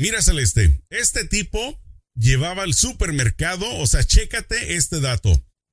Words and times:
Mira, 0.00 0.22
Celeste, 0.22 0.80
este 0.88 1.26
tipo 1.26 1.78
llevaba 2.14 2.62
al 2.62 2.72
supermercado, 2.72 3.66
o 3.76 3.86
sea, 3.86 4.02
chécate 4.02 4.76
este 4.76 4.98
dato. 4.98 5.30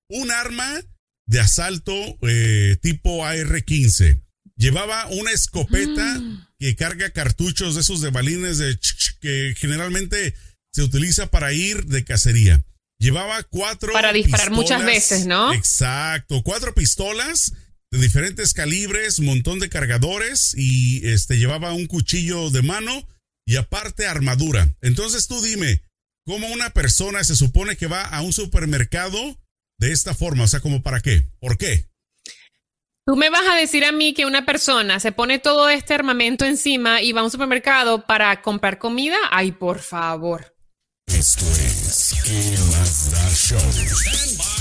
Un 0.10 0.32
arma 0.32 0.82
de 1.28 1.40
asalto 1.40 1.94
eh, 2.24 2.76
tipo 2.82 3.26
AR-15. 3.26 4.22
Llevaba 4.58 5.08
una 5.08 5.32
escopeta 5.32 6.20
mm. 6.20 6.48
que 6.60 6.76
carga 6.76 7.12
cartuchos 7.12 7.76
de 7.76 7.82
esos 7.82 8.02
de 8.02 8.10
balines 8.10 8.58
de 8.58 8.78
que 9.22 9.56
generalmente 9.58 10.34
se 10.74 10.84
utiliza 10.84 11.28
para 11.28 11.54
ir 11.54 11.86
de 11.86 12.04
cacería. 12.04 12.66
Llevaba 13.00 13.44
cuatro. 13.44 13.94
Para 13.94 14.12
disparar 14.12 14.52
muchas 14.52 14.84
veces, 14.84 15.26
¿no? 15.26 15.54
Exacto. 15.54 16.44
Cuatro 16.44 16.76
pistolas 16.76 17.54
de 17.92 18.00
diferentes 18.00 18.54
calibres, 18.54 19.22
montón 19.22 19.60
de 19.60 19.70
cargadores 19.70 20.54
y 20.58 21.08
este 21.08 21.38
llevaba 21.38 21.72
un 21.72 21.86
cuchillo 21.86 22.50
de 22.50 22.62
mano 22.62 23.08
y 23.48 23.56
aparte 23.56 24.06
armadura. 24.06 24.76
Entonces 24.82 25.28
tú 25.28 25.42
dime, 25.42 25.82
¿cómo 26.26 26.48
una 26.50 26.70
persona 26.72 27.24
se 27.24 27.36
supone 27.36 27.78
que 27.78 27.88
va 27.88 28.04
a 28.04 28.22
un 28.22 28.34
supermercado 28.34 29.18
de 29.80 29.94
esta 29.94 30.14
forma? 30.14 30.44
O 30.44 30.48
sea, 30.48 30.60
¿como 30.60 30.84
para 30.84 31.00
qué? 31.00 31.24
¿Por 31.40 31.58
qué? 31.58 31.88
Tú 33.06 33.16
me 33.16 33.30
vas 33.30 33.48
a 33.50 33.56
decir 33.56 33.86
a 33.86 33.94
mí 33.94 34.14
que 34.14 34.26
una 34.26 34.46
persona 34.46 35.00
se 35.00 35.14
pone 35.14 35.40
todo 35.40 35.70
este 35.70 35.94
armamento 35.94 36.44
encima 36.44 37.02
y 37.02 37.14
va 37.14 37.22
a 37.22 37.24
un 37.24 37.32
supermercado 37.32 38.06
para 38.06 38.42
comprar 38.42 38.80
comida. 38.80 39.16
Ay, 39.32 39.54
por 39.54 39.80
favor. 39.80 40.54
Esto 41.08 41.46
es 41.46 42.16
¿Qué 42.26 42.58
más 42.70 43.12
da 43.12 43.30
show? 43.34 44.57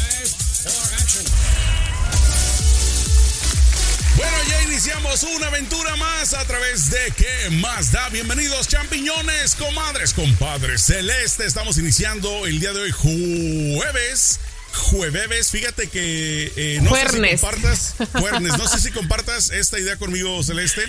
Iniciamos 4.87 5.25
una 5.35 5.49
aventura 5.49 5.97
más 5.97 6.33
a 6.33 6.45
través 6.45 6.91
de 6.91 6.99
¿Qué 7.17 7.51
más 7.57 7.91
da? 7.91 8.09
Bienvenidos 8.11 8.69
champiñones, 8.69 9.57
comadres, 9.57 10.13
compadres 10.13 10.85
celeste. 10.85 11.45
Estamos 11.45 11.77
iniciando 11.79 12.47
el 12.47 12.61
día 12.61 12.73
de 12.73 12.83
hoy 12.83 12.93
jueves. 12.93 14.39
Jueves, 14.73 15.51
fíjate 15.51 15.89
que 15.89 16.53
eh, 16.55 16.79
no 16.83 16.95
sé 16.95 17.09
si 17.09 17.19
compartas, 17.19 17.95
no 18.59 18.69
sé 18.69 18.81
si 18.81 18.91
compartas 18.93 19.51
esta 19.51 19.81
idea 19.81 19.97
conmigo, 19.97 20.41
Celeste. 20.45 20.83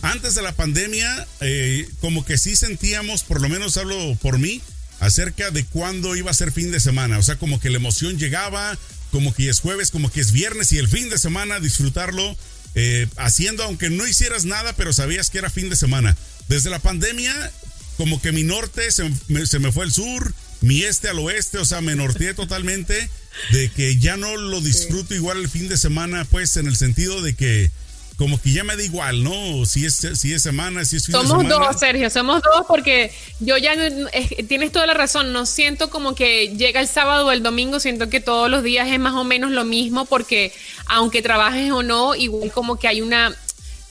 Antes 0.00 0.34
de 0.34 0.40
la 0.40 0.52
pandemia, 0.52 1.26
eh, 1.40 1.86
como 2.00 2.24
que 2.24 2.38
sí 2.38 2.56
sentíamos, 2.56 3.22
por 3.22 3.42
lo 3.42 3.50
menos 3.50 3.76
hablo 3.76 4.16
por 4.22 4.38
mí, 4.38 4.62
acerca 4.98 5.50
de 5.50 5.66
cuándo 5.66 6.16
iba 6.16 6.30
a 6.30 6.34
ser 6.34 6.52
fin 6.52 6.72
de 6.72 6.80
semana. 6.80 7.18
O 7.18 7.22
sea, 7.22 7.36
como 7.36 7.60
que 7.60 7.68
la 7.68 7.76
emoción 7.76 8.18
llegaba, 8.18 8.78
como 9.10 9.34
que 9.34 9.50
es 9.50 9.60
jueves, 9.60 9.90
como 9.90 10.10
que 10.10 10.22
es 10.22 10.32
viernes 10.32 10.72
y 10.72 10.78
el 10.78 10.88
fin 10.88 11.10
de 11.10 11.18
semana 11.18 11.60
disfrutarlo 11.60 12.34
eh, 12.74 13.06
haciendo, 13.16 13.64
aunque 13.64 13.90
no 13.90 14.06
hicieras 14.06 14.44
nada, 14.44 14.74
pero 14.74 14.92
sabías 14.92 15.30
que 15.30 15.38
era 15.38 15.50
fin 15.50 15.68
de 15.68 15.76
semana. 15.76 16.16
Desde 16.48 16.70
la 16.70 16.78
pandemia, 16.78 17.34
como 17.96 18.20
que 18.20 18.32
mi 18.32 18.42
norte 18.42 18.90
se 18.90 19.10
me, 19.28 19.46
se 19.46 19.58
me 19.58 19.72
fue 19.72 19.84
al 19.84 19.92
sur, 19.92 20.32
mi 20.60 20.82
este 20.82 21.08
al 21.08 21.18
oeste, 21.18 21.58
o 21.58 21.64
sea, 21.64 21.80
me 21.80 21.94
norteé 21.96 22.34
totalmente 22.34 23.10
de 23.50 23.70
que 23.70 23.98
ya 23.98 24.16
no 24.16 24.36
lo 24.36 24.60
disfruto 24.60 25.14
igual 25.14 25.38
el 25.38 25.48
fin 25.48 25.68
de 25.68 25.76
semana, 25.76 26.24
pues 26.30 26.56
en 26.56 26.66
el 26.66 26.76
sentido 26.76 27.22
de 27.22 27.34
que 27.34 27.70
como 28.16 28.40
que 28.40 28.52
ya 28.52 28.64
me 28.64 28.76
da 28.76 28.82
igual, 28.82 29.24
¿no? 29.24 29.64
Si 29.66 29.84
es, 29.84 30.06
si 30.14 30.32
es 30.32 30.42
semana, 30.42 30.84
si 30.84 30.96
es 30.96 31.06
fin 31.06 31.12
somos 31.12 31.28
de 31.28 31.30
semana. 31.30 31.54
Somos 31.54 31.72
dos, 31.72 31.80
Sergio, 31.80 32.10
somos 32.10 32.42
dos 32.42 32.66
porque 32.68 33.12
yo 33.40 33.56
ya, 33.56 33.74
tienes 34.48 34.72
toda 34.72 34.86
la 34.86 34.94
razón, 34.94 35.32
no 35.32 35.46
siento 35.46 35.90
como 35.90 36.14
que 36.14 36.48
llega 36.56 36.80
el 36.80 36.88
sábado 36.88 37.26
o 37.26 37.32
el 37.32 37.42
domingo, 37.42 37.80
siento 37.80 38.08
que 38.08 38.20
todos 38.20 38.50
los 38.50 38.62
días 38.62 38.88
es 38.88 38.98
más 38.98 39.14
o 39.14 39.24
menos 39.24 39.50
lo 39.50 39.64
mismo 39.64 40.04
porque 40.04 40.52
aunque 40.86 41.22
trabajes 41.22 41.72
o 41.72 41.82
no, 41.82 42.14
igual 42.14 42.52
como 42.52 42.78
que 42.78 42.88
hay 42.88 43.00
una, 43.00 43.34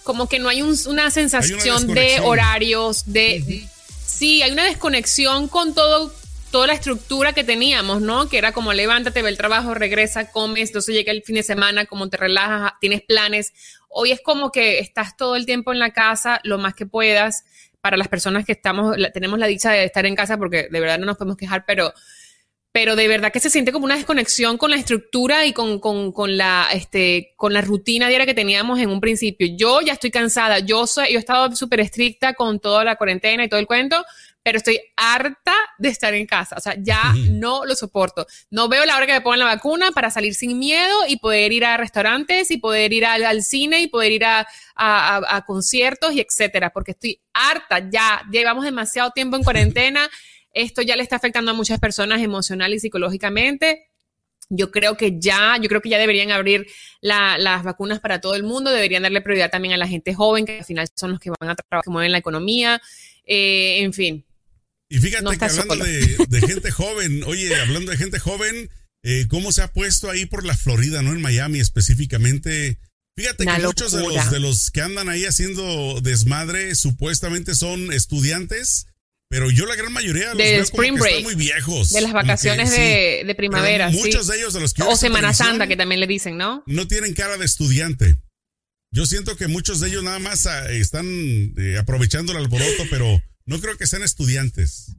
como 0.03 0.27
que 0.27 0.39
no 0.39 0.49
hay 0.49 0.61
una 0.61 1.11
sensación 1.11 1.87
de 1.87 2.19
horarios, 2.23 3.03
de... 3.05 3.67
Sí, 4.05 4.43
hay 4.43 4.51
una 4.51 4.65
desconexión 4.65 5.47
con 5.47 5.73
todo 5.73 6.13
toda 6.51 6.67
la 6.67 6.73
estructura 6.73 7.33
que 7.33 7.43
teníamos, 7.43 8.01
¿no? 8.01 8.29
Que 8.29 8.37
era 8.37 8.51
como 8.51 8.73
levántate, 8.73 9.21
ve 9.21 9.29
el 9.29 9.37
trabajo, 9.37 9.73
regresa, 9.73 10.31
comes, 10.31 10.69
entonces 10.69 10.93
llega 10.93 11.11
el 11.11 11.23
fin 11.23 11.35
de 11.35 11.43
semana, 11.43 11.85
como 11.85 12.09
te 12.09 12.17
relajas, 12.17 12.73
tienes 12.79 13.01
planes. 13.01 13.53
Hoy 13.93 14.11
es 14.11 14.21
como 14.21 14.51
que 14.51 14.79
estás 14.79 15.17
todo 15.17 15.35
el 15.35 15.45
tiempo 15.45 15.71
en 15.73 15.79
la 15.79 15.91
casa, 15.91 16.39
lo 16.43 16.57
más 16.57 16.73
que 16.73 16.85
puedas. 16.85 17.43
Para 17.81 17.97
las 17.97 18.07
personas 18.07 18.45
que 18.45 18.51
estamos, 18.51 18.95
tenemos 19.13 19.39
la 19.39 19.47
dicha 19.47 19.71
de 19.71 19.83
estar 19.83 20.05
en 20.05 20.15
casa, 20.15 20.37
porque 20.37 20.67
de 20.69 20.79
verdad 20.79 20.99
no 20.99 21.07
nos 21.07 21.17
podemos 21.17 21.35
quejar, 21.35 21.65
pero, 21.65 21.93
pero 22.71 22.95
de 22.95 23.07
verdad 23.07 23.31
que 23.31 23.39
se 23.39 23.49
siente 23.49 23.71
como 23.71 23.85
una 23.85 23.95
desconexión 23.95 24.57
con 24.57 24.69
la 24.69 24.77
estructura 24.77 25.45
y 25.45 25.53
con, 25.53 25.79
con, 25.79 26.37
la, 26.37 26.67
este, 26.71 27.33
con 27.35 27.53
la 27.53 27.61
rutina 27.61 28.07
diaria 28.07 28.27
que 28.27 28.33
teníamos 28.33 28.79
en 28.79 28.89
un 28.89 29.01
principio. 29.01 29.47
Yo 29.57 29.81
ya 29.81 29.93
estoy 29.93 30.11
cansada, 30.11 30.59
yo, 30.59 30.85
soy, 30.85 31.11
yo 31.11 31.17
he 31.17 31.19
estado 31.19 31.55
súper 31.55 31.79
estricta 31.79 32.33
con 32.33 32.59
toda 32.59 32.85
la 32.85 32.95
cuarentena 32.95 33.43
y 33.43 33.49
todo 33.49 33.59
el 33.59 33.67
cuento, 33.67 34.05
pero 34.43 34.57
estoy 34.57 34.79
harta 34.95 35.53
de 35.77 35.89
estar 35.89 36.13
en 36.13 36.25
casa. 36.25 36.55
O 36.57 36.59
sea, 36.59 36.75
ya 36.79 37.13
no 37.29 37.65
lo 37.65 37.75
soporto. 37.75 38.25
No 38.49 38.67
veo 38.67 38.85
la 38.85 38.95
hora 38.95 39.05
que 39.05 39.13
me 39.13 39.21
pongan 39.21 39.39
la 39.39 39.45
vacuna 39.45 39.91
para 39.91 40.09
salir 40.09 40.33
sin 40.33 40.57
miedo 40.57 40.95
y 41.07 41.17
poder 41.17 41.51
ir 41.51 41.65
a 41.65 41.77
restaurantes 41.77 42.51
y 42.51 42.57
poder 42.57 42.93
ir 42.93 43.05
al, 43.05 43.43
cine 43.43 43.81
y 43.81 43.87
poder 43.87 44.11
ir 44.11 44.25
a, 44.25 44.47
a, 44.75 45.43
conciertos 45.45 46.13
y 46.13 46.21
etcétera, 46.21 46.71
porque 46.71 46.91
estoy 46.91 47.21
harta 47.33 47.89
ya. 47.89 48.23
Llevamos 48.31 48.65
demasiado 48.65 49.11
tiempo 49.11 49.37
en 49.37 49.43
cuarentena. 49.43 50.09
Esto 50.53 50.81
ya 50.81 50.95
le 50.95 51.03
está 51.03 51.15
afectando 51.15 51.51
a 51.51 51.53
muchas 51.53 51.79
personas 51.79 52.21
emocional 52.21 52.73
y 52.73 52.79
psicológicamente. 52.79 53.87
Yo 54.53 54.69
creo 54.69 54.97
que 54.97 55.17
ya, 55.17 55.55
yo 55.61 55.69
creo 55.69 55.79
que 55.79 55.87
ya 55.87 55.97
deberían 55.97 56.29
abrir 56.29 56.67
las 56.99 57.63
vacunas 57.63 58.01
para 58.01 58.19
todo 58.19 58.35
el 58.35 58.43
mundo, 58.43 58.69
deberían 58.69 59.03
darle 59.03 59.21
prioridad 59.21 59.49
también 59.49 59.73
a 59.73 59.77
la 59.77 59.87
gente 59.87 60.13
joven, 60.13 60.45
que 60.45 60.57
al 60.57 60.65
final 60.65 60.89
son 60.93 61.11
los 61.11 61.21
que 61.21 61.29
van 61.29 61.51
a 61.51 61.55
trabajar, 61.55 61.85
que 61.85 61.89
mueven 61.89 62.11
la 62.11 62.17
economía, 62.17 62.81
eh, 63.25 63.77
en 63.79 63.93
fin, 63.93 64.25
y 64.91 64.99
fíjate 64.99 65.37
que 65.37 65.45
hablando 65.45 65.75
de, 65.77 66.41
gente 66.45 66.69
joven, 66.69 67.23
oye, 67.23 67.55
hablando 67.55 67.91
de 67.91 67.97
gente 67.97 68.19
joven, 68.19 68.69
eh, 69.03 69.25
¿cómo 69.29 69.53
se 69.53 69.61
ha 69.61 69.71
puesto 69.71 70.09
ahí 70.09 70.25
por 70.25 70.45
la 70.45 70.53
Florida, 70.53 71.01
no 71.01 71.13
en 71.13 71.21
Miami 71.21 71.61
específicamente? 71.61 72.77
Fíjate 73.17 73.45
que 73.45 73.59
muchos 73.63 73.93
de 73.93 74.01
los, 74.01 74.31
de 74.31 74.39
los 74.41 74.69
que 74.69 74.81
andan 74.81 75.07
ahí 75.07 75.23
haciendo 75.23 76.01
desmadre 76.01 76.75
supuestamente 76.75 77.55
son 77.55 77.93
estudiantes, 77.93 78.87
pero 79.29 79.49
yo 79.49 79.65
la 79.65 79.77
gran 79.77 79.93
mayoría 79.93 80.29
los 80.29 80.37
de 80.39 80.57
Spring 80.57 80.95
break, 80.95 81.19
están 81.19 81.23
muy 81.23 81.35
viejos. 81.35 81.91
De 81.91 82.01
las 82.01 82.11
vacaciones 82.11 82.69
de, 82.71 83.33
primavera. 83.37 83.89
muchos 83.91 84.27
de 84.27 84.39
ellos 84.39 84.53
de 84.53 84.59
los 84.59 84.73
que 84.73 84.83
O 84.83 84.97
Semana 84.97 85.33
Santa, 85.33 85.67
que 85.67 85.77
también 85.77 86.01
le 86.01 86.07
dicen, 86.07 86.35
¿no? 86.35 86.63
No 86.67 86.85
tienen 86.89 87.13
cara 87.13 87.37
de 87.37 87.45
estudiante. 87.45 88.17
Yo 88.93 89.05
siento 89.05 89.37
que 89.37 89.47
muchos 89.47 89.79
de 89.79 89.87
ellos 89.87 90.03
nada 90.03 90.19
más 90.19 90.47
ah, 90.47 90.69
están 90.69 91.05
eh, 91.57 91.77
aprovechando 91.79 92.33
el 92.33 92.39
alboroto, 92.39 92.83
pero 92.89 93.23
no 93.51 93.59
creo 93.59 93.77
que 93.77 93.85
sean 93.85 94.01
estudiantes. 94.01 94.95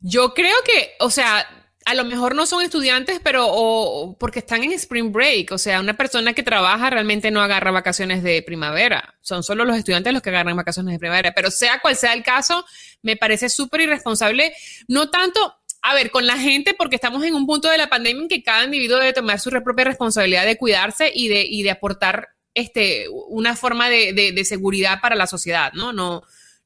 Yo 0.00 0.32
creo 0.32 0.56
que, 0.64 0.92
o 0.98 1.10
sea, 1.10 1.46
a 1.84 1.94
lo 1.94 2.06
mejor 2.06 2.34
no 2.34 2.46
son 2.46 2.62
estudiantes, 2.62 3.20
pero 3.22 3.48
o, 3.48 4.16
porque 4.18 4.38
están 4.38 4.64
en 4.64 4.72
spring 4.72 5.12
break. 5.12 5.52
O 5.52 5.58
sea, 5.58 5.80
una 5.80 5.94
persona 5.94 6.32
que 6.32 6.42
trabaja 6.42 6.88
realmente 6.88 7.30
no 7.30 7.42
agarra 7.42 7.70
vacaciones 7.70 8.22
de 8.22 8.42
primavera. 8.42 9.14
Son 9.20 9.42
solo 9.42 9.66
los 9.66 9.76
estudiantes 9.76 10.14
los 10.14 10.22
que 10.22 10.30
agarran 10.30 10.56
vacaciones 10.56 10.94
de 10.94 10.98
primavera. 10.98 11.32
Pero 11.34 11.50
sea 11.50 11.80
cual 11.80 11.96
sea 11.96 12.14
el 12.14 12.22
caso, 12.22 12.64
me 13.02 13.18
parece 13.18 13.50
súper 13.50 13.82
irresponsable. 13.82 14.54
No 14.88 15.10
tanto, 15.10 15.54
a 15.82 15.92
ver, 15.92 16.10
con 16.10 16.26
la 16.26 16.38
gente, 16.38 16.72
porque 16.72 16.96
estamos 16.96 17.22
en 17.24 17.34
un 17.34 17.44
punto 17.44 17.68
de 17.68 17.76
la 17.76 17.90
pandemia 17.90 18.22
en 18.22 18.28
que 18.28 18.42
cada 18.42 18.64
individuo 18.64 18.98
debe 18.98 19.12
tomar 19.12 19.38
su 19.38 19.50
propia 19.50 19.84
responsabilidad 19.84 20.46
de 20.46 20.56
cuidarse 20.56 21.12
y 21.14 21.28
de, 21.28 21.42
y 21.42 21.62
de 21.62 21.72
aportar 21.72 22.30
este, 22.54 23.04
una 23.28 23.54
forma 23.54 23.90
de, 23.90 24.14
de 24.14 24.44
seguridad 24.46 25.02
para 25.02 25.14
la 25.14 25.26
sociedad, 25.26 25.74
¿no? 25.74 25.92
No 25.92 26.22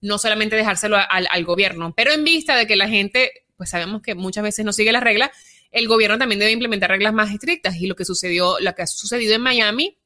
no 0.06 0.19
solamente 0.19 0.56
dejárselo 0.56 0.97
al, 0.97 1.44
gobierno, 1.44 1.93
pero 1.97 2.12
en 2.12 2.25
vista 2.25 2.56
de 2.56 2.67
que 2.67 2.77
la 2.77 2.89
gente, 2.89 3.33
pues 3.56 3.71
sabemos 3.71 4.03
que 4.03 4.15
muchas 4.15 4.44
veces 4.44 4.65
no 4.65 4.72
sigue 4.72 4.93
las 4.93 5.03
reglas, 5.03 5.31
el 5.72 5.89
gobierno 5.89 6.17
también 6.17 6.39
debe 6.39 6.53
implementar 6.53 6.91
reglas 6.91 7.12
más 7.12 7.33
estrictas. 7.33 7.77
Y 7.77 7.87
lo 7.87 7.97
que 7.97 8.05
sucedió, 8.05 8.59
lo 8.61 8.75
que 8.75 8.83
ha 8.83 8.87
sucedido 8.87 9.34
en 9.34 9.43
Miami 9.43 9.99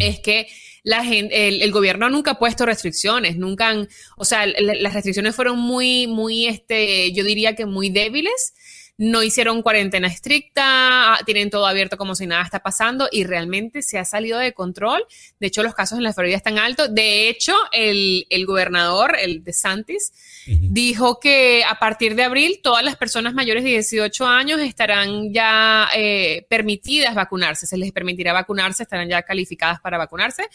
es 0.00 0.20
que 0.20 0.48
la 0.82 1.04
gente, 1.04 1.48
el, 1.48 1.72
gobierno 1.72 2.08
nunca 2.08 2.32
ha 2.32 2.38
puesto 2.38 2.64
restricciones, 2.64 3.36
nunca 3.36 3.68
han, 3.68 3.88
o 4.16 4.24
sea, 4.24 4.46
las 4.46 4.94
restricciones 4.94 5.34
fueron 5.34 5.58
muy, 5.58 6.06
muy, 6.06 6.46
este, 6.46 7.12
yo 7.12 7.24
diría 7.24 7.54
que 7.54 7.66
muy 7.66 7.90
débiles 7.90 8.54
no 8.96 9.22
hicieron 9.22 9.62
cuarentena 9.62 10.06
estricta, 10.06 11.18
tienen 11.26 11.50
todo 11.50 11.66
abierto 11.66 11.96
como 11.96 12.14
si 12.14 12.26
nada 12.26 12.42
está 12.42 12.60
pasando 12.60 13.08
y 13.10 13.24
realmente 13.24 13.82
se 13.82 13.98
ha 13.98 14.04
salido 14.04 14.38
de 14.38 14.52
control. 14.52 15.04
De 15.40 15.48
hecho, 15.48 15.62
los 15.62 15.74
casos 15.74 15.98
en 15.98 16.04
la 16.04 16.12
Florida 16.12 16.36
están 16.36 16.58
altos. 16.58 16.94
De 16.94 17.28
hecho, 17.28 17.54
el, 17.72 18.24
gobernador, 18.46 19.16
el 19.18 19.42
de 19.42 19.52
Santis, 19.52 20.12
dijo 20.46 21.18
que 21.18 21.64
a 21.64 21.78
partir 21.78 22.14
de 22.14 22.24
abril 22.24 22.60
todas 22.62 22.84
las 22.84 22.96
personas 22.96 23.34
mayores 23.34 23.64
de 23.64 23.70
18 23.70 24.26
años 24.26 24.60
estarán 24.60 25.32
ya 25.32 25.88
eh, 25.96 26.46
permitidas 26.48 27.14
vacunarse, 27.14 27.66
se 27.66 27.76
les 27.76 27.90
permitirá 27.90 28.32
vacunarse, 28.32 28.84
estarán 28.84 29.08
ya 29.08 29.22
calificadas 29.22 29.80
para 29.80 29.98
vacunarse. 29.98 30.48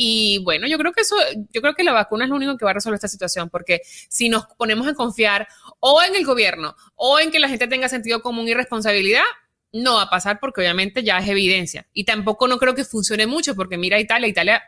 Y 0.00 0.38
bueno, 0.44 0.68
yo 0.68 0.78
creo 0.78 0.92
que 0.92 1.00
eso, 1.00 1.16
yo 1.50 1.60
creo 1.60 1.74
que 1.74 1.82
la 1.82 1.92
vacuna 1.92 2.24
es 2.24 2.30
lo 2.30 2.36
único 2.36 2.56
que 2.56 2.64
va 2.64 2.70
a 2.70 2.74
resolver 2.74 2.96
esta 2.96 3.08
situación, 3.08 3.50
porque 3.50 3.80
si 4.08 4.28
nos 4.28 4.46
ponemos 4.56 4.86
a 4.86 4.94
confiar 4.94 5.48
o 5.80 6.02
en 6.02 6.14
el 6.14 6.24
gobierno 6.24 6.76
o 6.94 7.20
en 7.20 7.30
que 7.30 7.38
la 7.38 7.48
gente 7.48 7.68
tenga 7.68 7.88
sentido 7.88 8.22
común 8.22 8.48
y 8.48 8.54
responsabilidad, 8.54 9.24
no 9.72 9.94
va 9.94 10.02
a 10.02 10.10
pasar 10.10 10.40
porque 10.40 10.60
obviamente 10.60 11.02
ya 11.02 11.18
es 11.18 11.28
evidencia. 11.28 11.86
Y 11.92 12.04
tampoco 12.04 12.48
no 12.48 12.58
creo 12.58 12.74
que 12.74 12.84
funcione 12.84 13.26
mucho, 13.26 13.54
porque 13.54 13.76
mira 13.76 14.00
Italia, 14.00 14.28
Italia 14.28 14.62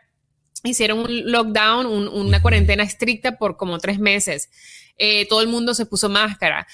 hicieron 0.62 1.00
un 1.00 1.30
lockdown, 1.30 1.86
una 1.86 2.42
cuarentena 2.42 2.82
estricta 2.82 3.38
por 3.38 3.56
como 3.56 3.78
tres 3.78 3.98
meses. 3.98 4.50
eh, 5.02 5.26
todo 5.28 5.40
el 5.40 5.48
mundo 5.48 5.72
se 5.72 5.86
puso 5.86 6.10
máscara. 6.10 6.66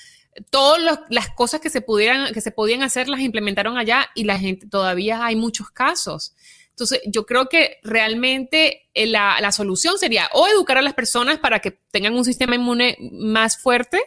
Todas 0.51 1.01
las 1.09 1.29
cosas 1.31 1.61
que 1.61 1.71
se 1.71 1.81
pudieran, 1.81 2.35
que 2.35 2.41
se 2.41 2.51
podían 2.51 2.83
hacer, 2.83 3.09
las 3.09 3.21
implementaron 3.21 3.79
allá 3.79 4.11
y 4.15 4.25
la 4.25 4.39
gente 4.39 4.67
todavía 4.67 5.25
hay 5.25 5.37
muchos 5.37 5.71
casos. 5.71 6.35
Entonces, 6.71 7.01
yo 7.07 7.25
creo 7.25 7.49
que 7.49 7.79
realmente 7.85 8.89
eh, 8.93 9.07
la, 9.07 9.41
la, 9.41 9.53
solución 9.53 9.97
sería 9.99 10.29
o 10.33 10.47
educar 10.49 10.77
a 10.77 10.83
las 10.83 10.93
personas 10.93 11.39
para 11.39 11.61
que 11.61 11.71
tengan 11.71 12.15
un 12.15 12.25
sistema 12.25 12.57
inmune 12.57 12.99
más 13.13 13.57
fuerte 13.59 14.03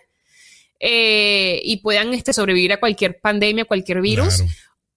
eh, 0.79 1.61
y 1.63 1.77
puedan 1.77 2.13
este, 2.13 2.33
sobrevivir 2.33 2.73
a 2.73 2.79
cualquier 2.79 3.19
pandemia, 3.19 3.65
cualquier 3.65 4.01
virus, 4.01 4.43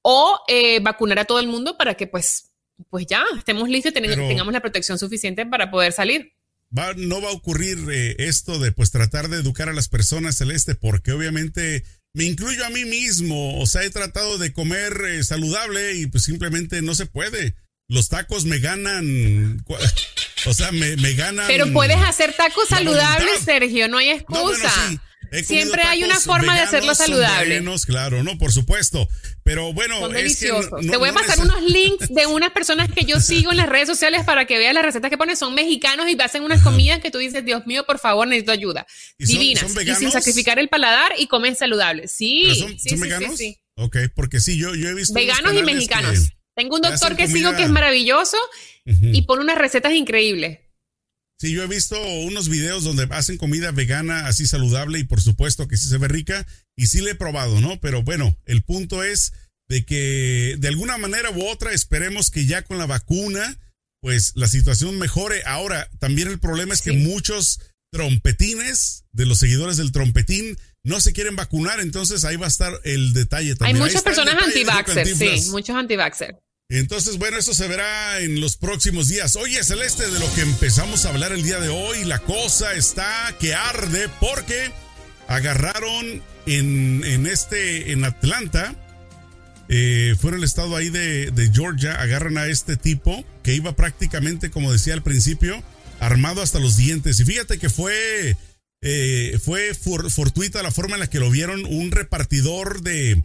o 0.02 0.40
eh, 0.48 0.80
vacunar 0.80 1.18
a 1.18 1.24
todo 1.24 1.40
el 1.40 1.46
mundo 1.46 1.76
para 1.76 1.94
que 1.94 2.06
pues, 2.06 2.50
pues 2.90 3.06
ya 3.06 3.24
estemos 3.36 3.68
listos 3.68 3.92
y 3.92 3.94
tengamos 3.94 4.52
la 4.52 4.60
protección 4.60 4.98
suficiente 4.98 5.46
para 5.46 5.70
poder 5.70 5.92
salir. 5.92 6.32
no 6.70 7.20
va 7.20 7.28
a 7.28 7.32
ocurrir 7.32 7.78
esto 8.18 8.58
de 8.58 8.72
pues 8.72 8.90
tratar 8.90 9.28
de 9.28 9.38
educar 9.38 9.68
a 9.68 9.74
las 9.74 9.88
personas 9.88 10.36
celeste, 10.36 10.74
porque 10.74 11.12
obviamente 11.12 11.84
me 12.14 12.24
incluyo 12.24 12.64
a 12.64 12.70
mí 12.70 12.84
mismo, 12.84 13.58
o 13.60 13.66
sea, 13.66 13.82
he 13.84 13.90
tratado 13.90 14.38
de 14.38 14.52
comer 14.52 15.24
saludable 15.24 15.94
y 15.94 16.06
pues 16.06 16.24
simplemente 16.24 16.82
no 16.82 16.94
se 16.94 17.06
puede 17.06 17.54
los 17.92 18.08
tacos 18.08 18.46
me 18.46 18.58
ganan, 18.58 19.62
o 20.46 20.54
sea, 20.54 20.72
me, 20.72 20.96
ganan. 21.14 21.46
Pero 21.46 21.70
puedes 21.72 21.98
hacer 21.98 22.32
tacos 22.32 22.68
saludables, 22.68 23.40
Sergio, 23.44 23.86
no 23.88 23.98
hay 23.98 24.10
excusa. 24.10 24.72
Siempre 25.44 25.82
hay 25.82 26.04
una 26.04 26.20
forma 26.20 26.54
de 26.54 26.62
hacerlo 26.62 26.94
saludable. 26.94 27.62
claro, 27.86 28.22
no, 28.22 28.38
por 28.38 28.52
supuesto. 28.52 29.08
Pero 29.42 29.72
bueno, 29.72 29.98
Son 30.00 30.12
deliciosos. 30.12 30.80
Te 30.80 30.96
voy 30.96 31.08
a 31.08 31.12
pasar 31.12 31.40
unos 31.40 31.62
links 31.62 32.08
de 32.08 32.26
unas 32.26 32.52
personas 32.52 32.90
que 32.90 33.04
yo 33.04 33.20
sigo 33.20 33.50
en 33.50 33.56
las 33.56 33.68
redes 33.68 33.88
sociales 33.88 34.24
para 34.24 34.46
que 34.46 34.58
veas 34.58 34.74
las 34.74 34.84
recetas 34.84 35.10
que 35.10 35.18
ponen. 35.18 35.36
Son 35.36 35.54
mexicanos 35.54 36.06
y 36.08 36.20
hacen 36.20 36.44
unas 36.44 36.62
comidas 36.62 37.00
que 37.00 37.10
tú 37.10 37.18
dices, 37.18 37.44
Dios 37.44 37.66
mío, 37.66 37.84
por 37.86 37.98
favor, 37.98 38.26
necesito 38.28 38.52
ayuda. 38.52 38.86
Divinas. 39.18 39.64
y 39.84 39.94
sin 39.94 40.10
sacrificar 40.10 40.58
el 40.58 40.68
paladar 40.68 41.12
y 41.18 41.26
comen 41.26 41.56
saludable. 41.56 42.08
Sí. 42.08 42.54
son, 42.54 42.78
sí, 42.78 42.96
veganos? 42.96 43.36
Sí, 43.36 43.58
Ok, 43.76 43.96
porque 44.14 44.40
sí, 44.40 44.58
yo, 44.58 44.74
yo 44.74 44.88
he 44.88 44.94
visto. 44.94 45.14
Veganos 45.14 45.54
y 45.54 45.62
mexicanos. 45.62 46.32
Tengo 46.54 46.76
un 46.76 46.82
doctor 46.82 47.16
que 47.16 47.26
sigo 47.26 47.56
que 47.56 47.62
es 47.62 47.70
maravilloso 47.70 48.36
y 48.84 49.22
pone 49.22 49.42
unas 49.42 49.58
recetas 49.58 49.92
increíbles. 49.92 50.58
Sí, 51.42 51.50
yo 51.50 51.64
he 51.64 51.66
visto 51.66 52.00
unos 52.00 52.48
videos 52.48 52.84
donde 52.84 53.08
hacen 53.10 53.36
comida 53.36 53.72
vegana 53.72 54.28
así 54.28 54.46
saludable 54.46 55.00
y 55.00 55.04
por 55.04 55.20
supuesto 55.20 55.66
que 55.66 55.76
sí 55.76 55.88
se 55.88 55.98
ve 55.98 56.06
rica 56.06 56.46
y 56.76 56.86
sí 56.86 57.00
le 57.00 57.10
he 57.10 57.14
probado, 57.16 57.60
¿no? 57.60 57.80
Pero 57.80 58.04
bueno, 58.04 58.38
el 58.46 58.62
punto 58.62 59.02
es 59.02 59.32
de 59.68 59.84
que 59.84 60.54
de 60.60 60.68
alguna 60.68 60.98
manera 60.98 61.32
u 61.32 61.44
otra 61.48 61.72
esperemos 61.72 62.30
que 62.30 62.46
ya 62.46 62.62
con 62.62 62.78
la 62.78 62.86
vacuna 62.86 63.58
pues 64.00 64.34
la 64.36 64.46
situación 64.46 64.96
mejore. 65.00 65.42
Ahora, 65.44 65.90
también 65.98 66.28
el 66.28 66.38
problema 66.38 66.74
es 66.74 66.80
que 66.80 66.92
muchos 66.92 67.58
trompetines 67.90 69.02
de 69.10 69.26
los 69.26 69.38
seguidores 69.38 69.76
del 69.78 69.90
trompetín 69.90 70.56
no 70.84 71.00
se 71.00 71.12
quieren 71.12 71.34
vacunar, 71.34 71.80
entonces 71.80 72.24
ahí 72.24 72.36
va 72.36 72.46
a 72.46 72.50
estar 72.50 72.72
el 72.84 73.14
detalle 73.14 73.56
también. 73.56 73.78
Hay 73.78 73.82
muchas 73.82 74.02
personas 74.02 74.36
anti-vaxxer, 74.40 75.16
sí, 75.16 75.50
muchos 75.50 75.74
anti-vaxxer. 75.74 76.38
Entonces, 76.72 77.18
bueno, 77.18 77.36
eso 77.36 77.52
se 77.52 77.68
verá 77.68 78.20
en 78.20 78.40
los 78.40 78.56
próximos 78.56 79.08
días. 79.08 79.36
Oye, 79.36 79.62
Celeste, 79.62 80.08
de 80.08 80.18
lo 80.18 80.34
que 80.34 80.40
empezamos 80.40 81.04
a 81.04 81.10
hablar 81.10 81.32
el 81.32 81.42
día 81.42 81.60
de 81.60 81.68
hoy, 81.68 82.02
la 82.04 82.18
cosa 82.20 82.72
está 82.72 83.36
que 83.38 83.54
arde 83.54 84.08
porque 84.20 84.72
agarraron 85.28 86.22
en, 86.46 87.04
en 87.04 87.26
este, 87.26 87.92
en 87.92 88.06
Atlanta, 88.06 88.74
eh, 89.68 90.16
fueron 90.18 90.40
el 90.40 90.44
estado 90.44 90.74
ahí 90.74 90.88
de, 90.88 91.30
de 91.30 91.50
Georgia, 91.52 92.00
agarran 92.00 92.38
a 92.38 92.46
este 92.46 92.78
tipo 92.78 93.22
que 93.42 93.52
iba 93.52 93.76
prácticamente, 93.76 94.50
como 94.50 94.72
decía 94.72 94.94
al 94.94 95.02
principio, 95.02 95.62
armado 96.00 96.40
hasta 96.40 96.58
los 96.58 96.78
dientes. 96.78 97.20
Y 97.20 97.26
fíjate 97.26 97.58
que 97.58 97.68
fue 97.68 98.34
eh, 98.80 99.38
fue 99.44 99.74
fortuita 99.74 100.62
la 100.62 100.72
forma 100.72 100.94
en 100.94 101.00
la 101.00 101.10
que 101.10 101.20
lo 101.20 101.30
vieron 101.30 101.66
un 101.66 101.90
repartidor 101.90 102.80
de, 102.80 103.22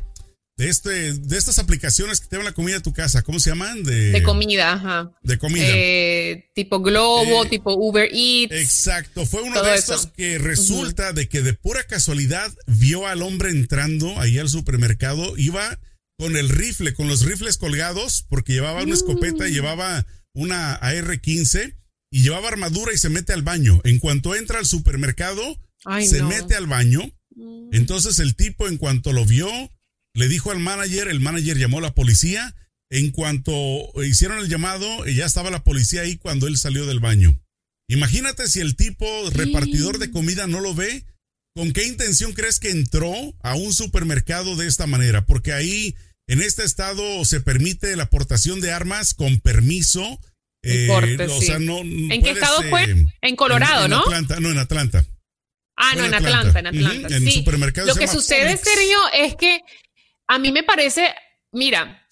de, 0.57 0.69
este, 0.69 1.13
de 1.13 1.37
estas 1.37 1.59
aplicaciones 1.59 2.19
que 2.19 2.27
te 2.27 2.35
dan 2.35 2.45
la 2.45 2.51
comida 2.51 2.77
a 2.77 2.81
tu 2.81 2.91
casa. 2.91 3.21
¿Cómo 3.21 3.39
se 3.39 3.51
llaman? 3.51 3.83
De, 3.83 4.21
comida, 4.23 4.73
ajá. 4.73 5.11
De 5.21 5.37
comida. 5.37 5.65
Eh, 5.69 6.49
tipo 6.55 6.81
Globo, 6.81 7.45
eh, 7.45 7.49
tipo 7.49 7.73
Uber 7.75 8.09
Eats. 8.11 8.53
Exacto. 8.53 9.25
Fue 9.27 9.43
uno 9.43 9.61
de 9.61 9.75
estos 9.75 10.07
que 10.07 10.39
resulta 10.39 11.13
de 11.13 11.29
que 11.29 11.43
de 11.43 11.53
pura 11.53 11.83
casualidad 11.83 12.51
vio 12.65 13.05
al 13.07 13.21
hombre 13.21 13.51
entrando 13.51 14.19
ahí 14.19 14.39
al 14.39 14.49
supermercado. 14.49 15.37
Iba 15.37 15.79
con 16.17 16.35
el 16.35 16.49
rifle, 16.49 16.95
con 16.95 17.07
los 17.07 17.23
rifles 17.23 17.57
colgados, 17.57 18.25
porque 18.27 18.53
llevaba 18.53 18.81
una 18.81 18.95
escopeta 18.95 19.47
y 19.47 19.51
mm. 19.51 19.53
llevaba 19.53 20.07
una 20.33 20.73
AR-15 20.73 21.75
y 22.09 22.23
llevaba 22.23 22.47
armadura 22.47 22.93
y 22.93 22.97
se 22.97 23.09
mete 23.09 23.31
al 23.31 23.43
baño. 23.43 23.79
En 23.83 23.99
cuanto 23.99 24.33
entra 24.33 24.57
al 24.57 24.65
supermercado, 24.65 25.43
se 26.03 26.23
mete 26.23 26.55
al 26.55 26.65
baño. 26.65 27.01
Mm. 27.35 27.69
Entonces 27.73 28.17
el 28.17 28.35
tipo, 28.35 28.67
en 28.67 28.77
cuanto 28.77 29.13
lo 29.13 29.23
vio, 29.23 29.51
le 30.17 30.27
dijo 30.27 30.49
al 30.49 30.57
manager, 30.57 31.09
el 31.09 31.19
manager 31.19 31.57
llamó 31.57 31.77
a 31.77 31.81
la 31.81 31.93
policía. 31.93 32.55
En 32.89 33.11
cuanto 33.11 33.53
hicieron 34.03 34.39
el 34.39 34.49
llamado, 34.49 35.05
ya 35.05 35.25
estaba 35.25 35.51
la 35.51 35.63
policía 35.63 36.01
ahí 36.01 36.17
cuando 36.17 36.47
él 36.47 36.57
salió 36.57 36.87
del 36.87 36.99
baño. 36.99 37.39
Imagínate 37.87 38.47
si 38.47 38.59
el 38.59 38.75
tipo 38.75 39.05
repartidor 39.29 39.99
de 39.99 40.09
comida 40.09 40.47
no 40.47 40.59
lo 40.59 40.73
ve, 40.73 41.05
¿con 41.55 41.71
qué 41.71 41.85
intención 41.85 42.33
crees 42.33 42.59
que 42.59 42.71
entró 42.71 43.13
a 43.41 43.55
un 43.55 43.73
supermercado 43.73 44.55
de 44.55 44.67
esta 44.67 44.87
manera? 44.87 45.25
Porque 45.25 45.53
ahí 45.53 45.95
en 46.27 46.41
este 46.41 46.63
estado 46.63 47.23
se 47.23 47.39
permite 47.39 47.95
la 47.95 48.03
aportación 48.03 48.59
de 48.59 48.71
armas 48.71 49.13
con 49.13 49.39
permiso 49.39 50.19
eh, 50.63 50.87
¿En 52.09 52.23
qué 52.23 52.31
estado 52.31 52.63
fue? 52.63 52.83
Eh, 52.83 53.05
en 53.21 53.35
Colorado, 53.35 53.87
¿no? 53.87 53.99
Atlanta, 53.99 54.39
no, 54.39 54.49
en 54.49 54.57
Atlanta. 54.57 55.05
Ah, 55.77 55.93
no, 55.95 56.05
en 56.05 56.13
Atlanta, 56.15 56.59
en 56.59 56.67
Atlanta. 56.67 57.15
En 57.15 57.23
sí. 57.23 57.45
Lo 57.85 57.95
que 57.95 58.07
sucede, 58.07 58.57
Sergio, 58.57 58.97
es 59.13 59.35
que 59.35 59.61
a 60.27 60.39
mí 60.39 60.51
me 60.51 60.63
parece, 60.63 61.13
mira, 61.51 62.07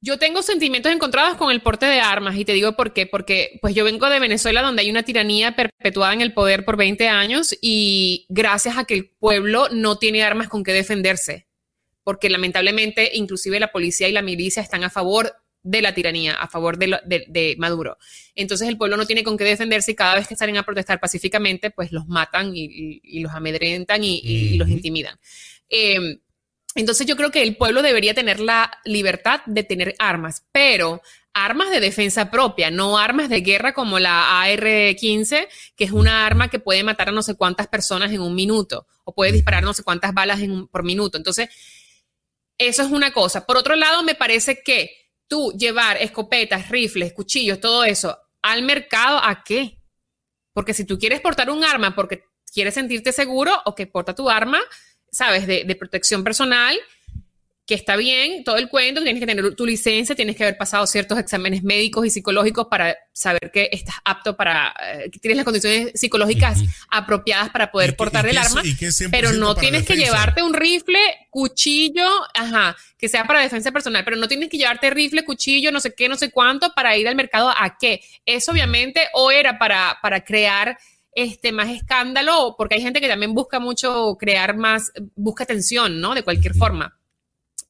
yo 0.00 0.18
tengo 0.18 0.42
sentimientos 0.42 0.92
encontrados 0.92 1.36
con 1.36 1.50
el 1.50 1.60
porte 1.60 1.86
de 1.86 2.00
armas 2.00 2.36
y 2.36 2.44
te 2.44 2.52
digo 2.52 2.76
por 2.76 2.92
qué, 2.92 3.06
porque 3.06 3.58
pues 3.60 3.74
yo 3.74 3.84
vengo 3.84 4.08
de 4.08 4.20
Venezuela 4.20 4.62
donde 4.62 4.82
hay 4.82 4.90
una 4.90 5.02
tiranía 5.02 5.56
perpetuada 5.56 6.12
en 6.12 6.20
el 6.20 6.32
poder 6.32 6.64
por 6.64 6.76
20 6.76 7.08
años 7.08 7.56
y 7.60 8.26
gracias 8.28 8.78
a 8.78 8.84
que 8.84 8.94
el 8.94 9.10
pueblo 9.10 9.68
no 9.72 9.98
tiene 9.98 10.22
armas 10.22 10.48
con 10.48 10.62
que 10.62 10.72
defenderse, 10.72 11.48
porque 12.04 12.30
lamentablemente 12.30 13.10
inclusive 13.14 13.58
la 13.58 13.72
policía 13.72 14.08
y 14.08 14.12
la 14.12 14.22
milicia 14.22 14.62
están 14.62 14.84
a 14.84 14.90
favor 14.90 15.34
de 15.64 15.82
la 15.82 15.92
tiranía, 15.92 16.34
a 16.34 16.46
favor 16.46 16.78
de, 16.78 17.56
Maduro. 17.58 17.98
Entonces 18.36 18.68
el 18.68 18.78
pueblo 18.78 18.96
no 18.96 19.06
tiene 19.06 19.24
con 19.24 19.36
qué 19.36 19.44
defenderse 19.44 19.90
y 19.92 19.96
cada 19.96 20.14
vez 20.14 20.28
que 20.28 20.36
salen 20.36 20.56
a 20.56 20.62
protestar 20.62 21.00
pacíficamente, 21.00 21.70
pues 21.72 21.90
los 21.90 22.06
matan 22.06 22.52
y, 22.54 23.20
los 23.20 23.32
amedrentan 23.32 24.04
y, 24.04 24.56
los 24.56 24.68
intimidan. 24.68 25.18
Em, 25.68 26.20
entonces 26.80 27.06
yo 27.06 27.16
creo 27.16 27.30
que 27.30 27.42
el 27.42 27.56
pueblo 27.56 27.82
debería 27.82 28.14
tener 28.14 28.40
la 28.40 28.70
libertad 28.84 29.40
de 29.46 29.64
tener 29.64 29.94
armas, 29.98 30.46
pero 30.52 31.02
armas 31.34 31.70
de 31.70 31.80
defensa 31.80 32.30
propia, 32.30 32.70
no 32.70 32.98
armas 32.98 33.28
de 33.28 33.40
guerra 33.40 33.74
como 33.74 33.98
la 33.98 34.42
AR-15, 34.42 35.48
que 35.76 35.84
es 35.84 35.90
una 35.90 36.26
arma 36.26 36.48
que 36.48 36.58
puede 36.58 36.82
matar 36.82 37.08
a 37.08 37.12
no 37.12 37.22
sé 37.22 37.34
cuántas 37.34 37.68
personas 37.68 38.12
en 38.12 38.20
un 38.20 38.34
minuto 38.34 38.86
o 39.04 39.14
puede 39.14 39.32
disparar 39.32 39.62
no 39.62 39.74
sé 39.74 39.82
cuántas 39.82 40.12
balas 40.14 40.40
por 40.70 40.84
minuto. 40.84 41.16
Entonces, 41.16 41.48
eso 42.58 42.82
es 42.82 42.90
una 42.90 43.12
cosa. 43.12 43.46
Por 43.46 43.56
otro 43.56 43.76
lado, 43.76 44.02
me 44.02 44.14
parece 44.14 44.62
que 44.62 44.90
tú 45.26 45.52
llevar 45.58 45.96
escopetas, 45.96 46.68
rifles, 46.68 47.12
cuchillos, 47.12 47.60
todo 47.60 47.84
eso 47.84 48.18
al 48.42 48.62
mercado, 48.62 49.18
¿a 49.18 49.42
qué? 49.42 49.78
Porque 50.52 50.74
si 50.74 50.84
tú 50.84 50.98
quieres 50.98 51.20
portar 51.20 51.50
un 51.50 51.64
arma 51.64 51.94
porque 51.94 52.24
quieres 52.52 52.74
sentirte 52.74 53.12
seguro, 53.12 53.52
o 53.64 53.74
que 53.74 53.86
porta 53.86 54.14
tu 54.14 54.30
arma, 54.30 54.60
sabes, 55.10 55.46
de, 55.46 55.64
de 55.64 55.76
protección 55.76 56.24
personal 56.24 56.78
que 57.68 57.74
está 57.74 57.96
bien, 57.96 58.44
todo 58.44 58.56
el 58.56 58.70
cuento, 58.70 59.02
tienes 59.02 59.20
que 59.20 59.26
tener 59.26 59.54
tu 59.54 59.66
licencia, 59.66 60.16
tienes 60.16 60.36
que 60.36 60.42
haber 60.42 60.56
pasado 60.56 60.86
ciertos 60.86 61.18
exámenes 61.18 61.62
médicos 61.62 62.06
y 62.06 62.08
psicológicos 62.08 62.66
para 62.66 62.96
saber 63.12 63.50
que 63.52 63.68
estás 63.70 63.96
apto 64.06 64.34
para, 64.38 64.74
eh, 64.82 65.10
que 65.12 65.18
tienes 65.18 65.36
las 65.36 65.44
condiciones 65.44 65.92
psicológicas 65.94 66.60
apropiadas 66.88 67.50
para 67.50 67.70
poder 67.70 67.94
portar 67.94 68.26
el 68.26 68.38
arma, 68.38 68.62
pero 69.10 69.34
no 69.34 69.54
tienes 69.54 69.84
que 69.84 69.96
llevarte 69.96 70.42
un 70.42 70.54
rifle, 70.54 70.98
cuchillo, 71.28 72.08
ajá, 72.32 72.74
que 72.96 73.06
sea 73.06 73.26
para 73.26 73.42
defensa 73.42 73.70
personal, 73.70 74.02
pero 74.02 74.16
no 74.16 74.28
tienes 74.28 74.48
que 74.48 74.56
llevarte 74.56 74.88
rifle, 74.88 75.26
cuchillo, 75.26 75.70
no 75.70 75.80
sé 75.80 75.92
qué, 75.94 76.08
no 76.08 76.16
sé 76.16 76.30
cuánto 76.30 76.72
para 76.72 76.96
ir 76.96 77.06
al 77.06 77.16
mercado 77.16 77.50
a 77.50 77.76
qué. 77.78 78.00
Eso 78.24 78.52
obviamente 78.52 79.08
o 79.12 79.30
era 79.30 79.58
para, 79.58 79.98
para 80.00 80.24
crear 80.24 80.78
este, 81.18 81.52
más 81.52 81.68
escándalo, 81.68 82.54
porque 82.56 82.76
hay 82.76 82.82
gente 82.82 83.00
que 83.00 83.08
también 83.08 83.34
busca 83.34 83.60
mucho 83.60 84.16
crear 84.18 84.56
más, 84.56 84.92
busca 85.16 85.44
atención, 85.44 86.00
¿no? 86.00 86.14
De 86.14 86.22
cualquier 86.22 86.54
forma 86.54 86.98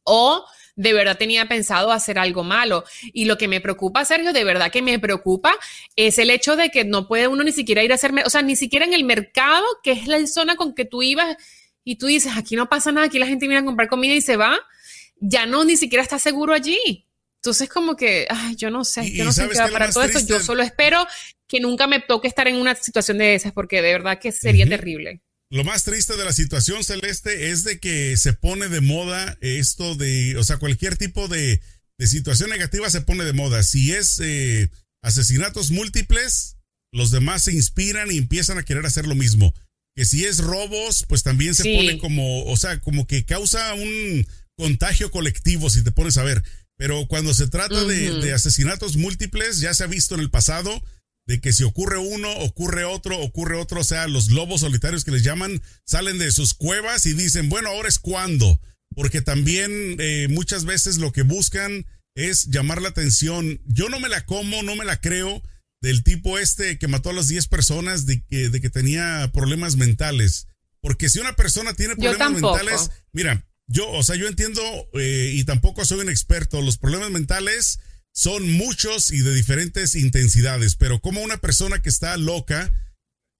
o 0.08 0.44
de 0.74 0.92
verdad 0.92 1.18
tenía 1.18 1.46
pensado 1.48 1.92
hacer 1.92 2.18
algo 2.18 2.44
malo. 2.44 2.84
Y 3.12 3.26
lo 3.26 3.36
que 3.36 3.48
me 3.48 3.60
preocupa, 3.60 4.04
Sergio, 4.04 4.32
de 4.32 4.44
verdad 4.44 4.70
que 4.70 4.80
me 4.80 4.98
preocupa, 4.98 5.54
es 5.96 6.18
el 6.18 6.30
hecho 6.30 6.56
de 6.56 6.70
que 6.70 6.84
no 6.84 7.06
puede 7.06 7.28
uno 7.28 7.42
ni 7.42 7.52
siquiera 7.52 7.82
ir 7.82 7.92
a 7.92 7.96
hacer, 7.96 8.12
o 8.24 8.30
sea, 8.30 8.42
ni 8.42 8.56
siquiera 8.56 8.86
en 8.86 8.94
el 8.94 9.04
mercado, 9.04 9.64
que 9.82 9.92
es 9.92 10.06
la 10.06 10.24
zona 10.26 10.56
con 10.56 10.74
que 10.74 10.84
tú 10.84 11.02
ibas 11.02 11.36
y 11.84 11.96
tú 11.96 12.06
dices, 12.06 12.32
aquí 12.36 12.56
no 12.56 12.68
pasa 12.68 12.92
nada, 12.92 13.06
aquí 13.06 13.18
la 13.18 13.26
gente 13.26 13.46
viene 13.46 13.60
a 13.60 13.64
comprar 13.64 13.88
comida 13.88 14.14
y 14.14 14.22
se 14.22 14.36
va, 14.36 14.58
ya 15.20 15.46
no, 15.46 15.64
ni 15.64 15.76
siquiera 15.76 16.02
está 16.02 16.18
seguro 16.18 16.54
allí. 16.54 17.07
Entonces, 17.42 17.68
como 17.68 17.96
que, 17.96 18.26
ay, 18.28 18.56
yo 18.56 18.70
no 18.70 18.84
sé, 18.84 19.12
yo 19.12 19.24
no 19.24 19.32
sé 19.32 19.48
qué 19.48 19.58
va 19.58 19.68
para 19.68 19.90
todo 19.90 20.02
esto. 20.02 20.20
Yo 20.26 20.40
solo 20.40 20.62
espero 20.62 21.06
que 21.46 21.60
nunca 21.60 21.86
me 21.86 22.00
toque 22.00 22.28
estar 22.28 22.48
en 22.48 22.56
una 22.56 22.74
situación 22.74 23.18
de 23.18 23.34
esas, 23.34 23.52
porque 23.52 23.76
de 23.80 23.92
verdad 23.92 24.18
que 24.20 24.32
sería 24.32 24.68
terrible. 24.68 25.22
lo 25.50 25.64
más 25.64 25.84
triste 25.84 26.16
de 26.16 26.24
la 26.24 26.32
situación 26.32 26.84
celeste 26.84 27.50
es 27.50 27.64
de 27.64 27.78
que 27.78 28.16
se 28.16 28.34
pone 28.34 28.68
de 28.68 28.80
moda 28.80 29.38
esto 29.40 29.94
de, 29.94 30.36
o 30.36 30.44
sea, 30.44 30.58
cualquier 30.58 30.96
tipo 30.96 31.28
de, 31.28 31.60
situación 31.98 32.50
negativa 32.50 32.90
se 32.90 33.00
pone 33.00 33.24
de 33.24 33.32
moda. 33.32 33.62
Si 33.62 33.92
es 33.92 34.20
eh, 34.20 34.68
asesinatos 35.02 35.70
múltiples, 35.70 36.56
los 36.92 37.10
demás 37.10 37.44
se 37.44 37.52
inspiran 37.52 38.10
y 38.10 38.18
empiezan 38.18 38.58
a 38.58 38.64
querer 38.64 38.84
hacer 38.84 39.06
lo 39.06 39.14
mismo. 39.14 39.54
Que 39.94 40.04
si 40.04 40.24
es 40.24 40.38
robos, 40.38 41.04
pues 41.08 41.22
también 41.22 41.54
se 41.54 41.64
pone 41.64 41.98
como, 41.98 42.44
o 42.44 42.56
sea, 42.56 42.80
como 42.80 43.06
que 43.06 43.24
causa 43.24 43.74
un 43.74 44.26
contagio 44.56 45.10
colectivo, 45.10 45.70
si 45.70 45.82
te 45.82 45.92
pones 45.92 46.18
a 46.18 46.24
ver. 46.24 46.42
Pero 46.78 47.06
cuando 47.08 47.34
se 47.34 47.48
trata 47.48 47.84
de, 47.84 48.32
asesinatos 48.32 48.96
múltiples, 48.96 49.58
ya 49.58 49.74
se 49.74 49.82
ha 49.82 49.88
visto 49.88 50.14
en 50.14 50.20
el 50.20 50.30
pasado 50.30 50.70
de 51.26 51.40
que 51.40 51.52
si 51.52 51.64
ocurre 51.64 51.98
uno, 51.98 52.32
ocurre 52.38 52.84
otro, 52.84 53.18
ocurre 53.18 53.58
otro, 53.58 53.80
o 53.80 53.84
sea, 53.84 54.06
los 54.06 54.30
lobos 54.30 54.60
solitarios 54.60 55.04
que 55.04 55.10
les 55.10 55.24
llaman 55.24 55.60
salen 55.84 56.18
de 56.18 56.30
sus 56.30 56.54
cuevas 56.54 57.04
y 57.04 57.12
dicen, 57.12 57.48
bueno, 57.48 57.68
ahora 57.68 57.88
es 57.88 57.98
cuando, 57.98 58.60
porque 58.94 59.20
también 59.20 59.96
eh, 59.98 60.28
muchas 60.30 60.64
veces 60.64 60.98
lo 60.98 61.12
que 61.12 61.22
buscan 61.22 61.84
es 62.14 62.46
llamar 62.46 62.80
la 62.80 62.90
atención. 62.90 63.60
Yo 63.66 63.88
no 63.88 63.98
me 63.98 64.08
la 64.08 64.24
como, 64.24 64.62
no 64.62 64.76
me 64.76 64.84
la 64.84 65.00
creo 65.00 65.42
del 65.80 66.04
tipo 66.04 66.38
este 66.38 66.78
que 66.78 66.88
mató 66.88 67.10
a 67.10 67.12
las 67.12 67.28
10 67.28 67.48
personas 67.48 68.06
de 68.06 68.22
que, 68.24 68.50
de 68.50 68.60
que 68.60 68.70
tenía 68.70 69.30
problemas 69.32 69.76
mentales. 69.76 70.46
Porque 70.80 71.08
si 71.08 71.18
una 71.18 71.34
persona 71.34 71.74
tiene 71.74 71.96
problemas 71.96 72.40
mentales, 72.40 72.90
mira, 73.12 73.47
yo, 73.68 73.88
o 73.90 74.02
sea, 74.02 74.16
yo 74.16 74.26
entiendo 74.26 74.62
eh, 74.94 75.32
y 75.34 75.44
tampoco 75.44 75.84
soy 75.84 76.00
un 76.00 76.08
experto, 76.08 76.60
los 76.60 76.78
problemas 76.78 77.10
mentales 77.10 77.78
son 78.12 78.50
muchos 78.50 79.12
y 79.12 79.20
de 79.20 79.34
diferentes 79.34 79.94
intensidades, 79.94 80.74
pero 80.74 81.00
como 81.00 81.22
una 81.22 81.36
persona 81.36 81.80
que 81.80 81.88
está 81.88 82.16
loca 82.16 82.72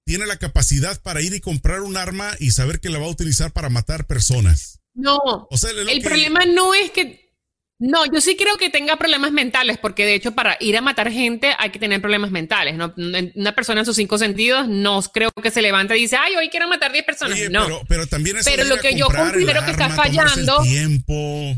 tiene 0.05 0.25
la 0.25 0.37
capacidad 0.37 1.01
para 1.01 1.21
ir 1.21 1.33
y 1.33 1.39
comprar 1.39 1.81
un 1.81 1.97
arma 1.97 2.31
y 2.39 2.51
saber 2.51 2.79
que 2.79 2.89
la 2.89 2.99
va 2.99 3.05
a 3.05 3.09
utilizar 3.09 3.51
para 3.51 3.69
matar 3.69 4.07
personas. 4.07 4.79
No, 4.93 5.17
o 5.17 5.57
sea, 5.57 5.71
el 5.71 6.01
problema 6.01 6.45
no 6.45 6.73
es 6.73 6.91
que 6.91 7.28
no, 7.79 8.05
yo 8.05 8.19
sí 8.19 8.35
creo 8.35 8.57
que 8.57 8.69
tenga 8.69 8.97
problemas 8.97 9.31
mentales, 9.31 9.77
porque 9.77 10.05
de 10.05 10.13
hecho 10.13 10.33
para 10.33 10.57
ir 10.59 10.75
a 10.75 10.81
matar 10.81 11.09
gente 11.09 11.55
hay 11.57 11.69
que 11.69 11.79
tener 11.79 12.01
problemas 12.01 12.29
mentales. 12.29 12.75
¿no? 12.75 12.93
Una 13.35 13.55
persona 13.55 13.79
en 13.79 13.85
sus 13.85 13.95
cinco 13.95 14.17
sentidos 14.17 14.67
no 14.67 15.01
creo 15.13 15.31
que 15.31 15.49
se 15.49 15.61
levante 15.61 15.97
y 15.97 16.01
dice, 16.01 16.17
ay, 16.17 16.35
hoy 16.35 16.49
quiero 16.49 16.67
matar 16.67 16.91
10 16.91 17.05
personas. 17.05 17.39
no. 17.49 17.65
Pero, 17.65 17.81
pero 17.87 18.07
también 18.07 18.35
es 18.35 18.45
Pero 18.45 18.65
lo 18.65 18.77
que 18.77 18.95
yo 18.95 19.07
considero 19.07 19.63
que 19.63 19.71
está 19.71 19.89
fallando. 19.89 20.61
Tiempo. 20.63 21.55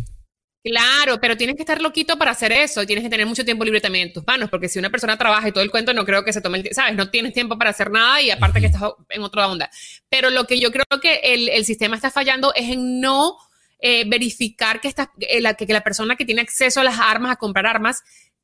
Claro, 0.63 1.19
pero 1.19 1.35
tienes 1.35 1.55
que 1.55 1.63
estar 1.63 1.81
loquito 1.81 2.19
para 2.19 2.31
hacer 2.31 2.51
eso. 2.51 2.85
Tienes 2.85 3.03
que 3.03 3.09
tener 3.09 3.25
mucho 3.25 3.43
tiempo 3.43 3.65
libre 3.65 3.81
también 3.81 4.09
en 4.09 4.13
tus 4.13 4.25
manos, 4.27 4.47
porque 4.51 4.69
si 4.69 4.77
una 4.77 4.91
persona 4.91 5.17
trabaja 5.17 5.47
y 5.47 5.51
todo 5.51 5.63
el 5.63 5.71
cuento, 5.71 5.91
no 5.95 6.05
creo 6.05 6.23
que 6.23 6.33
se 6.33 6.41
tome 6.41 6.59
el 6.59 6.63
tiempo, 6.63 6.75
¿sabes? 6.79 6.95
No 6.95 7.09
tienes 7.09 7.33
tiempo 7.33 7.57
para 7.57 7.71
hacer 7.71 7.89
nada 7.89 8.21
y 8.21 8.29
aparte 8.29 8.59
que 8.59 8.67
estás 8.67 8.83
en 9.09 9.23
otra 9.23 9.47
onda. 9.47 9.71
Pero 10.09 10.29
lo 10.29 10.45
que 10.45 10.59
yo 10.59 10.71
creo 10.71 10.85
que 11.01 11.15
el, 11.23 11.49
el 11.49 11.65
sistema 11.65 11.95
está 11.95 12.11
fallando 12.11 12.53
es 12.53 12.69
en 12.69 13.01
no 13.01 13.37
eh, 13.81 14.05
verificar 14.07 14.79
que, 14.79 14.87
esta, 14.87 15.11
la, 15.39 15.55
que, 15.55 15.65
la 15.65 15.83
persona 15.83 16.15
que 16.15 16.25
tiene 16.25 16.41
acceso 16.41 16.81
a 16.81 16.83
las 16.83 16.99
armas, 16.99 17.31
a 17.31 17.35
comprar 17.35 17.65
armas, 17.65 18.03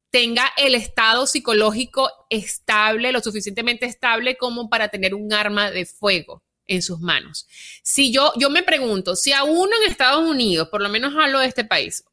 tenga 0.10 0.51
el 0.58 0.74
estado 0.74 1.27
psicológico 1.27 2.10
estable, 2.29 3.12
lo 3.12 3.20
suficientemente 3.22 3.86
estable 3.86 4.36
como 4.36 4.70
para 4.70 4.89
tener 4.89 5.13
un 5.13 5.32
arma 5.32 5.70
de 5.70 5.86
fuego 5.86 6.44
en 6.65 6.82
sus 6.82 7.00
manos. 7.00 7.48
Si 7.84 8.12
yo, 8.12 8.34
yo 8.38 8.50
me 8.50 8.63
pregunto, 8.63 9.15
si 9.15 9.32
a 9.32 9.44
uno 9.44 9.72
en 9.82 9.91
Estados 9.91 10.27
Unidos, 10.27 10.70
por 10.70 10.82
lo 10.82 10.89
menos 10.89 11.13
hablo 11.15 11.39
de 11.39 11.48
este 11.48 11.65
país, 11.65 12.03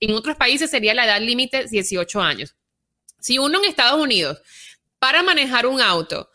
en 0.00 0.14
otros 0.14 0.36
países 0.36 0.70
sería 0.70 0.94
la 0.94 1.04
edad 1.04 1.20
límite 1.20 1.66
18 1.66 2.20
años. 2.20 2.56
Si 3.20 3.38
uno 3.38 3.58
en 3.58 3.70
Estados 3.70 4.00
Unidos, 4.00 4.42
para 4.98 5.22
manejar 5.22 5.66
un 5.66 5.80
auto, 5.80 6.30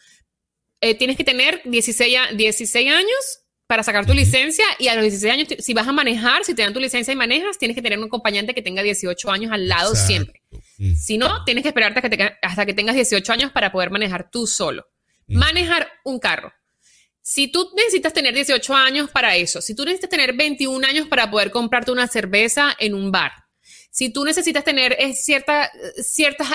eh, 0.79 0.95
tienes 0.95 1.17
que 1.17 1.23
tener 1.23 1.61
16, 1.65 2.37
16 2.37 2.91
años 2.91 3.41
para 3.67 3.83
sacar 3.83 4.05
tu 4.05 4.13
licencia 4.13 4.65
y 4.79 4.87
a 4.87 4.95
los 4.95 5.03
16 5.03 5.33
años, 5.33 5.47
si 5.59 5.73
vas 5.73 5.87
a 5.87 5.91
manejar, 5.91 6.45
si 6.45 6.55
te 6.55 6.61
dan 6.61 6.73
tu 6.73 6.79
licencia 6.79 7.11
y 7.11 7.17
manejas, 7.17 7.57
tienes 7.57 7.75
que 7.75 7.81
tener 7.81 7.99
un 7.99 8.05
acompañante 8.05 8.53
que 8.55 8.61
tenga 8.61 8.81
18 8.81 9.29
años 9.29 9.51
al 9.51 9.67
lado 9.67 9.93
siempre. 9.93 10.41
Mm. 10.77 10.95
Si 10.95 11.17
no, 11.17 11.43
tienes 11.43 11.63
que 11.63 11.67
esperarte 11.69 11.99
hasta 12.41 12.65
que, 12.65 12.73
tengas 12.73 12.95
18 12.95 13.33
años 13.33 13.51
para 13.51 13.71
poder 13.71 13.91
manejar 13.91 14.31
tú 14.31 14.47
solo. 14.47 14.87
Mm. 15.27 15.37
Manejar 15.37 15.91
un 16.05 16.17
carro. 16.17 16.53
Si 17.21 17.51
tú 17.51 17.69
necesitas 17.75 18.13
tener 18.13 18.33
18 18.33 18.73
años 18.73 19.11
para 19.11 19.35
eso, 19.35 19.61
si 19.61 19.75
tú 19.75 19.83
necesitas 19.83 20.11
tener 20.11 20.33
21 20.33 20.87
años 20.87 21.07
para 21.09 21.29
poder 21.29 21.51
comprarte 21.51 21.91
una 21.91 22.07
cerveza 22.07 22.73
en 22.79 22.93
un 22.93 23.11
bar, 23.11 23.33
si 23.91 24.13
tú 24.13 24.23
necesitas 24.23 24.63
tener 24.63 24.95
eh, 24.97 25.13
ciertas 25.13 25.69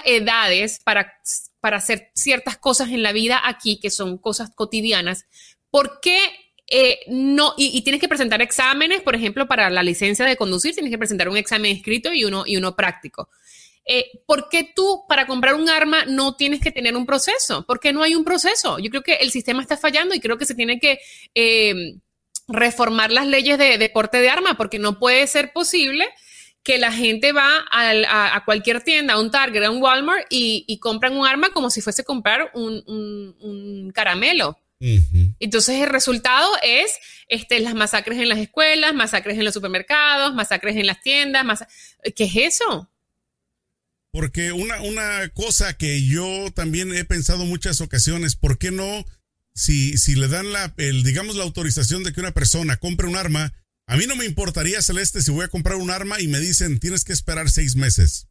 edades 0.07 0.81
para, 0.83 1.12
para 1.61 1.76
hacer 1.76 2.11
ciertas 2.14 2.57
cosas 2.57 2.88
en 2.88 3.02
la 3.02 3.12
vida 3.12 3.42
aquí, 3.45 3.78
que 3.81 3.90
son 3.90 4.16
cosas 4.16 4.50
cotidianas, 4.54 5.26
¿por 5.69 6.00
qué 6.00 6.19
eh, 6.75 7.00
no, 7.07 7.52
y, 7.59 7.83
tienes 7.83 8.00
que 8.00 8.09
presentar 8.09 8.41
exámenes, 8.41 9.02
por 9.02 9.14
ejemplo, 9.14 9.47
para 9.47 9.69
la 9.69 9.83
licencia 9.83 10.25
de 10.25 10.37
conducir, 10.37 10.73
tienes 10.73 10.91
que 10.91 10.97
presentar 10.97 11.29
un 11.29 11.37
examen 11.37 11.76
escrito 11.76 12.14
y 12.14 12.25
uno, 12.25 12.45
y 12.47 12.57
uno 12.57 12.75
práctico. 12.75 13.29
Eh, 13.85 14.07
¿Por 14.25 14.49
qué 14.49 14.73
tú 14.75 15.05
para 15.07 15.26
comprar 15.26 15.52
un 15.52 15.69
arma 15.69 16.07
no 16.07 16.35
tienes 16.35 16.62
que 16.62 16.71
tener 16.71 16.97
un 16.97 17.05
proceso? 17.05 17.67
¿Por 17.67 17.79
qué 17.79 17.93
no 17.93 18.02
hay 18.02 18.14
un 18.14 18.25
proceso? 18.25 18.79
Yo 18.79 18.88
creo 18.88 19.02
que 19.02 19.17
el 19.17 19.31
sistema 19.31 19.61
está 19.61 19.76
fallando 19.76 20.14
y 20.14 20.21
creo 20.21 20.38
que 20.38 20.47
se 20.47 20.55
tiene 20.55 20.79
que 20.79 20.99
eh, 21.35 21.75
reformar 22.49 23.12
las 23.12 23.26
leyes 23.26 23.59
de 23.59 23.76
deporte 23.76 24.23
de 24.23 24.31
arma 24.31 24.55
porque 24.57 24.79
no 24.79 24.99
puede 24.99 25.26
ser 25.26 25.52
posible 25.52 26.09
que 26.62 26.79
la 26.79 26.91
gente 26.91 27.33
va 27.33 27.67
a, 27.71 28.45
cualquier 28.47 28.83
tienda, 28.83 29.14
a 29.14 29.21
un 29.21 29.31
Target, 29.31 29.64
a 29.64 29.71
un 29.71 29.83
Walmart 29.83 30.25
y, 30.31 30.79
compran 30.81 31.19
un 31.19 31.26
arma 31.26 31.50
como 31.50 31.69
si 31.69 31.83
fuese 31.83 32.02
comprar 32.02 32.50
un 32.55 33.93
caramelo. 33.95 34.57
Entonces 35.38 35.80
el 35.80 35.88
resultado 35.88 36.48
es 36.62 36.96
este, 37.28 37.60
las 37.60 37.74
masacres 37.74 38.18
en 38.18 38.28
las 38.28 38.38
escuelas, 38.38 38.94
masacres 38.94 39.38
en 39.38 39.44
los 39.44 39.54
supermercados, 39.54 40.34
masacres 40.34 40.76
en 40.76 40.86
las 40.86 41.00
tiendas. 41.00 41.64
¿Qué 42.16 42.24
es 42.24 42.36
eso? 42.36 42.90
Porque 44.10 44.52
una, 44.52 44.82
una 44.82 45.28
cosa 45.30 45.76
que 45.78 46.04
yo 46.04 46.50
también 46.54 46.94
he 46.94 47.04
pensado 47.04 47.44
muchas 47.46 47.80
ocasiones, 47.80 48.36
¿por 48.36 48.58
qué 48.58 48.70
no? 48.70 49.06
Si, 49.54 49.96
si 49.96 50.14
le 50.14 50.28
dan 50.28 50.52
la, 50.52 50.74
el, 50.76 51.02
digamos, 51.02 51.36
la 51.36 51.44
autorización 51.44 52.02
de 52.02 52.12
que 52.12 52.20
una 52.20 52.32
persona 52.32 52.76
compre 52.76 53.06
un 53.06 53.16
arma, 53.16 53.54
a 53.86 53.96
mí 53.96 54.06
no 54.06 54.16
me 54.16 54.24
importaría, 54.24 54.82
Celeste, 54.82 55.22
si 55.22 55.30
voy 55.30 55.44
a 55.44 55.48
comprar 55.48 55.76
un 55.76 55.90
arma 55.90 56.20
y 56.20 56.26
me 56.26 56.40
dicen 56.40 56.78
tienes 56.80 57.04
que 57.04 57.12
esperar 57.12 57.50
seis 57.50 57.76
meses, 57.76 58.28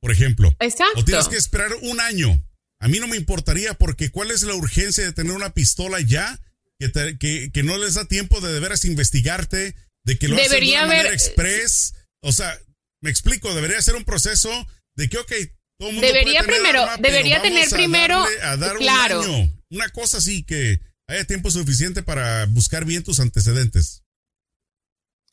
por 0.00 0.10
ejemplo. 0.10 0.54
Exacto. 0.60 1.00
O 1.00 1.04
tienes 1.04 1.28
que 1.28 1.36
esperar 1.36 1.72
un 1.82 2.00
año. 2.00 2.40
A 2.78 2.88
mí 2.88 2.98
no 3.00 3.06
me 3.06 3.16
importaría 3.16 3.74
porque 3.74 4.10
¿cuál 4.10 4.30
es 4.30 4.42
la 4.42 4.54
urgencia 4.54 5.04
de 5.04 5.12
tener 5.12 5.32
una 5.32 5.54
pistola 5.54 6.00
ya 6.00 6.38
que, 6.78 7.50
que, 7.52 7.62
no 7.62 7.78
les 7.78 7.94
da 7.94 8.04
tiempo 8.04 8.40
de 8.40 8.52
de 8.52 8.60
veras 8.60 8.84
investigarte, 8.84 9.74
de 10.04 10.18
que 10.18 10.28
lo 10.28 10.36
debería 10.36 10.80
hacen 10.80 10.90
de 10.90 10.96
manera 10.96 11.14
express? 11.14 11.94
O 12.20 12.32
sea, 12.32 12.58
me 13.00 13.10
explico, 13.10 13.54
debería 13.54 13.80
ser 13.80 13.96
un 13.96 14.04
proceso 14.04 14.50
de 14.94 15.08
que, 15.08 15.18
ok, 15.18 15.32
todo 15.78 15.88
el 15.88 15.94
mundo 15.94 16.06
debería 16.06 16.42
primero, 16.42 16.86
debería 16.98 17.40
tener 17.40 17.68
primero, 17.70 18.24
a 18.42 18.56
dar 18.56 18.76
claro. 18.76 19.20
un 19.20 19.26
año, 19.26 19.52
una 19.70 19.88
cosa 19.90 20.18
así 20.18 20.42
que 20.44 20.80
haya 21.06 21.24
tiempo 21.24 21.50
suficiente 21.50 22.02
para 22.02 22.44
buscar 22.46 22.84
bien 22.84 23.04
tus 23.04 23.20
antecedentes. 23.20 24.02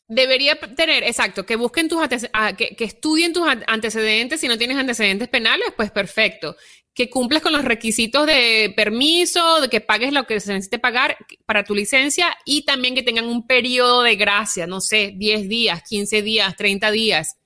Debería 0.07 0.59
tener, 0.75 1.03
exacto, 1.03 1.45
que 1.45 1.55
busquen 1.55 1.87
tus 1.87 1.99
ah, 2.33 2.55
que, 2.55 2.75
que, 2.75 2.83
estudien 2.83 3.33
tus 3.33 3.47
antecedentes. 3.67 4.41
Si 4.41 4.47
no 4.47 4.57
tienes 4.57 4.77
antecedentes 4.77 5.29
penales, 5.29 5.69
pues 5.75 5.91
perfecto 5.91 6.55
que 6.93 7.09
cumplas 7.09 7.41
con 7.41 7.53
los 7.53 7.65
requisitos 7.65 8.27
de 8.27 8.71
permiso, 8.75 9.61
de 9.61 9.69
que 9.69 9.81
pagues 9.81 10.13
lo 10.13 10.25
que 10.25 10.39
se 10.39 10.53
necesite 10.53 10.77
pagar 10.77 11.17
para 11.45 11.63
tu 11.63 11.73
licencia 11.73 12.35
y 12.45 12.65
también 12.65 12.93
que 12.93 13.01
tengan 13.01 13.25
un 13.25 13.47
periodo 13.47 14.03
de 14.03 14.15
gracia, 14.15 14.67
no 14.67 14.79
sé, 14.79 15.13
10 15.15 15.49
días, 15.49 15.81
15 15.87 16.21
días, 16.21 16.55
30 16.55 16.91
días, 16.91 17.37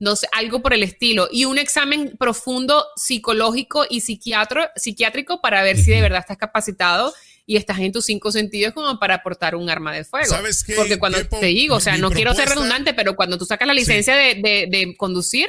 no 0.00 0.16
sé, 0.16 0.26
algo 0.32 0.60
por 0.60 0.74
el 0.74 0.82
estilo. 0.82 1.28
Y 1.30 1.44
un 1.44 1.58
examen 1.58 2.16
profundo 2.18 2.84
psicológico 2.96 3.86
y 3.88 4.00
psiquiátrico 4.00 5.40
para 5.40 5.62
ver 5.62 5.76
si 5.76 5.92
de 5.92 6.00
verdad 6.00 6.20
estás 6.20 6.38
capacitado 6.38 7.14
y 7.50 7.56
estás 7.56 7.80
en 7.80 7.90
tus 7.90 8.04
cinco 8.04 8.30
sentidos 8.30 8.72
como 8.72 8.98
para 8.98 9.22
portar 9.22 9.56
un 9.56 9.68
arma 9.68 9.92
de 9.92 10.04
fuego. 10.04 10.28
¿Sabes 10.28 10.62
qué? 10.62 10.74
Porque 10.74 10.98
cuando 10.98 11.18
te 11.26 11.46
digo, 11.46 11.76
o 11.76 11.80
sea, 11.80 11.96
no 11.96 12.10
quiero 12.10 12.32
ser 12.32 12.48
redundante, 12.48 12.94
pero 12.94 13.16
cuando 13.16 13.38
tú 13.38 13.44
sacas 13.44 13.66
la 13.66 13.74
licencia 13.74 14.14
de, 14.14 14.94
conducir, 14.96 15.48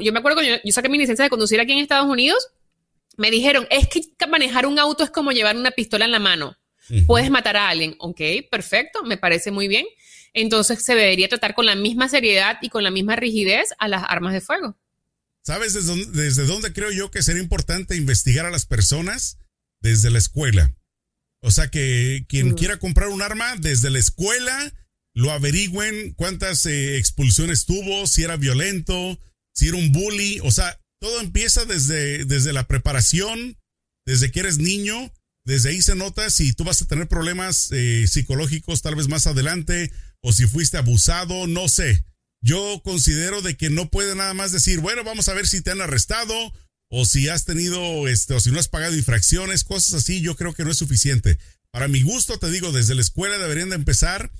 yo 0.00 0.12
me 0.12 0.20
acuerdo 0.20 0.36
cuando 0.36 0.60
yo 0.64 0.72
saqué 0.72 0.88
mi 0.88 0.96
licencia 0.96 1.24
de 1.24 1.30
conducir 1.30 1.60
aquí 1.60 1.72
en 1.72 1.78
Estados 1.78 2.08
Unidos, 2.08 2.48
me 3.16 3.30
dijeron, 3.30 3.66
es 3.70 3.88
que 3.88 4.02
manejar 4.26 4.66
un 4.66 4.78
auto 4.78 5.04
es 5.04 5.10
como 5.10 5.32
llevar 5.32 5.56
una 5.56 5.70
pistola 5.70 6.04
en 6.04 6.12
la 6.12 6.18
mano. 6.18 6.56
Puedes 7.06 7.30
matar 7.30 7.56
a 7.56 7.68
alguien. 7.68 7.96
Ok, 7.98 8.20
perfecto, 8.50 9.02
me 9.04 9.16
parece 9.16 9.50
muy 9.50 9.68
bien. 9.68 9.86
Entonces 10.34 10.82
se 10.82 10.94
debería 10.94 11.28
tratar 11.28 11.54
con 11.54 11.64
la 11.64 11.74
misma 11.74 12.08
seriedad 12.08 12.58
y 12.60 12.68
con 12.68 12.82
la 12.82 12.90
misma 12.90 13.16
rigidez 13.16 13.70
a 13.78 13.88
las 13.88 14.04
armas 14.06 14.32
de 14.32 14.40
fuego. 14.40 14.76
¿Sabes 15.42 15.74
desde 15.74 16.46
dónde, 16.46 16.72
creo 16.72 16.90
yo 16.90 17.10
que 17.10 17.22
sería 17.22 17.42
importante 17.42 17.96
investigar 17.96 18.46
a 18.46 18.50
las 18.50 18.66
personas? 18.66 19.38
Desde 19.80 20.10
la 20.10 20.18
escuela. 20.18 20.74
O 21.40 21.50
sea, 21.50 21.68
que 21.68 22.24
quien 22.26 22.50
mm. 22.50 22.54
quiera 22.54 22.78
comprar 22.78 23.08
un 23.08 23.20
arma 23.20 23.54
desde 23.56 23.90
la 23.90 23.98
escuela, 23.98 24.72
lo 25.12 25.30
averigüen 25.30 26.14
cuántas 26.14 26.64
eh, 26.64 26.96
expulsiones 26.96 27.66
tuvo, 27.66 28.06
si 28.06 28.24
era 28.24 28.36
violento, 28.36 29.18
si 29.52 29.68
era 29.68 29.76
un 29.76 29.92
bully. 29.92 30.40
O 30.42 30.50
sea, 30.50 30.80
todo 31.04 31.20
empieza 31.20 31.66
desde, 31.66 32.24
desde 32.24 32.54
la 32.54 32.66
preparación, 32.66 33.58
desde 34.06 34.30
que 34.30 34.40
eres 34.40 34.56
niño, 34.56 35.12
desde 35.44 35.68
ahí 35.68 35.82
se 35.82 35.94
nota 35.94 36.30
si 36.30 36.54
tú 36.54 36.64
vas 36.64 36.80
a 36.80 36.86
tener 36.86 37.08
problemas 37.08 37.68
eh, 37.72 38.06
psicológicos 38.08 38.80
tal 38.80 38.94
vez 38.94 39.06
más 39.06 39.26
adelante 39.26 39.92
o 40.22 40.32
si 40.32 40.46
fuiste 40.46 40.78
abusado, 40.78 41.46
no 41.46 41.68
sé. 41.68 42.06
Yo 42.40 42.80
considero 42.82 43.42
de 43.42 43.54
que 43.54 43.68
no 43.68 43.90
puede 43.90 44.14
nada 44.14 44.32
más 44.32 44.50
decir, 44.50 44.80
bueno, 44.80 45.04
vamos 45.04 45.28
a 45.28 45.34
ver 45.34 45.46
si 45.46 45.60
te 45.60 45.72
han 45.72 45.82
arrestado 45.82 46.34
o 46.88 47.04
si 47.04 47.28
has 47.28 47.44
tenido, 47.44 48.08
este, 48.08 48.32
o 48.32 48.40
si 48.40 48.50
no 48.50 48.58
has 48.58 48.68
pagado 48.68 48.96
infracciones, 48.96 49.62
cosas 49.62 49.92
así, 49.92 50.22
yo 50.22 50.36
creo 50.36 50.54
que 50.54 50.64
no 50.64 50.70
es 50.70 50.78
suficiente. 50.78 51.36
Para 51.70 51.86
mi 51.86 52.00
gusto, 52.00 52.38
te 52.38 52.50
digo, 52.50 52.72
desde 52.72 52.94
la 52.94 53.02
escuela 53.02 53.36
deberían 53.36 53.68
de 53.68 53.76
empezar 53.76 54.32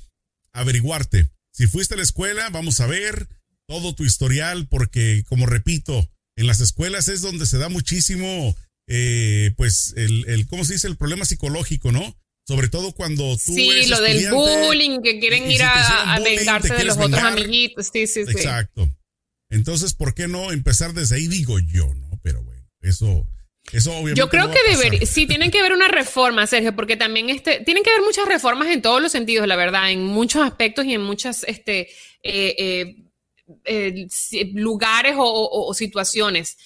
a 0.55 0.61
averiguarte. 0.61 1.29
Si 1.53 1.67
fuiste 1.67 1.93
a 1.93 1.99
la 1.99 2.05
escuela, 2.05 2.49
vamos 2.49 2.81
a 2.81 2.87
ver 2.87 3.29
todo 3.69 3.95
tu 3.95 4.07
historial, 4.07 4.67
porque, 4.67 5.25
como 5.29 5.45
repito, 5.45 6.09
en 6.37 6.47
las 6.47 6.61
escuelas 6.61 7.09
es 7.09 7.23
donde 7.23 7.47
se 7.47 7.59
da 7.59 7.69
muchísimo, 7.69 8.57
eh, 8.87 9.53
pues, 9.57 9.95
el, 9.97 10.29
el, 10.29 10.47
¿cómo 10.47 10.65
se 10.65 10.75
dice? 10.75 10.89
El 10.89 10.97
problema 10.97 11.25
psicológico, 11.25 11.93
¿no? 11.93 12.17
Sobre 12.47 12.69
todo 12.69 12.93
cuando 12.93 13.37
tú. 13.37 13.55
Sí, 13.55 13.87
lo 13.87 14.01
del 14.01 14.31
bullying, 14.31 15.01
que 15.01 15.19
quieren 15.19 15.51
ir 15.51 15.63
a, 15.63 16.21
vengarse 16.23 16.75
de 16.75 16.85
los 16.85 16.99
otros 16.99 17.23
amiguitos. 17.23 17.89
Sí, 17.93 18.07
sí, 18.07 18.25
sí. 18.27 18.33
Exacto. 18.33 18.91
Entonces, 19.49 19.95
¿por 19.95 20.15
qué 20.15 20.29
no 20.29 20.53
empezar 20.53 20.93
desde 20.93 21.17
ahí? 21.17 21.27
Digo 21.27 21.59
yo, 21.59 21.95
¿no? 21.95 22.21
Pero 22.23 22.43
bueno, 22.43 22.63
eso. 22.83 23.27
Eso 23.73 23.93
obviamente 23.93 24.19
Yo 24.19 24.29
creo 24.29 24.51
que 24.51 24.59
debería, 24.69 25.07
sí, 25.07 25.27
tienen 25.27 25.51
que 25.51 25.59
haber 25.59 25.73
una 25.73 25.89
reforma, 25.89 26.47
Sergio, 26.47 26.77
porque 26.77 26.99
también 26.99 27.31
este, 27.31 27.61
tienen 27.61 27.83
que 27.83 27.89
haber 27.89 28.03
muchas 28.03 28.29
reformas 28.29 28.69
en 28.69 28.83
todos 28.83 29.01
los 29.01 29.11
sentidos, 29.11 29.49
la 29.49 29.57
verdad, 29.57 29.91
en 29.91 30.05
muchos 30.05 30.43
aspectos 30.43 30.85
y 30.85 30.93
en 30.93 31.01
muchas 31.01 31.45
este, 31.45 31.89
eh, 32.23 32.55
eh, 32.59 33.04
eh, 33.65 34.07
lugares 34.53 35.15
o, 35.17 35.73
situaciones. 35.75 36.57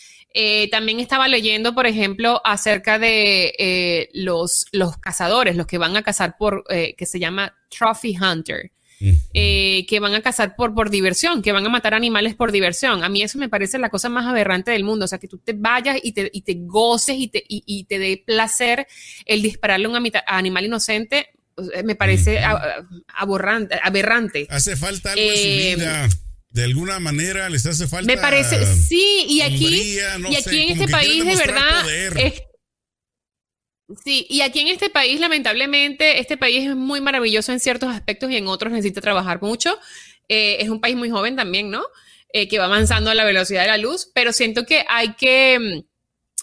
también 0.70 1.00
estaba 1.00 1.28
leyendo, 1.28 1.74
por 1.74 1.86
ejemplo, 1.86 2.40
acerca 2.44 2.98
de 2.98 4.08
los, 4.14 4.66
los 4.72 4.96
cazadores, 4.98 5.56
los 5.56 5.66
que 5.66 5.78
van 5.78 5.96
a 5.96 6.02
cazar 6.02 6.36
por, 6.38 6.64
que 6.66 7.06
se 7.06 7.18
llama 7.18 7.56
Trophy 7.70 8.16
Hunter. 8.16 8.72
Eh, 9.32 9.86
que 9.88 10.00
van 10.00 10.14
a 10.14 10.22
cazar 10.22 10.56
por, 10.56 10.74
por 10.74 10.90
diversión, 10.90 11.40
que 11.40 11.52
van 11.52 11.64
a 11.64 11.68
matar 11.68 11.94
animales 11.94 12.34
por 12.34 12.50
diversión. 12.50 13.04
A 13.04 13.08
mí 13.08 13.22
eso 13.22 13.38
me 13.38 13.48
parece 13.48 13.78
la 13.78 13.90
cosa 13.90 14.08
más 14.08 14.26
aberrante 14.26 14.72
del 14.72 14.82
mundo. 14.82 15.04
O 15.04 15.08
sea, 15.08 15.18
que 15.18 15.28
tú 15.28 15.38
te 15.38 15.52
vayas 15.52 15.98
y 16.02 16.12
te, 16.12 16.28
y 16.32 16.42
te 16.42 16.54
goces 16.56 17.16
y 17.16 17.28
te, 17.28 17.44
y, 17.46 17.84
te 17.84 17.98
dé 17.98 18.22
placer 18.26 18.86
el 19.24 19.42
dispararle 19.42 19.86
a 19.86 19.90
un 19.90 20.10
animal 20.26 20.64
inocente, 20.64 21.28
me 21.84 21.94
parece 21.94 22.40
aberrante. 23.14 24.46
Hace 24.50 24.76
falta 24.76 25.12
algo 25.12 25.22
en 25.22 25.36
su 25.36 25.42
eh, 25.42 25.74
vida. 25.76 26.08
De 26.50 26.64
alguna 26.64 26.98
manera 26.98 27.48
les 27.50 27.66
hace 27.66 27.86
falta. 27.86 28.06
Me 28.06 28.20
parece, 28.20 28.64
sí, 28.74 29.26
y 29.28 29.42
aquí, 29.42 29.98
y 30.30 30.36
aquí 30.36 30.62
en 30.62 30.70
este 30.70 30.88
país 30.88 31.24
de 31.24 31.36
verdad 31.36 31.84
Sí, 34.04 34.26
y 34.28 34.42
aquí 34.42 34.60
en 34.60 34.68
este 34.68 34.90
país, 34.90 35.18
lamentablemente, 35.18 36.20
este 36.20 36.36
país 36.36 36.68
es 36.68 36.76
muy 36.76 37.00
maravilloso 37.00 37.52
en 37.52 37.60
ciertos 37.60 37.88
aspectos 37.88 38.30
y 38.30 38.36
en 38.36 38.46
otros 38.46 38.70
necesita 38.70 39.00
trabajar 39.00 39.40
mucho. 39.40 39.78
Eh, 40.28 40.58
es 40.60 40.68
un 40.68 40.80
país 40.80 40.94
muy 40.94 41.08
joven 41.08 41.36
también, 41.36 41.70
¿no? 41.70 41.82
Eh, 42.34 42.48
que 42.48 42.58
va 42.58 42.66
avanzando 42.66 43.10
a 43.10 43.14
la 43.14 43.24
velocidad 43.24 43.62
de 43.62 43.68
la 43.68 43.78
luz, 43.78 44.10
pero 44.14 44.34
siento 44.34 44.66
que 44.66 44.84
hay 44.90 45.14
que, 45.14 45.84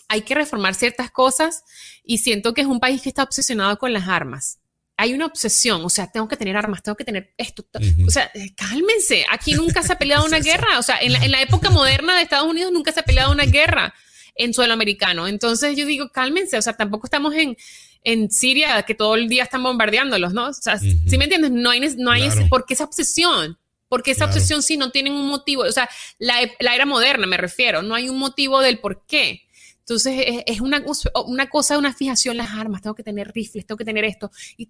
hay 0.07 0.21
que 0.21 0.33
reformar 0.33 0.73
ciertas 0.73 1.11
cosas 1.11 1.63
y 2.03 2.17
siento 2.17 2.55
que 2.55 2.61
es 2.61 2.67
un 2.67 2.79
país 2.79 3.03
que 3.03 3.09
está 3.09 3.21
obsesionado 3.21 3.77
con 3.77 3.93
las 3.93 4.07
armas. 4.07 4.59
Hay 4.97 5.13
una 5.13 5.25
obsesión, 5.25 5.83
o 5.83 5.89
sea, 5.89 6.09
tengo 6.09 6.27
que 6.27 6.37
tener 6.37 6.55
armas, 6.55 6.81
tengo 6.81 6.95
que 6.95 7.03
tener 7.03 7.33
esto. 7.37 7.65
O 8.07 8.11
sea, 8.11 8.31
eh, 8.33 8.53
cálmense, 8.55 9.25
aquí 9.29 9.53
nunca 9.53 9.83
se 9.83 9.93
ha 9.93 9.97
peleado 9.97 10.25
una 10.27 10.39
guerra, 10.39 10.79
o 10.79 10.83
sea, 10.83 10.99
en 10.99 11.13
la, 11.13 11.23
en 11.23 11.31
la 11.31 11.41
época 11.41 11.69
moderna 11.69 12.15
de 12.15 12.23
Estados 12.23 12.47
Unidos 12.47 12.71
nunca 12.71 12.91
se 12.91 13.01
ha 13.01 13.03
peleado 13.03 13.31
una 13.31 13.45
guerra 13.45 13.93
en 14.35 14.53
suelo 14.53 14.73
americano. 14.73 15.27
Entonces 15.27 15.75
yo 15.75 15.85
digo, 15.85 16.09
cálmense, 16.09 16.57
o 16.57 16.61
sea, 16.61 16.73
tampoco 16.73 17.07
estamos 17.07 17.33
en, 17.35 17.57
en 18.03 18.29
Siria 18.29 18.83
que 18.83 18.95
todo 18.95 19.15
el 19.15 19.27
día 19.27 19.43
están 19.43 19.63
bombardeándolos, 19.63 20.33
¿no? 20.33 20.47
O 20.47 20.53
sea, 20.53 20.77
si 20.77 21.17
me 21.17 21.25
entiendes? 21.25 21.51
No 21.51 21.71
hay, 21.71 21.81
no 21.97 22.11
hay 22.11 22.23
ese, 22.23 22.45
¿por 22.45 22.65
qué 22.65 22.75
esa 22.75 22.83
obsesión? 22.83 23.57
Porque 23.89 24.11
esa 24.11 24.25
obsesión 24.25 24.63
sí 24.63 24.77
no 24.77 24.91
tienen 24.91 25.13
un 25.13 25.27
motivo, 25.27 25.63
o 25.63 25.71
sea, 25.71 25.89
la, 26.17 26.35
la, 26.59 26.75
era 26.75 26.85
moderna 26.85 27.27
me 27.27 27.37
refiero, 27.37 27.81
no 27.81 27.93
hay 27.95 28.09
un 28.09 28.17
motivo 28.17 28.61
del 28.61 28.79
por 28.79 29.05
qué. 29.05 29.44
Entonces 29.87 30.43
es, 30.47 30.61
una, 30.61 30.83
una 31.27 31.47
cosa, 31.47 31.77
una 31.77 31.93
fijación, 31.93 32.37
las 32.37 32.49
armas, 32.49 32.81
tengo 32.81 32.95
que 32.95 33.03
tener 33.03 33.31
rifles, 33.31 33.67
tengo 33.67 33.77
que 33.77 33.85
tener 33.85 34.03
esto. 34.03 34.31
Y, 34.57 34.67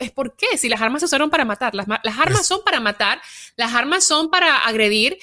es 0.00 0.10
por 0.10 0.34
qué, 0.36 0.58
si 0.58 0.68
las 0.68 0.80
armas 0.80 1.00
se 1.00 1.06
usaron 1.06 1.30
para 1.30 1.44
matar, 1.44 1.76
las, 1.76 1.86
las 1.86 2.18
armas 2.18 2.44
son 2.44 2.60
para 2.64 2.80
matar, 2.80 3.20
las 3.56 3.72
armas 3.72 4.04
son 4.04 4.30
para 4.30 4.58
agredir, 4.66 5.16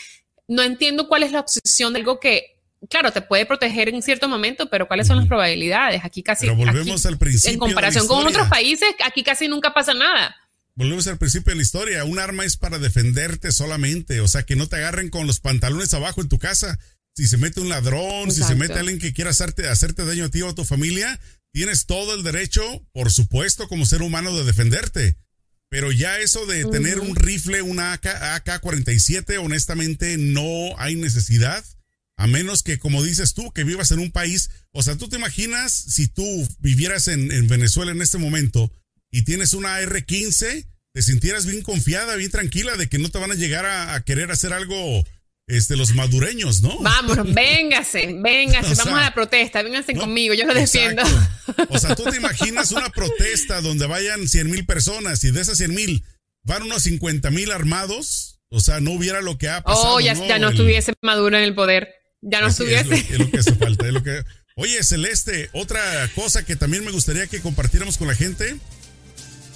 no 0.47 0.63
entiendo 0.63 1.09
cuál 1.09 1.23
es 1.23 1.33
la 1.33 1.41
obsesión 1.41 1.91
de 1.91 1.99
algo 1.99 2.21
que 2.21 2.59
claro, 2.87 3.11
te 3.11 3.21
puede 3.21 3.45
proteger 3.45 3.89
en 3.89 4.01
cierto 4.01 4.29
momento, 4.29 4.69
pero 4.69 4.87
¿cuáles 4.87 5.07
son 5.07 5.17
las 5.17 5.27
probabilidades? 5.27 6.01
Aquí 6.05 6.23
casi. 6.23 6.45
Pero 6.45 6.55
volvemos 6.55 7.05
al 7.05 7.17
principio. 7.17 7.53
En 7.53 7.59
comparación 7.59 8.07
con 8.07 8.25
otros 8.25 8.47
países, 8.47 8.87
aquí 9.03 9.23
casi 9.23 9.47
nunca 9.47 9.73
pasa 9.73 9.93
nada. 9.93 10.35
Volvemos 10.75 11.07
al 11.07 11.17
principio 11.17 11.51
de 11.51 11.57
la 11.57 11.63
historia. 11.63 12.05
Un 12.05 12.19
arma 12.19 12.45
es 12.45 12.55
para 12.55 12.77
defenderte 12.77 13.51
solamente. 13.51 14.21
O 14.21 14.29
sea, 14.29 14.43
que 14.43 14.55
no 14.55 14.67
te 14.67 14.77
agarren 14.77 15.09
con 15.09 15.27
los 15.27 15.41
pantalones 15.41 15.93
abajo 15.93 16.21
en 16.21 16.29
tu 16.29 16.39
casa. 16.39 16.79
Si 17.15 17.27
se 17.27 17.37
mete 17.37 17.59
un 17.59 17.69
ladrón, 17.69 18.31
si 18.31 18.43
se 18.43 18.55
mete 18.55 18.73
alguien 18.73 18.99
que 18.99 19.13
quiera 19.13 19.31
hacerte, 19.31 19.67
hacerte 19.67 20.05
daño 20.05 20.25
a 20.25 20.29
ti 20.29 20.41
o 20.41 20.49
a 20.49 20.55
tu 20.55 20.63
familia, 20.63 21.19
tienes 21.51 21.85
todo 21.85 22.15
el 22.15 22.23
derecho, 22.23 22.63
por 22.93 23.11
supuesto, 23.11 23.67
como 23.67 23.85
ser 23.85 24.01
humano, 24.01 24.37
de 24.37 24.45
defenderte. 24.45 25.17
Pero 25.69 25.91
ya 25.91 26.19
eso 26.19 26.45
de 26.45 26.65
tener 26.65 26.99
un 26.99 27.15
rifle, 27.15 27.61
una 27.61 27.93
AK, 27.93 28.05
AK-47, 28.05 29.37
honestamente 29.43 30.17
no 30.17 30.77
hay 30.77 30.95
necesidad 30.95 31.63
a 32.19 32.27
menos 32.27 32.63
que, 32.63 32.79
como 32.79 33.01
dices 33.01 33.33
tú, 33.33 33.53
que 33.53 33.63
vivas 33.63 33.91
en 33.91 33.99
un 33.99 34.11
país, 34.11 34.49
o 34.71 34.83
sea, 34.83 34.97
tú 34.97 35.07
te 35.07 35.15
imaginas 35.15 35.71
si 35.71 36.09
tú 36.09 36.25
vivieras 36.59 37.07
en, 37.07 37.47
Venezuela 37.47 37.93
en 37.93 38.01
este 38.01 38.17
momento 38.17 38.69
y 39.09 39.21
tienes 39.21 39.53
una 39.53 39.79
R15, 39.79 40.67
te 40.91 41.01
sintieras 41.01 41.45
bien 41.45 41.61
confiada, 41.61 42.17
bien 42.17 42.29
tranquila 42.29 42.75
de 42.75 42.89
que 42.89 42.99
no 42.99 43.09
te 43.09 43.19
van 43.19 43.31
a 43.31 43.35
llegar 43.35 43.65
a, 43.65 43.97
querer 44.03 44.31
hacer 44.31 44.51
algo 44.51 45.05
este, 45.49 45.75
los 45.75 45.93
madureños, 45.93 46.61
¿no? 46.61 46.79
Vámonos, 46.79 47.33
véngase, 47.33 48.15
véngase, 48.21 48.75
vamos 48.75 48.99
a 48.99 49.03
la 49.03 49.13
protesta, 49.13 49.61
vénganse 49.61 49.93
conmigo, 49.95 50.33
yo 50.33 50.45
lo 50.45 50.53
defiendo. 50.53 51.03
O 51.69 51.77
sea, 51.77 51.95
tú 51.95 52.03
te 52.03 52.17
imaginas 52.17 52.71
una 52.71 52.89
protesta 52.89 53.61
donde 53.61 53.87
vayan 53.87 54.27
100 54.27 54.49
mil 54.49 54.65
personas 54.65 55.23
y 55.23 55.31
de 55.31 55.41
esas 55.41 55.57
100 55.57 55.73
mil 55.73 56.03
van 56.43 56.63
unos 56.63 56.83
50 56.83 57.29
mil 57.31 57.51
armados, 57.51 58.39
o 58.49 58.59
sea, 58.59 58.79
no 58.79 58.91
hubiera 58.91 59.21
lo 59.21 59.37
que 59.37 59.49
ha 59.49 59.61
pasado. 59.61 59.95
Oh, 59.95 59.99
ya 59.99 60.13
no, 60.13 60.27
ya 60.27 60.39
no 60.39 60.49
estuviese 60.49 60.93
Maduro 61.01 61.37
en 61.37 61.43
el 61.43 61.53
poder 61.53 61.99
ya 62.21 62.41
no 62.41 62.47
estuviese. 62.47 62.95
Es 62.95 63.19
lo, 63.19 63.29
que 63.29 63.39
hace 63.39 63.55
falta. 63.55 63.85
lo 63.87 64.03
que... 64.03 64.23
Oye, 64.55 64.83
Celeste, 64.83 65.49
otra 65.53 65.81
cosa 66.15 66.43
que 66.43 66.55
también 66.55 66.83
me 66.83 66.91
gustaría 66.91 67.27
que 67.27 67.41
compartiéramos 67.41 67.97
con 67.97 68.07
la 68.07 68.15
gente 68.15 68.57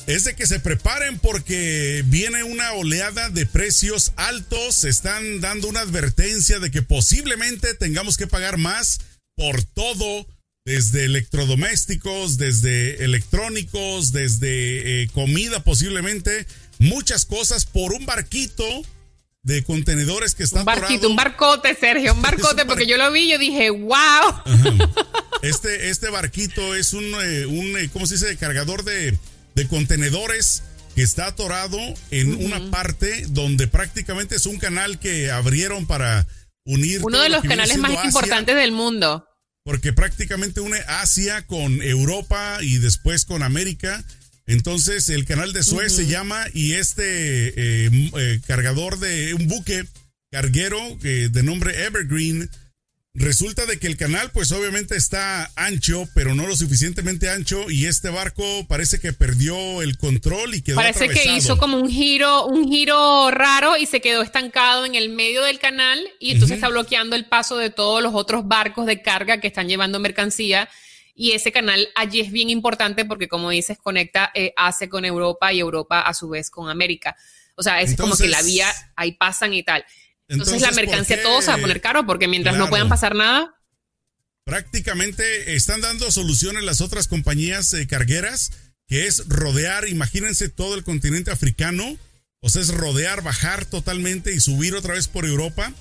es 0.07 0.23
de 0.25 0.35
que 0.35 0.45
se 0.45 0.59
preparen 0.59 1.19
porque 1.19 2.03
viene 2.07 2.43
una 2.43 2.73
oleada 2.73 3.29
de 3.29 3.45
precios 3.45 4.11
altos. 4.15 4.83
Están 4.83 5.41
dando 5.41 5.67
una 5.67 5.81
advertencia 5.81 6.59
de 6.59 6.71
que 6.71 6.81
posiblemente 6.81 7.73
tengamos 7.75 8.17
que 8.17 8.27
pagar 8.27 8.57
más 8.57 8.99
por 9.35 9.63
todo, 9.63 10.27
desde 10.65 11.05
electrodomésticos, 11.05 12.37
desde 12.37 13.03
electrónicos, 13.03 14.11
desde 14.11 15.03
eh, 15.03 15.09
comida 15.13 15.63
posiblemente, 15.63 16.45
muchas 16.79 17.25
cosas 17.25 17.65
por 17.65 17.93
un 17.93 18.05
barquito 18.05 18.65
de 19.41 19.63
contenedores 19.63 20.35
que 20.35 20.43
están 20.43 20.61
Un 20.61 20.65
barquito, 20.65 21.09
un 21.09 21.15
barcote, 21.17 21.75
Sergio, 21.75 22.13
un 22.13 22.21
barcote, 22.21 22.65
porque 22.65 22.85
yo 22.85 22.97
lo 22.97 23.11
vi 23.11 23.21
y 23.21 23.31
yo 23.31 23.37
dije, 23.37 23.69
wow. 23.69 23.91
Este, 25.41 25.89
este 25.89 26.09
barquito 26.09 26.73
es 26.75 26.93
un, 26.93 27.03
eh, 27.21 27.45
un, 27.45 27.77
eh, 27.77 27.89
¿cómo 27.91 28.05
se 28.07 28.13
dice? 28.13 28.37
Cargador 28.37 28.85
de, 28.85 29.17
de 29.55 29.67
contenedores 29.67 30.63
que 30.95 31.03
está 31.03 31.27
atorado 31.27 31.79
en 32.11 32.35
una 32.35 32.71
parte 32.71 33.25
donde 33.29 33.67
prácticamente 33.67 34.35
es 34.35 34.45
un 34.45 34.57
canal 34.57 34.99
que 34.99 35.31
abrieron 35.31 35.85
para 35.87 36.27
unir. 36.65 37.01
Uno 37.03 37.21
de 37.21 37.29
los 37.29 37.43
canales 37.43 37.77
más 37.77 38.05
importantes 38.05 38.55
del 38.55 38.71
mundo. 38.71 39.27
Porque 39.63 39.93
prácticamente 39.93 40.59
une 40.59 40.79
Asia 40.87 41.45
con 41.47 41.81
Europa 41.81 42.57
y 42.61 42.79
después 42.79 43.25
con 43.25 43.43
América 43.43 44.03
entonces 44.45 45.09
el 45.09 45.25
canal 45.25 45.53
de 45.53 45.63
Suez 45.63 45.95
se 45.95 46.07
llama 46.07 46.45
y 46.53 46.73
este 46.73 47.47
eh, 47.85 47.89
eh, 48.17 48.41
cargador 48.45 48.99
de 48.99 49.33
un 49.33 49.47
buque 49.47 49.85
carguero 50.31 50.79
eh, 51.03 51.29
de 51.31 51.43
nombre 51.43 51.85
Evergreen 51.85 52.49
resulta 53.15 53.67
de 53.67 53.78
que 53.78 53.86
el 53.86 53.95
canal 53.95 54.32
pues 54.32 54.52
obviamente 54.52 54.95
está 54.95 55.52
ancho 55.56 56.08
pero 56.15 56.34
no 56.34 56.47
lo 56.47 56.56
suficientemente 56.56 57.30
ancho 57.30 57.69
y 57.69 57.86
este 57.86 58.10
barco 58.10 58.43
parece 58.67 58.99
que 58.99 59.13
perdió 59.13 59.84
el 59.84 59.99
control 59.99 60.56
y 60.56 60.63
quedó 60.63 60.78
parece 60.78 61.08
que 61.10 61.36
hizo 61.36 61.58
como 61.60 61.78
un 61.78 61.91
giro 61.91 62.47
un 62.47 62.67
giro 62.67 63.30
raro 63.30 63.78
y 63.78 63.86
se 63.86 64.02
quedó 64.02 64.23
estancado 64.23 64.86
en 64.86 64.95
el 64.95 65.10
medio 65.10 65.43
del 65.43 65.60
canal 65.60 65.99
y 66.19 66.32
entonces 66.32 66.56
está 66.56 66.69
bloqueando 66.69 67.15
el 67.15 67.26
paso 67.26 67.56
de 67.58 67.69
todos 67.69 68.02
los 68.02 68.15
otros 68.15 68.47
barcos 68.47 68.88
de 68.88 69.04
carga 69.04 69.39
que 69.39 69.47
están 69.47 69.67
llevando 69.67 69.99
mercancía 69.99 70.67
y 71.15 71.32
ese 71.32 71.52
canal 71.52 71.88
allí 71.95 72.21
es 72.21 72.32
bien 72.32 72.49
importante 72.49 73.06
porque, 73.06 73.28
como 73.28 73.52
dices, 73.52 73.78
conecta 73.78 74.32
eh, 74.34 74.54
hace 74.58 74.89
con 74.89 75.06
Europa 75.06 75.54
y 75.54 75.60
Europa 75.60 76.02
a 76.02 76.13
su 76.13 76.30
vez 76.30 76.49
con 76.49 76.69
América. 76.69 77.15
O 77.56 77.62
sea, 77.62 77.82
es 77.82 77.95
como 77.95 78.17
que 78.17 78.28
la 78.28 78.41
vía 78.41 78.67
ahí 78.95 79.12
pasan 79.12 79.54
y 79.54 79.62
tal. 79.62 79.86
Entonces, 80.27 80.62
la 80.62 80.71
mercancía 80.71 81.21
todo 81.21 81.41
se 81.41 81.47
va 81.47 81.55
a 81.55 81.57
poner 81.62 81.81
caro 81.81 82.05
porque 82.05 82.27
mientras 82.27 82.57
no 82.57 82.69
puedan 82.69 82.89
pasar 82.89 83.15
nada. 83.15 83.53
prácticamente 84.45 85.55
están 85.55 85.81
dando 85.81 86.12
soluciones 86.12 86.63
las 86.63 86.81
otras 86.81 87.07
compañías 87.07 87.73
eh, 87.73 87.88
cargueras, 87.88 88.51
que 88.88 89.07
es 89.07 89.27
rodear, 89.27 89.88
imagínense 89.88 90.49
todo 90.49 90.75
el 90.75 90.83
continente 90.83 91.31
africano, 91.31 91.97
o 92.41 92.49
sea, 92.49 92.62
es 92.62 92.73
rodear, 92.73 93.23
bajar 93.23 93.65
totalmente 93.65 94.33
y 94.33 94.39
subir 94.41 94.75
otra 94.75 94.95
vez 94.95 95.07
por 95.07 95.25
Europa. 95.25 95.73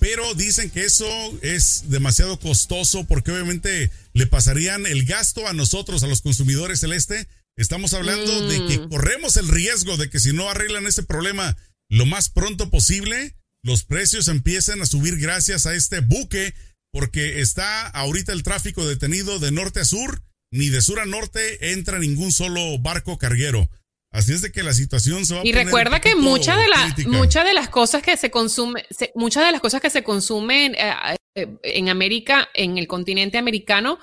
Pero 0.00 0.34
dicen 0.34 0.70
que 0.70 0.84
eso 0.84 1.08
es 1.40 1.84
demasiado 1.88 2.38
costoso 2.38 3.04
porque 3.04 3.32
obviamente 3.32 3.90
le 4.12 4.26
pasarían 4.26 4.86
el 4.86 5.06
gasto 5.06 5.48
a 5.48 5.54
nosotros, 5.54 6.02
a 6.02 6.06
los 6.06 6.20
consumidores 6.20 6.80
celeste. 6.80 7.26
Estamos 7.56 7.94
hablando 7.94 8.46
de 8.48 8.66
que 8.66 8.78
mm. 8.80 8.88
corremos 8.90 9.36
el 9.36 9.48
riesgo 9.48 9.96
de 9.96 10.10
que 10.10 10.20
si 10.20 10.32
no 10.32 10.50
arreglan 10.50 10.86
ese 10.86 11.04
problema 11.04 11.56
lo 11.88 12.06
más 12.06 12.28
pronto 12.28 12.70
posible, 12.70 13.34
los 13.64 13.82
precios 13.82 14.28
empiecen 14.28 14.82
a 14.82 14.86
subir 14.86 15.18
gracias 15.18 15.66
a 15.66 15.74
este 15.74 16.00
buque 16.00 16.54
porque 16.92 17.40
está 17.40 17.88
ahorita 17.88 18.32
el 18.32 18.42
tráfico 18.44 18.86
detenido 18.86 19.40
de 19.40 19.50
norte 19.50 19.80
a 19.80 19.84
sur, 19.84 20.22
ni 20.52 20.68
de 20.68 20.82
sur 20.82 21.00
a 21.00 21.06
norte 21.06 21.72
entra 21.72 21.98
ningún 21.98 22.30
solo 22.30 22.78
barco 22.78 23.18
carguero. 23.18 23.68
Así 24.10 24.32
es 24.32 24.42
de 24.42 24.52
que 24.52 24.62
la 24.62 24.74
situación 24.74 25.26
se 25.26 25.34
va 25.34 25.40
a 25.40 25.46
Y 25.46 25.52
recuerda 25.52 25.98
que 25.98 26.14
muchas 26.14 26.58
de 26.58 26.68
las 26.68 27.06
muchas 27.06 27.44
de 27.44 27.54
las 27.54 27.68
cosas 27.68 28.02
que 28.02 28.16
se 28.16 28.30
consumen, 28.30 28.84
muchas 29.16 29.44
de 29.44 29.50
las 29.50 29.60
cosas 29.60 29.80
que 29.80 29.90
se 29.90 30.04
consumen 30.04 30.74
eh, 30.76 31.16
eh, 31.34 31.48
en 31.62 31.88
América, 31.88 32.48
en 32.54 32.76
el 32.78 32.86
continente 32.86 33.38
americano, 33.38 33.98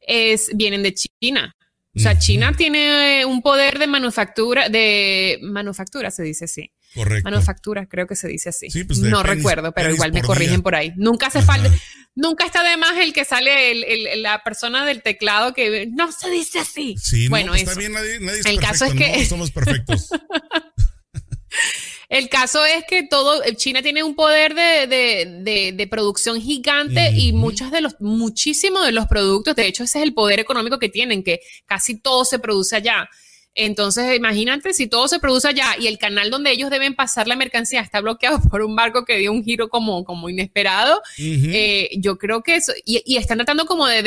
es 0.00 0.50
vienen 0.54 0.82
de 0.84 0.94
China. 0.94 1.54
O 1.94 1.98
sea, 1.98 2.16
China 2.16 2.54
tiene 2.56 3.24
un 3.24 3.42
poder 3.42 3.80
de 3.80 3.88
manufactura, 3.88 4.68
de 4.68 5.40
manufactura 5.42 6.12
se 6.12 6.22
dice 6.22 6.44
así. 6.44 6.70
Correcto. 6.94 7.30
Manufactura, 7.30 7.86
creo 7.86 8.06
que 8.06 8.16
se 8.16 8.26
dice 8.26 8.48
así. 8.48 8.68
Pues, 8.84 8.98
no 8.98 9.22
recuerdo, 9.22 9.72
pero 9.72 9.92
igual 9.92 10.12
me 10.12 10.22
corrigen 10.22 10.62
por 10.62 10.74
ahí. 10.74 10.92
Nunca 10.96 11.28
hace 11.28 11.42
falta, 11.42 11.70
nunca 12.14 12.44
está 12.44 12.68
de 12.68 12.76
más 12.76 12.98
el 12.98 13.12
que 13.12 13.24
sale 13.24 13.70
el, 13.70 14.22
la 14.22 14.42
persona 14.42 14.84
del 14.84 15.02
teclado 15.02 15.54
que 15.54 15.86
no 15.86 16.10
se 16.10 16.30
dice 16.30 16.58
así. 16.58 16.96
Sí, 16.98 17.28
bueno, 17.28 17.52
pues, 17.52 17.62
está 17.62 17.74
bien, 17.74 17.92
nadie, 17.92 18.18
nadie 18.20 18.40
es 18.40 18.46
el 18.46 18.58
caso 18.58 18.86
es 18.86 18.94
que 18.94 19.24
somos 19.26 19.50
perfectos. 19.50 20.10
El 22.08 22.28
caso 22.28 22.64
es 22.64 22.84
que 22.88 23.04
todo, 23.04 23.40
China 23.54 23.82
tiene 23.82 24.02
un 24.02 24.16
poder 24.16 24.54
de, 24.56 24.88
de, 25.76 25.86
producción 25.86 26.40
gigante 26.40 27.12
y 27.12 27.32
muchos 27.32 27.70
de 27.70 27.80
los, 27.80 28.00
muchísimos 28.00 28.84
de 28.84 28.90
los 28.90 29.06
productos, 29.06 29.54
de 29.54 29.68
hecho 29.68 29.84
ese 29.84 30.00
es 30.00 30.04
el 30.04 30.12
poder 30.12 30.40
económico 30.40 30.80
que 30.80 30.88
tienen, 30.88 31.22
que 31.22 31.40
casi 31.66 32.00
todo 32.00 32.24
se 32.24 32.40
produce 32.40 32.74
allá. 32.74 33.08
Entonces, 33.54 34.16
imagínate 34.16 34.72
si 34.74 34.86
todo 34.86 35.08
se 35.08 35.18
produce 35.18 35.48
allá 35.48 35.76
y 35.78 35.86
el 35.86 35.98
canal 35.98 36.30
donde 36.30 36.52
ellos 36.52 36.70
deben 36.70 36.94
pasar 36.94 37.26
la 37.26 37.36
mercancía 37.36 37.80
está 37.80 38.00
bloqueado 38.00 38.40
por 38.50 38.62
un 38.62 38.76
barco 38.76 39.04
que 39.04 39.18
dio 39.18 39.32
un 39.32 39.44
giro 39.44 39.68
como, 39.68 40.04
como 40.04 40.28
inesperado. 40.28 41.02
Eh, 41.18 41.90
yo 41.98 42.18
creo 42.18 42.42
que 42.42 42.56
eso, 42.56 42.72
y, 42.84 43.16
están 43.16 43.38
tratando 43.38 43.66
como 43.66 43.86
de, 43.86 44.02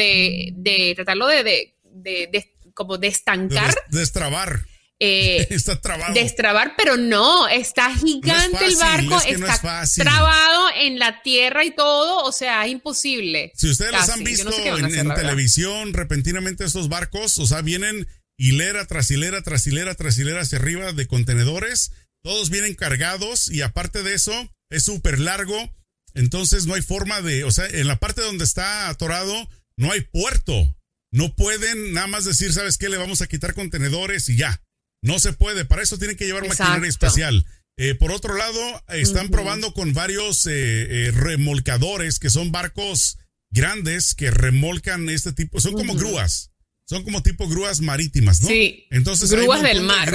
de, 0.56 0.93
tratarlo 0.95 1.27
de, 1.27 1.43
de, 1.43 2.53
como 2.73 2.97
de 2.97 3.08
estancar. 3.08 3.75
De 3.89 3.99
destrabar. 3.99 4.62
Eh, 4.99 5.47
está 5.53 5.79
trabado. 5.82 6.13
Destrabar, 6.13 6.75
pero 6.77 6.95
no, 6.95 7.47
está 7.49 7.93
gigante 7.93 8.65
el 8.65 8.75
barco, 8.77 9.21
está 9.27 9.84
trabado 9.97 10.67
en 10.77 10.97
la 10.97 11.21
tierra 11.21 11.65
y 11.65 11.71
todo, 11.71 12.23
o 12.23 12.32
sea, 12.32 12.65
es 12.65 12.71
imposible. 12.71 13.51
Si 13.56 13.69
ustedes 13.69 13.91
los 13.91 14.10
han 14.10 14.23
visto 14.23 14.49
en, 14.63 15.13
televisión, 15.13 15.93
repentinamente 15.93 16.63
estos 16.63 16.88
barcos, 16.88 17.38
o 17.38 17.45
sea, 17.45 17.62
vienen 17.62 18.08
hilera 18.38 18.86
tras 18.86 19.12
hilera 19.12 19.41
tras 19.41 19.67
hilera 19.67 19.96
tras 19.96 20.17
hilera 20.17 20.41
hacia 20.41 20.60
arriba 20.60 20.93
de 20.93 21.08
contenedores. 21.08 21.91
Todos 22.24 22.50
vienen 22.50 22.76
cargados 22.76 23.52
y 23.52 23.62
aparte 23.62 24.04
de 24.04 24.13
eso 24.13 24.34
es 24.69 24.84
súper 24.84 25.19
largo. 25.19 25.74
Entonces 26.13 26.65
no 26.65 26.76
hay 26.76 26.82
forma 26.82 27.22
de, 27.22 27.43
o 27.43 27.52
sea, 27.52 27.65
en 27.67 27.88
la 27.88 28.00
parte 28.00 28.22
donde 28.22 28.43
está 28.43 28.89
atorado 28.89 29.50
no 29.78 29.91
hay 29.91 30.02
puerto. 30.02 30.76
No 31.12 31.36
pueden 31.36 31.93
nada 31.93 32.08
más 32.08 32.26
decir, 32.26 32.54
¿sabes 32.54 32.78
qué? 32.78 32.89
Le 32.89 32.98
vamos 32.98 33.22
a 33.22 33.28
quitar 33.28 33.54
contenedores 33.54 34.30
y 34.30 34.36
ya. 34.36 34.62
No 35.04 35.19
se 35.19 35.34
puede. 35.34 35.65
Para 35.65 35.84
eso 35.84 35.98
tienen 35.98 36.17
que 36.17 36.26
llevar 36.26 36.48
maquinaria 36.48 36.89
especial. 36.89 37.46
Eh, 37.78 37.96
por 37.96 38.12
otro 38.12 38.36
lado, 38.36 38.84
están 38.89 39.30
probando 39.30 39.74
con 39.74 39.93
varios 39.93 40.46
eh, 40.46 41.08
eh, 41.08 41.12
remolcadores 41.12 42.19
que 42.19 42.30
son 42.30 42.52
barcos 42.52 43.17
grandes 43.52 44.15
que 44.15 44.32
remolcan 44.32 45.10
este 45.10 45.34
tipo. 45.34 45.60
Son 45.60 45.74
como 45.74 45.96
grúas. 45.96 46.52
Son 46.93 47.03
como 47.03 47.23
tipo 47.23 47.47
grúas 47.49 47.82
marítimas, 47.82 48.41
¿no? 48.41 48.49
Sí. 48.49 48.86
Entonces, 48.91 49.32
grúas 49.32 49.63
del 49.63 49.82
mar. 49.82 50.13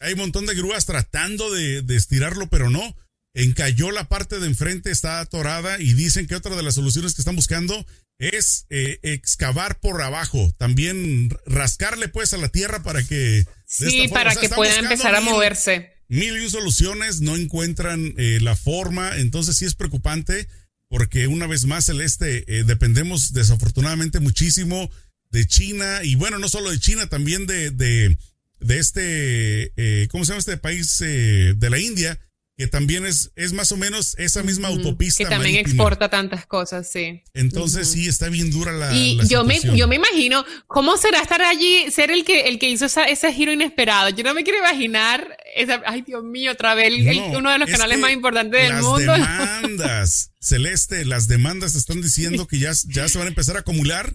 Hay 0.00 0.12
un 0.12 0.18
montón 0.18 0.44
de 0.44 0.54
grúas 0.54 0.84
tratando 0.84 1.50
de, 1.50 1.82
estirarlo, 1.96 2.50
pero 2.50 2.68
no. 2.68 2.94
Encalló 3.32 3.90
la 3.90 4.06
parte 4.06 4.38
de 4.38 4.46
enfrente, 4.46 4.90
está 4.90 5.20
atorada 5.20 5.80
y 5.80 5.94
dicen 5.94 6.26
que 6.26 6.36
otra 6.36 6.56
de 6.56 6.62
las 6.62 6.74
soluciones 6.74 7.14
que 7.14 7.22
están 7.22 7.36
buscando 7.36 7.86
es 8.18 8.66
eh, 8.68 8.98
excavar 9.02 9.80
por 9.80 10.02
abajo, 10.02 10.52
también 10.58 11.30
rascarle 11.46 12.08
pues 12.08 12.34
a 12.34 12.36
la 12.36 12.48
tierra 12.48 12.82
para 12.82 13.02
que... 13.02 13.46
Sí, 13.66 14.06
para 14.08 14.36
que 14.36 14.50
pueda 14.50 14.76
empezar 14.76 15.14
a 15.14 15.22
moverse. 15.22 15.90
Mil 16.08 16.36
y 16.36 16.50
soluciones, 16.50 17.22
no 17.22 17.34
encuentran 17.34 18.12
eh, 18.18 18.40
la 18.42 18.56
forma, 18.56 19.16
entonces 19.16 19.56
sí 19.56 19.64
es 19.64 19.74
preocupante 19.74 20.48
porque 20.94 21.26
una 21.26 21.48
vez 21.48 21.64
más, 21.64 21.86
Celeste, 21.86 22.44
eh, 22.46 22.62
dependemos 22.62 23.32
desafortunadamente 23.32 24.20
muchísimo 24.20 24.88
de 25.34 25.46
China 25.46 26.04
y 26.04 26.14
bueno, 26.14 26.38
no 26.38 26.48
solo 26.48 26.70
de 26.70 26.78
China, 26.78 27.08
también 27.08 27.46
de, 27.46 27.72
de, 27.72 28.16
de 28.60 28.78
este, 28.78 29.72
eh, 29.76 30.06
¿cómo 30.08 30.24
se 30.24 30.28
llama 30.28 30.38
este 30.38 30.56
país? 30.56 31.00
Eh, 31.04 31.54
de 31.56 31.70
la 31.70 31.80
India, 31.80 32.20
que 32.56 32.68
también 32.68 33.04
es, 33.04 33.32
es 33.34 33.52
más 33.52 33.72
o 33.72 33.76
menos 33.76 34.14
esa 34.16 34.44
misma 34.44 34.68
autopista. 34.68 35.24
Que 35.24 35.30
también 35.30 35.56
exporta 35.56 36.08
tantas 36.08 36.46
cosas, 36.46 36.88
sí. 36.88 37.20
Entonces 37.34 37.90
sí, 37.90 38.06
está 38.06 38.28
bien 38.28 38.52
dura 38.52 38.70
la. 38.70 38.94
Y 38.94 39.18
yo, 39.26 39.42
me, 39.42 39.58
yo 39.60 39.88
me 39.88 39.96
imagino, 39.96 40.44
¿cómo 40.68 40.96
será 40.96 41.20
estar 41.20 41.42
allí, 41.42 41.90
ser 41.90 42.12
el 42.12 42.24
que, 42.24 42.42
el 42.42 42.60
que 42.60 42.70
hizo 42.70 42.86
ese 42.86 43.32
giro 43.32 43.52
inesperado? 43.52 44.10
Yo 44.10 44.22
no 44.22 44.34
me 44.34 44.44
quiero 44.44 44.60
imaginar, 44.60 45.36
esa, 45.56 45.82
ay 45.84 46.02
Dios 46.02 46.22
mío, 46.22 46.52
otra 46.52 46.76
vez, 46.76 46.92
uno 47.36 47.50
de 47.50 47.58
los 47.58 47.68
canales 47.68 47.98
más 47.98 48.12
importantes 48.12 48.62
del 48.62 48.80
mundo. 48.80 49.16
Las 49.16 49.38
demandas, 49.38 50.30
Celeste, 50.40 51.04
las 51.04 51.26
demandas 51.26 51.74
están 51.74 52.00
diciendo 52.02 52.46
que 52.46 52.60
ya, 52.60 52.70
ya 52.86 53.08
se 53.08 53.18
van 53.18 53.26
a 53.26 53.30
empezar 53.30 53.56
a 53.56 53.60
acumular 53.60 54.14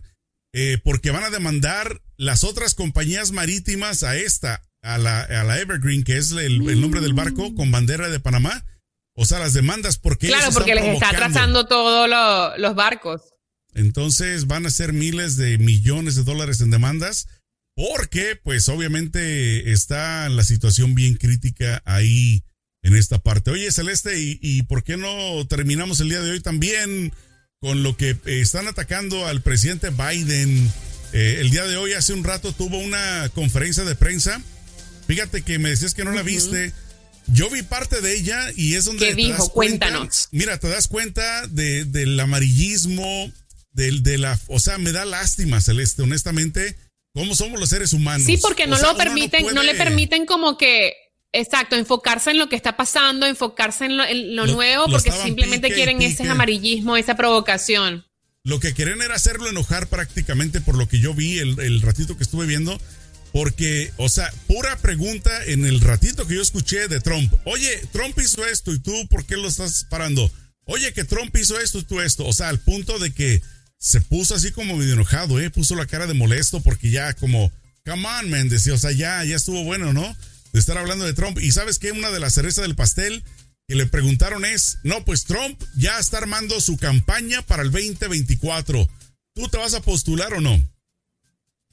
eh, 0.54 0.80
porque 0.84 1.12
van 1.12 1.24
a 1.24 1.30
demandar 1.30 2.02
las 2.18 2.44
otras 2.44 2.76
compañías 2.76 3.32
marítimas 3.32 4.04
a 4.04 4.18
esta, 4.18 4.64
a 4.82 4.98
la, 4.98 5.22
a 5.22 5.44
la 5.44 5.60
Evergreen, 5.60 6.04
que 6.04 6.18
es 6.18 6.32
el, 6.32 6.60
nombre 6.82 7.02
del 7.02 7.14
barco, 7.14 7.54
con 7.56 7.72
bandera 7.72 8.10
de 8.10 8.20
Panamá. 8.20 8.66
O 9.14 9.26
sea, 9.26 9.40
las 9.40 9.54
demandas, 9.54 9.98
porque 9.98 10.28
Claro, 10.28 10.52
porque 10.54 10.76
les 10.76 10.86
está 10.86 11.12
trazando 11.12 11.68
todos 11.68 12.10
los 12.58 12.76
barcos. 12.76 13.22
Entonces 13.74 14.48
van 14.48 14.66
a 14.66 14.72
ser 14.72 14.94
miles 14.94 15.36
de 15.36 15.58
millones 15.58 16.16
de 16.16 16.24
dólares 16.24 16.62
en 16.62 16.72
demandas, 16.72 17.28
porque 17.76 18.36
pues 18.42 18.68
obviamente 18.70 19.72
está 19.72 20.28
la 20.30 20.44
situación 20.44 20.96
bien 20.96 21.16
crítica 21.16 21.82
ahí 21.86 22.44
en 22.82 22.96
esta 22.96 23.20
parte. 23.20 23.52
Oye, 23.52 23.72
Celeste, 23.72 24.20
¿y, 24.20 24.40
y 24.42 24.64
por 24.64 24.84
qué 24.84 24.98
no 24.98 25.46
terminamos 25.48 26.00
el 26.00 26.10
día 26.10 26.22
de 26.22 26.32
hoy 26.32 26.40
también? 26.40 27.14
Con 27.62 27.84
lo 27.84 27.98
que 27.98 28.12
eh, 28.12 28.18
están 28.26 28.68
atacando 28.68 29.28
al 29.28 29.42
presidente 29.42 29.90
Biden. 29.90 30.72
Eh, 31.12 31.38
el 31.40 31.50
día 31.50 31.66
de 31.66 31.78
hoy, 31.78 31.94
hace 31.94 32.14
un 32.14 32.24
rato, 32.24 32.54
tuvo 32.54 32.78
una 32.78 33.30
conferencia 33.34 33.84
de 33.84 33.96
prensa. 33.96 34.42
Fíjate 35.08 35.42
que 35.42 35.60
me 35.60 35.70
decías 35.70 35.94
que 35.94 36.06
no 36.06 36.12
la 36.12 36.24
viste. 36.24 36.72
Yo 37.28 37.50
vi 37.50 37.62
parte 37.62 38.02
de 38.02 38.16
ella 38.16 38.40
y 38.56 38.76
es 38.76 38.86
donde. 38.86 39.08
¿Qué 39.08 39.16
dijo? 39.16 39.50
Cuéntanos. 39.50 40.30
Mira, 40.32 40.58
te 40.58 40.68
das 40.68 40.88
cuenta 40.88 41.48
de, 41.48 41.86
del 41.86 42.20
amarillismo, 42.20 43.32
del, 43.72 44.04
de 44.04 44.18
la. 44.18 44.40
O 44.48 44.60
sea, 44.60 44.78
me 44.78 44.92
da 44.92 45.06
lástima, 45.06 45.62
Celeste, 45.62 46.02
honestamente, 46.04 46.76
cómo 47.14 47.36
somos 47.36 47.60
los 47.60 47.70
seres 47.70 47.94
humanos. 47.94 48.26
Sí, 48.26 48.38
porque 48.38 48.68
no 48.68 48.80
lo 48.80 48.96
permiten, 48.96 49.46
no, 49.54 49.64
le 49.64 49.76
permiten 49.76 50.26
como 50.26 50.58
que 50.58 50.94
Exacto, 51.32 51.76
enfocarse 51.76 52.32
en 52.32 52.40
lo 52.40 52.50
que 52.50 52.56
está 52.56 52.76
pasando, 52.76 53.28
enfocarse 53.28 53.86
en 53.86 54.36
lo, 54.36 54.48
nuevo, 54.48 54.88
porque 54.90 55.12
simplemente 55.12 55.72
quieren 55.72 56.02
ese 56.02 56.28
amarillismo, 56.28 56.98
esa 56.98 57.16
provocación. 57.16 58.06
Lo 58.44 58.60
que 58.60 58.74
quieren 58.74 59.02
era 59.02 59.16
hacerlo 59.16 59.48
enojar 59.48 59.88
prácticamente 59.88 60.60
por 60.60 60.76
lo 60.76 60.88
que 60.88 61.00
yo 61.00 61.14
vi 61.14 61.38
el, 61.38 61.82
ratito 61.82 62.18
que 62.18 62.24
estuve 62.24 62.48
viendo, 62.48 62.82
porque, 63.32 63.92
o 63.98 64.10
sea, 64.10 64.34
pura 64.48 64.76
pregunta 64.78 65.46
en 65.46 65.66
el 65.66 65.82
ratito 65.82 66.26
que 66.26 66.36
yo 66.36 66.42
escuché 66.42 66.88
de 66.88 67.00
Trump. 67.00 67.32
Oye, 67.46 67.80
Trump 67.92 68.18
hizo 68.18 68.44
esto 68.48 68.74
y 68.74 68.80
tú, 68.80 69.08
¿por 69.08 69.24
qué 69.26 69.38
lo 69.38 69.48
estás 69.48 69.86
parando? 69.88 70.32
Oye, 70.66 70.94
que 70.94 71.04
Trump 71.04 71.36
hizo 71.36 71.60
esto 71.60 71.78
y 71.78 71.84
tú 71.84 72.02
esto. 72.02 72.26
O 72.26 72.34
sea, 72.34 72.50
al 72.50 72.60
punto 72.60 72.98
de 72.98 73.14
que 73.14 73.42
se 73.78 74.02
puso 74.02 74.34
así 74.34 74.52
como 74.52 74.78
medio 74.78 74.94
enojado, 74.94 75.40
¿eh? 75.40 75.52
Puso 75.52 75.76
la 75.76 75.86
cara 75.86 76.08
de 76.08 76.16
molesto 76.16 76.60
porque 76.62 76.90
ya 76.90 77.14
como, 77.14 77.52
come 77.86 78.08
on, 78.08 78.30
man, 78.32 78.50
decía, 78.50 78.74
o 78.74 78.78
sea, 78.80 78.92
ya, 78.92 79.24
ya 79.26 79.36
estuvo 79.36 79.64
bueno, 79.64 79.94
¿no? 79.94 80.16
De 80.54 80.60
estar 80.60 80.78
hablando 80.78 81.06
de 81.06 81.14
Trump. 81.14 81.40
Y 81.40 81.52
sabes 81.52 81.80
que 81.80 81.92
una 81.92 82.12
de 82.12 82.20
las 82.20 82.34
cerezas 82.34 82.64
del 82.64 82.76
pastel 82.76 83.24
que 83.68 83.76
le 83.76 83.86
preguntaron 83.86 84.46
es, 84.46 84.80
no, 84.84 85.06
pues 85.06 85.26
Trump 85.26 85.62
ya 85.76 86.00
está 86.00 86.18
armando 86.18 86.60
su 86.60 86.78
campaña 86.78 87.42
para 87.44 87.62
el 87.62 87.72
2024. 87.72 88.90
¿Tú 89.36 89.48
te 89.48 89.58
vas 89.58 89.76
a 89.76 89.82
postular 89.82 90.34
o 90.34 90.42
no? 90.42 90.60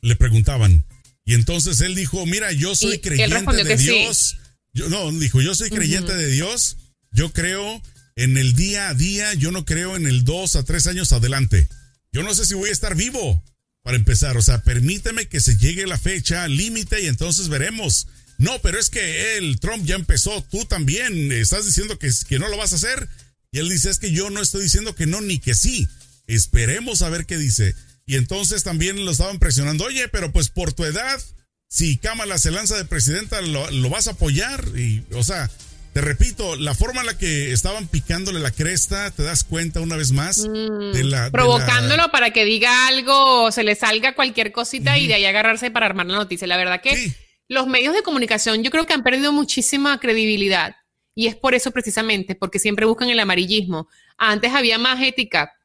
Le 0.03 0.15
preguntaban. 0.17 0.85
Y 1.25 1.35
entonces 1.35 1.81
él 1.81 1.95
dijo, 1.95 2.25
mira, 2.27 2.53
yo 2.53 2.75
soy 2.75 3.01
creyente 3.01 3.65
de 3.65 3.77
Dios. 3.77 4.37
Yo, 4.73 4.89
no, 4.89 5.11
dijo, 5.11 5.41
yo 5.41 5.55
soy 5.55 5.71
creyente 5.71 6.15
de 6.15 6.29
Dios. 6.29 6.77
Yo 7.11 7.33
creo 7.33 7.83
en 8.15 8.37
el 8.37 8.55
día 8.55 8.89
a 8.89 8.95
día, 8.95 9.35
yo 9.35 9.51
no 9.51 9.65
creo 9.65 9.97
en 9.97 10.07
el 10.07 10.25
dos 10.25 10.55
a 10.55 10.65
tres 10.65 10.87
años 10.87 11.13
adelante. 11.13 11.69
yo 12.13 12.23
no 12.23 12.35
sé 12.35 12.47
si 12.47 12.55
voy 12.55 12.71
a 12.71 12.73
estar 12.73 12.95
vivo 12.95 13.43
para 13.83 13.97
empezar. 13.97 14.37
O 14.37 14.43
sea, 14.43 14.63
permíteme 14.63 15.29
que 15.29 15.41
se 15.41 15.57
llegue 15.57 15.87
la 15.87 15.99
fecha 15.99 16.47
límite 16.47 17.03
y 17.03 17.07
entonces 17.07 17.49
veremos. 17.49 18.07
No, 18.39 18.59
pero 18.61 18.79
es 18.79 18.91
que 18.91 19.37
él, 19.37 19.59
Trump 19.61 19.85
ya 19.85 19.95
empezó, 19.95 20.43
tú 20.51 20.65
también 20.65 21.33
estás 21.33 21.67
diciendo 21.67 21.99
que, 21.99 22.11
que 22.29 22.39
no 22.39 22.49
lo 22.49 22.57
vas 22.57 22.73
a 22.73 22.77
hacer. 22.77 23.09
Y 23.51 23.59
él 23.59 23.69
dice, 23.69 23.91
es 23.91 23.99
que 23.99 24.13
yo 24.13 24.31
no 24.31 24.41
estoy 24.41 24.65
diciendo 24.65 24.95
que 24.95 25.07
no 25.07 25.21
ni 25.21 25.39
que 25.39 25.55
sí. 25.55 25.89
Esperemos 26.27 27.03
a 27.03 27.09
ver 27.09 27.27
qué 27.27 27.39
dice. 27.39 27.75
Y 28.05 28.17
entonces 28.17 28.63
también 28.63 29.05
lo 29.05 29.11
estaban 29.11 29.39
presionando, 29.39 29.85
oye, 29.85 30.09
pero 30.09 30.31
pues 30.33 30.49
por 30.49 30.73
tu 30.73 30.85
edad, 30.85 31.21
si 31.69 31.97
Kamala 31.97 32.39
se 32.39 32.51
lanza 32.51 32.77
de 32.77 32.85
presidenta, 32.85 33.41
lo, 33.41 33.91
vas 33.91 34.07
a 34.07 34.13
apoyar. 34.13 34.65
Y, 34.77 35.05
o 35.13 35.25
sea, 35.25 35.51
te 35.93 36.01
repito, 36.01 36.57
la 36.57 36.75
forma 36.75 37.01
en 37.01 37.07
la 37.07 37.19
que 37.19 37.53
estaban 37.53 37.89
picándole 37.89 38.39
la 38.39 38.53
cresta, 38.53 39.11
te 39.11 39.23
das 39.23 39.43
cuenta 39.43 39.81
una 39.81 39.97
vez 39.97 40.13
más 40.13 40.47
mm, 40.47 40.93
de 40.93 41.05
la. 41.05 41.31
Provocándolo 41.31 42.11
para 42.13 42.31
que 42.31 42.45
diga 42.45 42.87
algo, 42.89 43.51
se 43.51 43.65
le 43.65 43.75
salga 43.75 44.15
cualquier 44.15 44.53
cosita 44.53 44.99
y 44.99 45.09
de 45.09 45.15
ahí 45.15 45.25
agarrarse 45.25 45.71
para 45.71 45.87
armar 45.87 46.07
la 46.07 46.19
noticia. 46.19 46.47
La 46.47 46.57
verdad 46.59 46.81
que 46.81 47.15
los 47.49 47.67
medios 47.67 47.95
de 47.95 48.03
comunicación 48.03 48.63
yo 48.63 48.71
creo 48.71 48.87
que 48.87 48.95
han 48.95 49.03
perdido 49.03 49.33
muchísima 49.33 49.99
credibilidad. 49.99 50.77
Y 51.15 51.29
es 51.29 51.37
por 51.37 51.55
eso 51.55 51.71
precisamente, 51.71 52.35
porque 52.35 52.59
siempre 52.59 52.85
buscan 52.85 53.09
el 53.09 53.19
amarillismo. 53.19 53.89
Antes 54.19 54.53
había 54.53 54.79
más 54.79 55.01
ética, 55.03 55.57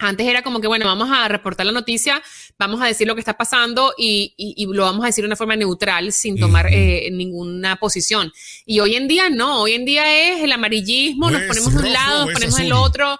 antes 0.00 0.26
era 0.28 0.42
como 0.42 0.60
que, 0.60 0.68
bueno, 0.68 0.84
vamos 0.84 1.08
a 1.10 1.26
reportar 1.26 1.66
la 1.66 1.72
noticia, 1.72 2.22
vamos 2.56 2.80
a 2.80 2.86
decir 2.86 3.06
lo 3.06 3.14
que 3.14 3.20
está 3.20 3.36
pasando 3.36 3.94
y, 3.98 4.34
lo 4.72 4.84
vamos 4.84 5.02
a 5.02 5.06
decir 5.06 5.22
de 5.22 5.26
una 5.26 5.36
forma 5.36 5.56
neutral 5.56 6.12
sin 6.12 6.38
tomar 6.38 6.66
eh, 6.70 7.08
ninguna 7.10 7.76
posición. 7.76 8.30
Y 8.64 8.78
hoy 8.78 8.94
en 8.94 9.08
día 9.08 9.28
no, 9.28 9.62
hoy 9.62 9.72
en 9.72 9.84
día 9.84 10.30
es 10.30 10.44
el 10.44 10.52
amarillismo, 10.52 11.30
nos 11.30 11.42
ponemos 11.42 11.74
de 11.74 11.80
un 11.80 11.92
lado, 11.92 12.26
nos 12.26 12.34
ponemos 12.34 12.58
en 12.60 12.66
el 12.66 12.72
otro. 12.74 13.18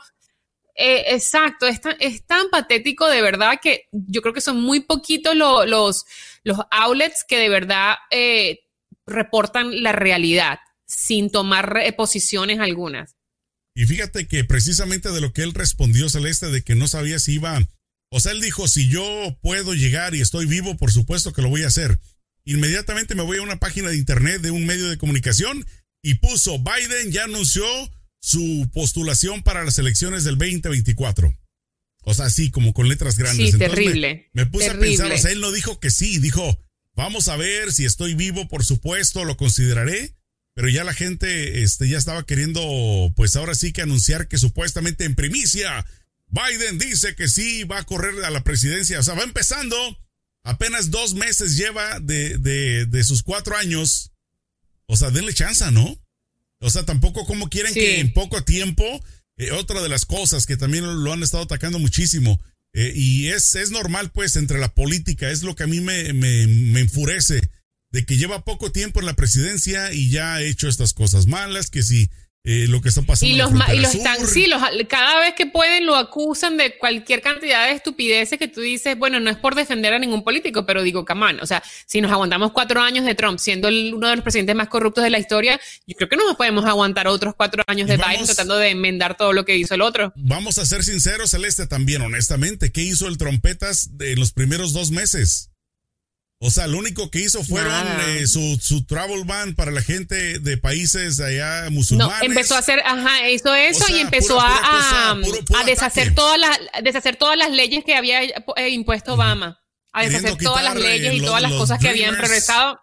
Eh, 0.77 1.15
exacto, 1.15 1.67
es 1.67 1.81
tan, 1.81 1.97
es 1.99 2.25
tan, 2.25 2.49
patético 2.51 3.09
de 3.09 3.21
verdad 3.21 3.59
que 3.61 3.89
yo 3.91 4.23
creo 4.23 4.33
que 4.33 4.41
son 4.41 4.61
muy 4.63 4.79
poquitos 4.79 5.35
los, 5.35 6.05
los 6.49 6.59
outlets 6.71 7.25
que 7.29 7.37
de 7.37 7.49
verdad 7.49 7.97
eh, 8.11 8.61
reportan 9.07 9.83
la 9.83 9.93
realidad 9.93 10.59
sin 10.87 11.31
tomar 11.31 11.79
posiciones 11.97 12.59
algunas. 12.59 13.17
Y 13.75 13.85
fíjate 13.85 14.27
que 14.27 14.43
precisamente 14.43 15.13
de 15.13 15.21
lo 15.21 15.33
que 15.33 15.43
él 15.43 15.55
respondió, 15.55 16.09
Celeste, 16.09 16.49
de 16.49 16.63
que 16.63 16.75
no 16.75 16.89
sabía 16.89 17.19
si 17.19 17.35
iba. 17.35 17.61
O 18.11 18.19
sea, 18.19 18.33
él 18.33 18.41
dijo: 18.41 18.67
si 18.67 18.89
yo 18.89 19.39
puedo 19.43 19.75
llegar 19.75 20.15
y 20.15 20.21
estoy 20.21 20.47
vivo, 20.47 20.77
por 20.77 20.91
supuesto 20.91 21.33
que 21.33 21.43
lo 21.43 21.51
voy 21.51 21.63
a 21.63 21.69
hacer. 21.69 22.01
Inmediatamente 22.45 23.15
me 23.15 23.23
voy 23.23 23.39
a 23.39 23.43
una 23.43 23.61
página 23.61 23.91
de 23.91 23.97
internet 23.97 24.41
de 24.41 24.51
un 24.51 24.67
medio 24.67 24.89
de 24.89 24.99
comunicación 24.99 25.67
y 26.03 26.15
puso: 26.15 26.59
Biden 26.59 27.13
ya 27.13 27.25
anunció 27.25 27.65
su 28.21 28.69
postulación 28.73 29.43
para 29.43 29.65
las 29.65 29.79
elecciones 29.79 30.25
del 30.25 30.39
2024. 30.39 31.33
O 32.09 32.15
sea, 32.15 32.27
así 32.27 32.51
como 32.51 32.73
con 32.73 32.89
letras 32.89 33.19
grandes. 33.19 33.53
Sí, 33.53 33.59
terrible. 33.59 34.31
Me, 34.33 34.47
puse 34.47 34.71
a 34.71 34.79
pensar, 34.79 35.13
o 35.13 35.19
sea, 35.19 35.31
él 35.31 35.41
no 35.41 35.53
dijo 35.53 35.79
que 35.79 35.91
sí, 35.91 36.19
dijo, 36.19 36.59
vamos 36.95 37.29
a 37.29 37.37
ver 37.37 37.73
si 37.73 37.85
estoy 37.85 38.15
vivo, 38.15 38.49
por 38.49 38.65
supuesto, 38.65 39.25
lo 39.25 39.37
consideraré 39.37 40.19
pero 40.59 40.71
ya 40.71 40.83
la 40.83 40.93
gente 40.93 41.63
este, 41.63 41.89
ya 41.89 41.97
estaba 41.99 42.27
queriendo, 42.27 43.13
pues 43.15 43.37
ahora 43.37 43.55
sí 43.55 43.73
que 43.73 43.83
anunciar 43.83 44.27
que 44.27 44.39
supuestamente 44.39 45.05
en 45.05 45.15
primicia, 45.15 45.87
Biden 46.27 46.79
dice 46.79 47.15
que 47.15 47.29
sí 47.29 47.63
va 47.63 47.79
a 47.79 47.85
correr 47.85 48.25
a 48.25 48.31
la 48.31 48.43
presidencia, 48.43 48.99
o 48.99 49.03
sea, 49.05 49.15
va 49.15 49.23
empezando, 49.23 49.77
apenas 50.43 50.91
dos 50.91 51.15
meses 51.15 51.57
lleva 51.57 52.01
de, 52.01 52.39
de, 52.39 53.05
sus 53.05 53.23
cuatro 53.23 53.57
años, 53.57 54.11
o 54.87 54.97
sea, 54.97 55.11
denle 55.11 55.33
chance, 55.33 55.71
¿no? 55.71 55.97
O 56.59 56.71
sea, 56.71 56.85
tampoco 56.85 57.25
como 57.25 57.49
quieren 57.49 57.73
que 57.73 58.01
en 58.01 58.13
poco 58.13 58.43
tiempo, 58.43 58.85
eh, 59.39 59.53
otra 59.53 59.81
de 59.81 59.89
las 59.89 60.05
cosas 60.05 60.47
que 60.47 60.57
también 60.57 60.85
lo 61.03 61.13
han 61.13 61.23
estado 61.23 61.45
atacando 61.45 61.79
muchísimo, 61.79 62.41
eh, 62.75 62.93
y 62.95 63.29
es, 63.29 63.55
es 63.55 63.71
normal 63.71 64.11
pues 64.13 64.37
entre 64.37 64.59
la 64.59 64.75
política, 64.75 65.31
es 65.31 65.43
lo 65.43 65.57
que 65.57 65.65
a 65.65 65.69
mí 65.69 65.81
me, 65.81 66.13
me, 66.13 66.47
me 66.47 66.81
enfurece 66.81 67.41
de 67.91 68.05
que 68.05 68.17
lleva 68.17 68.45
poco 68.45 68.71
tiempo 68.71 69.01
en 69.01 69.07
la 69.07 69.17
presidencia 69.17 69.93
y 69.93 70.11
ya 70.11 70.35
ha 70.35 70.43
hecho 70.43 70.69
estas 70.69 70.93
cosas 70.93 71.27
malas, 71.27 71.71
que 71.71 71.83
si 71.83 72.11
eh, 72.45 72.67
lo 72.69 72.81
que 72.81 72.89
está 72.89 73.03
pasando. 73.03 73.35
Y 73.35 73.37
los, 73.37 73.51
y 73.75 73.81
los 73.81 73.95
están, 73.95 74.27
sí, 74.27 74.47
los, 74.47 74.63
cada 74.89 75.21
vez 75.21 75.35
que 75.35 75.47
pueden 75.47 75.85
lo 75.85 75.97
acusan 75.97 76.57
de 76.57 76.79
cualquier 76.79 77.21
cantidad 77.21 77.67
de 77.67 77.75
estupideces 77.75 78.39
que 78.39 78.49
tú 78.49 78.61
dices, 78.61 78.97
bueno, 78.97 79.21
no 79.21 79.29
es 79.29 79.37
por 79.37 79.55
defender 79.55 79.93
a 79.93 79.99
ningún 79.99 80.25
político, 80.25 80.65
pero 80.65 80.83
digo, 80.83 81.05
camán, 81.05 81.41
o 81.41 81.47
sea, 81.47 81.63
si 81.87 82.01
nos 82.01 82.11
aguantamos 82.11 82.53
cuatro 82.53 82.81
años 82.81 83.05
de 83.05 83.15
Trump 83.15 83.39
siendo 83.39 83.69
uno 83.69 84.09
de 84.09 84.17
los 84.17 84.23
presidentes 84.23 84.57
más 84.57 84.69
corruptos 84.69 85.05
de 85.05 85.11
la 85.11 85.19
historia, 85.19 85.61
yo 85.87 85.95
creo 85.97 86.09
que 86.09 86.17
no 86.17 86.27
nos 86.27 86.37
podemos 86.37 86.65
aguantar 86.65 87.07
otros 87.09 87.35
cuatro 87.37 87.63
años 87.67 87.89
de 87.89 87.97
Biden 87.97 88.25
tratando 88.25 88.57
de 88.57 88.71
enmendar 88.71 89.17
todo 89.17 89.33
lo 89.33 89.45
que 89.45 89.57
hizo 89.57 89.75
el 89.75 89.83
otro. 89.83 90.13
Vamos 90.17 90.59
a 90.59 90.65
ser 90.65 90.85
sinceros, 90.85 91.31
Celeste, 91.31 91.67
también, 91.67 92.03
honestamente, 92.03 92.73
¿qué 92.73 92.83
hizo 92.83 93.09
el 93.09 93.19
trompetas 93.19 93.91
en 94.01 94.19
los 94.19 94.33
primeros 94.33 94.73
dos 94.73 94.91
meses? 94.91 95.48
O 96.41 96.53
sea, 96.53 96.69
lo 96.69 96.79
único 96.79 97.11
que 97.11 97.21
hizo 97.21 97.43
fueron 97.43 97.85
eh, 98.07 98.29
su, 98.29 98.59
su, 98.63 98.85
travel 98.85 99.25
ban 99.25 99.57
para 99.57 99.73
la 99.73 99.83
gente 99.83 100.39
de 100.39 100.57
países 100.57 101.19
allá 101.19 101.69
musulmanes. 101.71 102.21
No, 102.21 102.27
empezó 102.27 102.55
a 102.55 102.59
hacer, 102.59 102.81
ajá, 102.85 103.29
hizo 103.29 103.53
eso 103.57 103.85
y 103.93 103.99
empezó 103.99 104.41
a, 104.41 105.11
a 105.11 105.65
deshacer 105.67 106.15
todas 106.15 106.39
las, 106.39 106.57
deshacer 106.85 107.17
todas 107.17 107.37
las 107.37 107.51
leyes 107.51 107.85
que 107.85 107.97
había 107.97 108.23
eh, 108.23 108.69
impuesto 108.71 109.15
Obama. 109.15 109.61
A 109.93 110.05
deshacer 110.05 110.37
todas 110.37 110.63
las 110.63 110.77
leyes 110.77 111.15
y 111.15 111.21
todas 111.23 111.43
las 111.43 111.53
cosas 111.53 111.81
que 111.81 111.89
habían 111.89 112.17
progresado. 112.17 112.79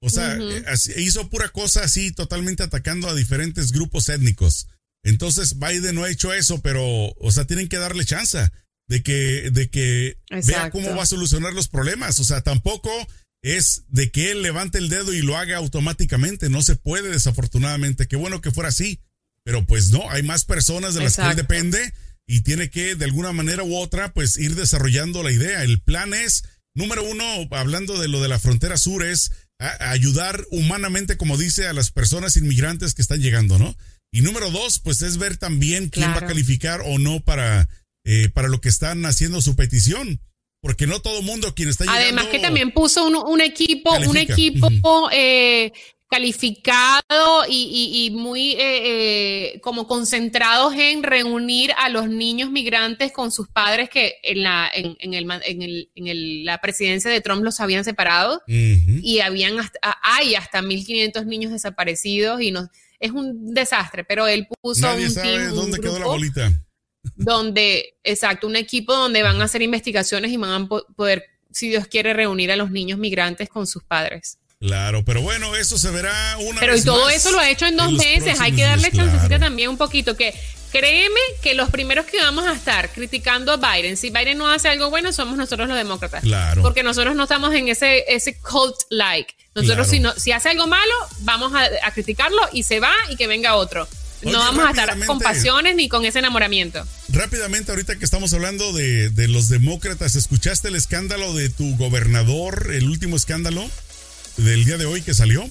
O 0.00 0.08
sea, 0.08 0.34
eh, 0.34 0.64
hizo 0.96 1.28
pura 1.28 1.50
cosa 1.50 1.84
así, 1.84 2.10
totalmente 2.10 2.62
atacando 2.62 3.08
a 3.10 3.14
diferentes 3.14 3.70
grupos 3.70 4.08
étnicos. 4.08 4.66
Entonces, 5.02 5.58
Biden 5.58 5.94
no 5.94 6.04
ha 6.04 6.10
hecho 6.10 6.32
eso, 6.32 6.62
pero, 6.62 6.82
o 7.20 7.30
sea, 7.32 7.44
tienen 7.44 7.68
que 7.68 7.76
darle 7.76 8.06
chance 8.06 8.50
de 8.90 9.04
que, 9.04 9.50
de 9.52 9.70
que 9.70 10.18
vea 10.44 10.68
cómo 10.70 10.96
va 10.96 11.04
a 11.04 11.06
solucionar 11.06 11.54
los 11.54 11.68
problemas. 11.68 12.18
O 12.18 12.24
sea, 12.24 12.42
tampoco 12.42 12.90
es 13.40 13.84
de 13.86 14.10
que 14.10 14.32
él 14.32 14.42
levante 14.42 14.78
el 14.78 14.88
dedo 14.88 15.14
y 15.14 15.22
lo 15.22 15.36
haga 15.36 15.58
automáticamente. 15.58 16.50
No 16.50 16.60
se 16.60 16.74
puede, 16.74 17.08
desafortunadamente. 17.08 18.08
Qué 18.08 18.16
bueno 18.16 18.40
que 18.40 18.50
fuera 18.50 18.70
así. 18.70 18.98
Pero 19.44 19.64
pues 19.64 19.90
no, 19.90 20.10
hay 20.10 20.24
más 20.24 20.44
personas 20.44 20.94
de 20.94 21.04
las 21.04 21.14
que 21.16 21.22
él 21.22 21.36
depende 21.36 21.94
y 22.26 22.40
tiene 22.40 22.68
que, 22.68 22.96
de 22.96 23.04
alguna 23.04 23.32
manera 23.32 23.62
u 23.62 23.76
otra, 23.76 24.12
pues 24.12 24.36
ir 24.36 24.56
desarrollando 24.56 25.22
la 25.22 25.30
idea. 25.30 25.62
El 25.62 25.80
plan 25.80 26.12
es, 26.12 26.42
número 26.74 27.04
uno, 27.04 27.24
hablando 27.52 27.96
de 27.96 28.08
lo 28.08 28.20
de 28.20 28.28
la 28.28 28.40
frontera 28.40 28.76
sur, 28.76 29.04
es 29.04 29.30
ayudar 29.78 30.44
humanamente, 30.50 31.16
como 31.16 31.38
dice, 31.38 31.68
a 31.68 31.72
las 31.72 31.92
personas 31.92 32.36
inmigrantes 32.36 32.94
que 32.94 33.02
están 33.02 33.20
llegando, 33.20 33.56
¿no? 33.56 33.76
Y 34.12 34.22
número 34.22 34.50
dos, 34.50 34.80
pues 34.80 35.00
es 35.02 35.16
ver 35.16 35.36
también 35.36 35.90
quién 35.90 36.10
va 36.10 36.18
a 36.18 36.26
calificar 36.26 36.82
o 36.84 36.98
no 36.98 37.20
para 37.20 37.68
eh, 38.12 38.28
para 38.28 38.48
lo 38.48 38.60
que 38.60 38.68
están 38.68 39.06
haciendo 39.06 39.40
su 39.40 39.54
petición. 39.54 40.20
Porque 40.60 40.88
no 40.88 41.00
todo 41.00 41.22
mundo 41.22 41.54
quien 41.54 41.68
está 41.68 41.84
llegando. 41.84 42.02
Además 42.02 42.26
que 42.26 42.40
también 42.40 42.72
puso 42.72 43.06
un, 43.06 43.40
equipo, 43.40 43.92
un 43.94 44.16
equipo 44.16 45.08
eh, 45.12 45.72
calificado 46.08 47.44
y, 47.48 48.10
muy 48.12 48.56
eh, 48.58 49.60
como 49.62 49.86
concentrados 49.86 50.74
en 50.74 51.04
reunir 51.04 51.70
a 51.78 51.88
los 51.88 52.08
niños 52.08 52.50
migrantes 52.50 53.12
con 53.12 53.30
sus 53.30 53.48
padres 53.48 53.88
que 53.88 54.16
en 54.24 54.42
la, 54.42 54.68
en, 54.74 55.14
el, 55.14 55.88
en, 55.94 56.44
la 56.44 56.60
presidencia 56.60 57.10
de 57.12 57.20
Trump 57.20 57.44
los 57.44 57.60
habían 57.60 57.84
separado 57.84 58.42
y 58.48 59.20
habían 59.20 59.60
hasta, 59.60 59.78
hay 60.02 60.34
hasta 60.34 60.60
1.500 60.60 61.26
niños 61.26 61.52
desaparecidos 61.52 62.42
y 62.42 62.50
no, 62.50 62.68
es 62.98 63.12
un 63.12 63.54
desastre, 63.54 64.02
pero 64.02 64.26
él 64.26 64.48
puso 64.60 64.82
Nadie 64.82 65.06
un 65.06 65.12
sabe 65.12 65.46
dónde 65.46 65.78
quedó 65.78 66.00
la 66.00 66.06
bolita 66.06 66.52
donde, 67.16 67.94
exacto, 68.04 68.46
un 68.46 68.56
equipo 68.56 68.94
donde 68.94 69.22
van 69.22 69.40
a 69.40 69.44
hacer 69.44 69.62
investigaciones 69.62 70.30
y 70.30 70.36
van 70.36 70.62
a 70.62 70.68
poder, 70.96 71.24
si 71.50 71.68
Dios 71.68 71.86
quiere, 71.86 72.12
reunir 72.14 72.50
a 72.52 72.56
los 72.56 72.70
niños 72.70 72.98
migrantes 72.98 73.48
con 73.48 73.66
sus 73.66 73.82
padres. 73.82 74.38
Claro, 74.60 75.02
pero 75.06 75.22
bueno, 75.22 75.56
eso 75.56 75.78
se 75.78 75.90
verá 75.90 76.36
una 76.40 76.60
Pero 76.60 76.76
y 76.76 76.82
todo 76.82 77.08
eso 77.08 77.30
lo 77.30 77.38
ha 77.38 77.48
hecho 77.48 77.64
en 77.64 77.78
dos 77.78 77.92
meses. 77.92 78.40
Hay 78.40 78.52
que 78.52 78.62
darle 78.62 78.92
chancecita 78.92 79.38
también 79.38 79.70
un 79.70 79.78
poquito. 79.78 80.18
Que 80.18 80.34
créeme 80.70 81.20
que 81.40 81.54
los 81.54 81.70
primeros 81.70 82.04
que 82.04 82.18
vamos 82.18 82.46
a 82.46 82.52
estar 82.52 82.90
criticando 82.92 83.52
a 83.52 83.56
Biden, 83.56 83.96
si 83.96 84.10
Biden 84.10 84.36
no 84.36 84.46
hace 84.46 84.68
algo 84.68 84.90
bueno, 84.90 85.14
somos 85.14 85.38
nosotros 85.38 85.66
los 85.66 85.78
demócratas. 85.78 86.22
Claro. 86.22 86.60
Porque 86.60 86.82
nosotros 86.82 87.16
no 87.16 87.22
estamos 87.22 87.54
en 87.54 87.68
ese, 87.68 88.04
ese 88.06 88.38
cult-like. 88.38 89.34
Nosotros, 89.54 89.88
si, 89.88 89.98
no, 89.98 90.12
si 90.12 90.30
hace 90.30 90.50
algo 90.50 90.66
malo, 90.66 90.94
vamos 91.20 91.54
a, 91.54 91.64
a 91.82 91.90
criticarlo 91.92 92.42
y 92.52 92.62
se 92.62 92.80
va 92.80 92.92
y 93.08 93.16
que 93.16 93.26
venga 93.26 93.54
otro 93.54 93.88
no 94.22 94.38
vamos 94.38 94.66
a 94.66 94.70
estar 94.70 95.06
con 95.06 95.18
pasiones 95.18 95.74
ni 95.76 95.88
con 95.88 96.04
ese 96.04 96.18
enamoramiento. 96.18 96.86
Rápidamente, 97.08 97.72
ahorita 97.72 97.96
que 97.96 98.04
estamos 98.04 98.32
hablando 98.32 98.72
de, 98.72 99.28
los 99.28 99.48
demócratas, 99.48 100.16
¿escuchaste 100.16 100.68
el 100.68 100.74
escándalo 100.74 101.34
de 101.34 101.48
tu 101.48 101.76
gobernador, 101.76 102.70
el 102.72 102.88
último 102.88 103.16
escándalo 103.16 103.68
del 104.36 104.64
día 104.64 104.78
de 104.78 104.86
hoy 104.86 105.02
que 105.02 105.14
salió? 105.14 105.48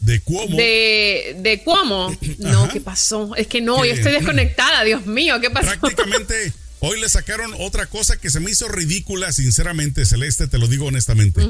De 0.00 0.20
Cuomo. 0.20 0.56
De, 0.56 1.36
de 1.38 1.62
Cuomo. 1.62 2.16
No, 2.38 2.68
¿qué 2.68 2.80
pasó? 2.80 3.34
Es 3.36 3.46
que 3.46 3.60
no, 3.60 3.84
yo 3.84 3.92
estoy 3.92 4.12
desconectada, 4.12 4.84
Dios 4.84 5.06
mío, 5.06 5.40
¿qué 5.40 5.50
pasó? 5.50 5.78
Prácticamente. 5.80 6.52
Hoy 6.80 7.00
le 7.00 7.08
sacaron 7.08 7.54
otra 7.58 7.86
cosa 7.86 8.18
que 8.18 8.30
se 8.30 8.38
me 8.38 8.50
hizo 8.50 8.68
ridícula, 8.68 9.32
sinceramente, 9.32 10.04
Celeste, 10.04 10.46
te 10.46 10.58
lo 10.58 10.66
digo 10.66 10.86
honestamente 10.86 11.40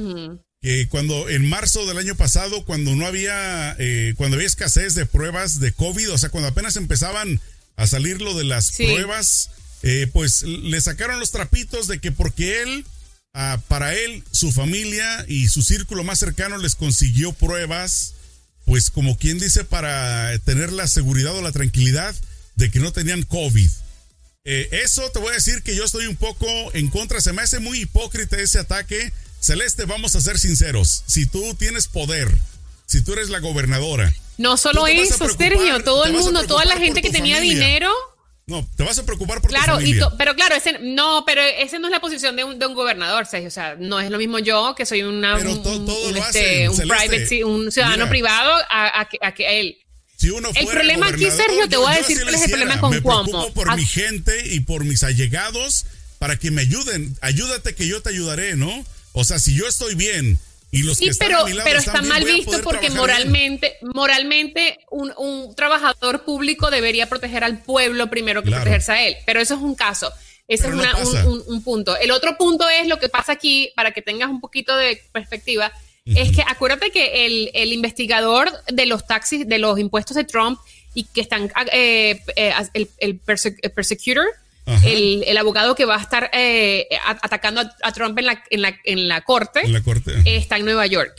que 0.62 0.88
cuando 0.88 1.28
en 1.28 1.48
marzo 1.48 1.86
del 1.86 1.98
año 1.98 2.14
pasado, 2.16 2.64
cuando 2.64 2.94
no 2.94 3.06
había, 3.06 3.76
eh, 3.78 4.14
cuando 4.16 4.36
había 4.36 4.46
escasez 4.46 4.94
de 4.94 5.06
pruebas 5.06 5.60
de 5.60 5.72
COVID, 5.72 6.12
o 6.12 6.18
sea, 6.18 6.30
cuando 6.30 6.48
apenas 6.48 6.76
empezaban 6.76 7.40
a 7.76 7.86
salir 7.86 8.20
lo 8.20 8.34
de 8.34 8.44
las 8.44 8.72
pruebas, 8.72 9.50
eh, 9.82 10.08
pues 10.12 10.42
le 10.42 10.80
sacaron 10.80 11.20
los 11.20 11.30
trapitos 11.30 11.86
de 11.86 12.00
que 12.00 12.10
porque 12.10 12.62
él, 12.62 12.86
ah, 13.34 13.60
para 13.68 13.94
él, 13.94 14.24
su 14.30 14.50
familia 14.50 15.24
y 15.28 15.48
su 15.48 15.62
círculo 15.62 16.04
más 16.04 16.18
cercano 16.18 16.58
les 16.58 16.74
consiguió 16.74 17.32
pruebas, 17.32 18.14
pues 18.64 18.90
como 18.90 19.16
quien 19.16 19.38
dice, 19.38 19.64
para 19.64 20.36
tener 20.40 20.72
la 20.72 20.88
seguridad 20.88 21.34
o 21.34 21.42
la 21.42 21.52
tranquilidad 21.52 22.14
de 22.56 22.70
que 22.70 22.80
no 22.80 22.92
tenían 22.92 23.22
COVID. 23.22 23.70
Eh, 24.48 24.68
eso 24.84 25.10
te 25.10 25.18
voy 25.18 25.30
a 25.30 25.34
decir 25.34 25.62
que 25.62 25.74
yo 25.76 25.84
estoy 25.84 26.06
un 26.06 26.16
poco 26.16 26.46
en 26.72 26.88
contra, 26.88 27.20
se 27.20 27.32
me 27.32 27.42
hace 27.42 27.58
muy 27.58 27.80
hipócrita 27.80 28.38
ese 28.38 28.58
ataque. 28.58 29.12
Celeste, 29.40 29.84
vamos 29.84 30.16
a 30.16 30.20
ser 30.20 30.38
sinceros, 30.38 31.02
si 31.06 31.26
tú 31.26 31.54
tienes 31.54 31.88
poder, 31.88 32.28
si 32.86 33.02
tú 33.02 33.12
eres 33.12 33.28
la 33.28 33.38
gobernadora. 33.38 34.12
No 34.38 34.56
solo 34.56 34.86
eso, 34.86 35.28
Sergio, 35.28 35.82
todo 35.82 36.04
el 36.04 36.12
mundo, 36.12 36.44
toda 36.46 36.64
la 36.64 36.76
gente 36.76 37.02
que 37.02 37.10
tenía 37.10 37.40
dinero 37.40 37.90
no, 38.48 38.64
te 38.76 38.84
vas 38.84 38.96
a 38.96 39.04
preocupar 39.04 39.40
por 39.40 39.50
claro, 39.50 39.74
tu 39.74 39.80
familia. 39.80 40.08
pero 40.16 40.36
claro, 40.36 40.54
ese, 40.54 40.78
no, 40.80 41.24
pero 41.26 41.42
ese 41.42 41.80
no 41.80 41.88
es 41.88 41.90
la 41.90 42.00
posición 42.00 42.36
de 42.36 42.44
un, 42.44 42.60
de 42.60 42.66
un 42.66 42.74
gobernador, 42.74 43.26
Sergio. 43.26 43.48
O 43.48 43.50
sea, 43.50 43.74
no 43.76 43.98
es 43.98 44.08
lo 44.08 44.18
mismo 44.18 44.38
yo, 44.38 44.76
que 44.76 44.86
soy 44.86 45.02
una, 45.02 45.36
un, 45.36 46.16
este, 46.16 46.68
un, 46.68 46.76
private, 46.76 47.44
un 47.44 47.72
ciudadano 47.72 48.08
privado, 48.08 48.52
a, 48.70 49.00
a, 49.00 49.34
que 49.34 49.60
él. 49.60 49.78
Si 50.16 50.30
uno 50.30 50.50
el 50.54 50.66
problema 50.68 51.08
aquí, 51.08 51.28
Sergio, 51.28 51.68
te 51.68 51.76
voy 51.76 51.92
a 51.92 51.96
decir 51.96 52.22
cuál 52.22 52.36
es 52.36 52.42
el 52.42 52.50
problema 52.50 52.78
con 52.78 52.90
me 52.90 53.02
Cuomo. 53.02 53.52
por 53.52 53.74
mi 53.74 53.84
gente 53.84 54.54
y 54.54 54.60
por 54.60 54.84
mis 54.84 55.02
allegados 55.02 55.84
para 56.20 56.38
que 56.38 56.52
me 56.52 56.62
ayuden. 56.62 57.16
Ayúdate 57.22 57.74
que 57.74 57.88
yo 57.88 58.00
te 58.00 58.10
ayudaré, 58.10 58.54
¿no? 58.54 58.86
O 59.18 59.24
sea, 59.24 59.38
si 59.38 59.56
yo 59.56 59.66
estoy 59.66 59.94
bien 59.94 60.38
sí, 60.94 61.10
pero, 61.18 61.44
pero 61.64 61.78
está 61.78 62.02
mal 62.02 62.24
visto 62.24 62.60
porque 62.62 62.90
moralmente, 62.90 63.76
moralmente 63.94 64.78
un, 64.90 65.12
un, 65.16 65.54
trabajador 65.54 66.24
público 66.24 66.70
debería 66.70 67.08
proteger 67.08 67.44
al 67.44 67.62
pueblo 67.62 68.10
primero 68.10 68.42
que 68.42 68.50
protegerse 68.50 68.92
a 68.92 69.06
él. 69.06 69.16
Pero 69.24 69.40
eso 69.40 69.54
es 69.54 69.60
un 69.60 69.74
caso. 69.74 70.12
Ese 70.48 70.68
es 70.68 71.24
un, 71.24 71.42
un, 71.46 71.62
punto. 71.62 71.96
El 71.96 72.10
otro 72.10 72.36
punto 72.36 72.68
es 72.68 72.86
lo 72.86 72.98
que 72.98 73.08
pasa 73.08 73.32
aquí, 73.32 73.72
para 73.74 73.92
que 73.92 74.02
tengas 74.02 74.28
un 74.28 74.40
poquito 74.40 74.76
de 74.76 75.02
perspectiva, 75.12 75.72
es 76.04 76.30
que 76.36 76.42
acuérdate 76.46 76.90
que 76.92 77.26
el, 77.26 77.50
el, 77.52 77.72
investigador 77.72 78.52
de 78.68 78.86
los 78.86 79.08
taxis, 79.08 79.48
de 79.48 79.58
los 79.58 79.76
impuestos 79.76 80.16
de 80.16 80.22
Trump 80.22 80.60
y 80.94 81.02
que 81.02 81.20
están, 81.20 81.50
eh, 81.72 82.20
eh, 82.36 82.52
el, 82.74 82.88
el 82.98 83.18
persecutor, 83.18 84.26
el, 84.66 85.24
el, 85.26 85.36
abogado 85.36 85.74
que 85.74 85.84
va 85.84 85.96
a 85.96 86.00
estar 86.00 86.30
eh, 86.32 86.88
atacando 87.22 87.62
a, 87.82 87.92
Trump 87.92 88.18
en 88.18 88.26
la, 88.26 88.42
en 88.50 88.62
la, 88.62 88.76
en 88.84 89.08
la 89.08 89.20
corte, 89.20 89.62
está 90.24 90.56
en 90.56 90.64
Nueva 90.64 90.86
York. 90.86 91.14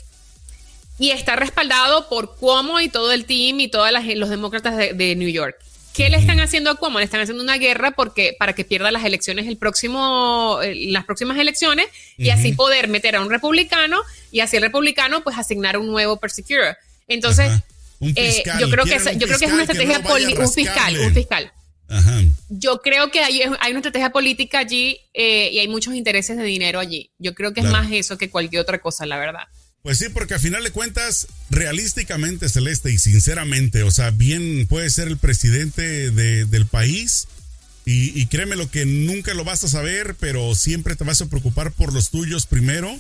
Y 0.99 1.12
está 1.12 1.36
respaldado 1.36 2.10
por 2.10 2.36
Cuomo 2.36 2.79
y 2.79 2.89
todo 2.89 3.12
el 3.12 3.25
team 3.25 3.60
y 3.60 3.67
todos 3.67 3.89
los 4.15 4.29
demócratas 4.29 4.75
de, 4.75 5.15
New 5.15 5.29
York. 5.29 5.55
¿Qué 5.93 6.10
le 6.10 6.17
están 6.17 6.39
haciendo 6.39 6.69
a 6.69 6.75
Cuomo? 6.75 6.99
Le 6.99 7.05
están 7.05 7.21
haciendo 7.21 7.43
una 7.43 7.57
guerra 7.57 7.91
porque, 7.91 8.36
para 8.38 8.53
que 8.53 8.65
pierda 8.65 8.91
las 8.91 9.03
elecciones 9.03 9.47
el 9.47 9.57
próximo, 9.57 10.60
las 10.63 11.05
próximas 11.05 11.38
elecciones 11.38 11.88
y 12.17 12.29
así 12.29 12.53
poder 12.53 12.88
meter 12.88 13.15
a 13.15 13.21
un 13.21 13.29
republicano 13.29 14.01
y 14.31 14.41
así 14.41 14.57
el 14.57 14.63
republicano 14.63 15.23
pues 15.23 15.38
asignar 15.38 15.77
un 15.77 15.88
nuevo 15.88 16.17
persecutor. 16.17 16.77
Entonces, 17.07 17.51
eh, 18.01 18.43
yo 18.60 18.69
creo 18.69 18.86
que 18.86 18.99
yo 19.17 19.27
creo 19.27 19.39
que 19.39 19.45
es 19.45 19.51
una 19.51 19.63
estrategia 19.63 19.99
un 19.99 20.51
fiscal, 20.51 20.99
un 20.99 21.13
fiscal. 21.13 21.51
Yo 22.50 22.82
creo 22.82 23.12
que 23.12 23.19
hay, 23.19 23.41
hay, 23.41 23.71
una 23.71 23.80
estrategia 23.80 24.12
política 24.12 24.60
allí 24.60 25.00
eh, 25.13 25.50
y 25.52 25.60
hay 25.60 25.67
muchos 25.67 25.95
intereses 25.95 26.38
de 26.38 26.43
dinero 26.43 26.80
allí. 26.80 27.12
Yo 27.17 27.34
creo 27.34 27.54
que 27.54 27.62
es 27.62 27.67
más 27.67 27.89
eso 27.91 28.17
que 28.17 28.30
cualquier 28.30 28.62
otra 28.62 28.80
cosa, 28.80 29.06
la 29.06 29.17
verdad. 29.17 29.47
Pues 29.84 30.00
sí, 30.00 30.10
porque 30.10 30.34
a 30.34 30.39
final 30.39 30.63
de 30.63 30.71
cuentas, 30.71 31.28
realísticamente, 31.50 32.50
Celeste, 32.50 32.91
y 32.91 32.97
sinceramente, 32.97 33.84
o 33.84 33.91
sea, 33.91 34.12
bien 34.12 34.67
puede 34.67 34.89
ser 34.89 35.08
el 35.08 35.17
presidente 35.17 36.12
del 36.12 36.65
país 36.65 37.28
y, 37.86 38.19
y, 38.19 38.26
créeme 38.26 38.58
lo 38.58 38.69
que 38.69 38.86
nunca 38.86 39.34
lo 39.34 39.45
vas 39.45 39.63
a 39.63 39.69
saber, 39.69 40.15
pero 40.19 40.56
siempre 40.56 40.97
te 40.97 41.06
vas 41.06 41.21
a 41.21 41.28
preocupar 41.28 41.71
por 41.71 41.93
los 41.93 42.10
tuyos 42.10 42.45
primero. 42.45 42.93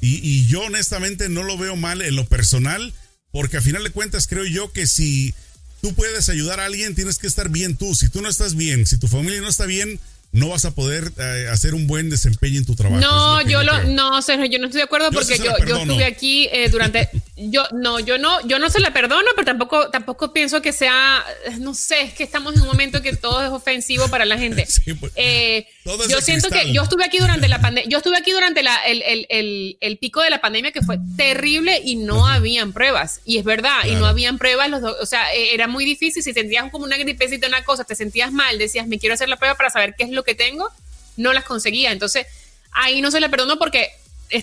Y, 0.00 0.26
y 0.26 0.46
yo 0.46 0.62
honestamente 0.62 1.28
no 1.28 1.42
lo 1.42 1.58
veo 1.58 1.76
mal 1.76 2.00
en 2.00 2.16
lo 2.16 2.24
personal, 2.24 2.94
porque 3.30 3.58
a 3.58 3.60
final 3.60 3.84
de 3.84 3.90
cuentas 3.90 4.26
creo 4.26 4.46
yo 4.46 4.72
que 4.72 4.86
si 4.86 5.34
tú 5.82 5.92
puedes 5.94 6.28
ayudar 6.28 6.60
a 6.60 6.64
alguien, 6.64 6.94
tienes 6.94 7.18
que 7.18 7.26
estar 7.26 7.50
bien 7.50 7.76
tú. 7.76 7.94
Si 7.94 8.08
tú 8.08 8.22
no 8.22 8.28
estás 8.28 8.54
bien, 8.54 8.86
si 8.86 8.98
tu 8.98 9.08
familia 9.08 9.40
no 9.40 9.48
está 9.48 9.66
bien, 9.66 9.98
no 10.30 10.48
vas 10.48 10.64
a 10.64 10.70
poder 10.74 11.12
eh, 11.18 11.48
hacer 11.50 11.74
un 11.74 11.86
buen 11.86 12.08
desempeño 12.08 12.58
en 12.58 12.64
tu 12.64 12.74
trabajo. 12.74 13.00
No, 13.00 13.42
yo, 13.42 13.62
lo, 13.62 13.82
no, 13.84 14.22
Sergio, 14.22 14.46
yo 14.46 14.58
no 14.60 14.66
estoy 14.66 14.78
de 14.78 14.84
acuerdo 14.84 15.10
porque 15.10 15.36
yo, 15.36 15.44
yo 15.66 15.76
estuve 15.76 16.04
aquí 16.04 16.48
eh, 16.52 16.68
durante, 16.70 17.10
yo 17.50 17.64
no, 17.72 18.00
yo 18.00 18.18
no, 18.18 18.46
yo 18.46 18.58
no 18.58 18.70
se 18.70 18.80
la 18.80 18.92
perdono, 18.92 19.28
pero 19.34 19.44
tampoco, 19.44 19.90
tampoco 19.90 20.32
pienso 20.32 20.62
que 20.62 20.72
sea, 20.72 21.24
no 21.58 21.74
sé, 21.74 22.02
es 22.02 22.14
que 22.14 22.24
estamos 22.24 22.54
en 22.54 22.62
un 22.62 22.66
momento 22.66 23.02
que 23.02 23.14
todo 23.16 23.42
es 23.42 23.50
ofensivo 23.50 24.08
para 24.08 24.24
la 24.24 24.38
gente. 24.38 24.66
Pues, 25.00 25.12
eh, 25.16 25.66
yo 26.08 26.20
siento 26.20 26.48
que 26.48 26.72
yo 26.72 26.82
estuve 26.82 27.04
aquí 27.04 27.18
durante 27.18 27.48
la 27.48 27.60
pandemia, 27.60 27.88
yo 27.88 27.98
estuve 27.98 28.16
aquí 28.16 28.30
durante 28.30 28.62
la, 28.62 28.76
el, 28.84 29.02
el, 29.02 29.76
el, 29.80 29.98
pico 29.98 30.20
de 30.20 30.30
la 30.30 30.40
pandemia 30.40 30.70
que 30.70 30.82
fue 30.82 30.98
terrible 31.16 31.80
y 31.82 31.96
no 31.96 32.26
habían 32.26 32.72
pruebas. 32.72 33.20
Y 33.24 33.38
es 33.38 33.44
verdad, 33.44 33.84
y 33.86 33.92
no 33.92 34.06
habían 34.06 34.38
pruebas, 34.38 34.70
los 34.70 34.82
o 34.82 35.06
sea, 35.06 35.32
era 35.32 35.66
muy 35.66 35.84
difícil, 35.84 36.22
si 36.22 36.32
sentías 36.32 36.70
como 36.70 36.84
una 36.84 36.98
gripecita, 36.98 37.48
una 37.48 37.64
cosa, 37.64 37.84
te 37.84 37.94
sentías 37.94 38.32
mal, 38.32 38.58
decías, 38.58 38.86
me 38.86 38.98
quiero 38.98 39.14
hacer 39.14 39.28
la 39.28 39.36
prueba 39.36 39.56
para 39.56 39.70
saber 39.70 39.94
qué 39.96 40.04
es 40.04 40.10
lo 40.10 40.22
que 40.24 40.34
tengo, 40.34 40.70
no 41.16 41.32
las 41.32 41.44
conseguía. 41.44 41.90
Entonces, 41.90 42.26
ahí 42.72 43.00
no 43.00 43.10
se 43.10 43.20
le 43.20 43.28
perdono 43.28 43.58
porque 43.58 43.90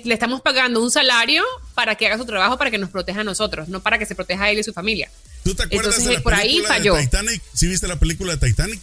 le 0.04 0.14
estamos 0.14 0.42
pagando 0.42 0.82
un 0.82 0.92
salario 0.92 1.44
para 1.74 1.96
que 1.96 2.08
haga 2.08 2.18
su 2.18 2.26
trabajo, 2.26 2.58
para 2.58 2.72
que 2.72 2.78
nos 2.78 2.90
proteja 2.90 3.22
a 3.22 3.24
nosotros, 3.24 3.70
no 3.70 3.82
para 3.82 3.98
que 3.98 4.06
se 4.06 4.16
proteja 4.16 4.46
a 4.46 4.52
él 4.52 4.60
y 4.60 4.64
su 4.64 4.74
familia. 4.74 5.10
¿Tú 5.44 5.56
te 5.56 5.64
acuerdas 5.64 6.04
de 6.04 6.14
la 6.14 6.22
por 6.22 6.34
ahí 6.34 6.62
falló. 6.68 6.96
de 6.96 7.04
Titanic? 7.04 7.42
¿Sí 7.54 7.68
viste 7.68 7.88
la 7.88 7.98
película 7.98 8.36
de 8.36 8.48
Titanic? 8.48 8.82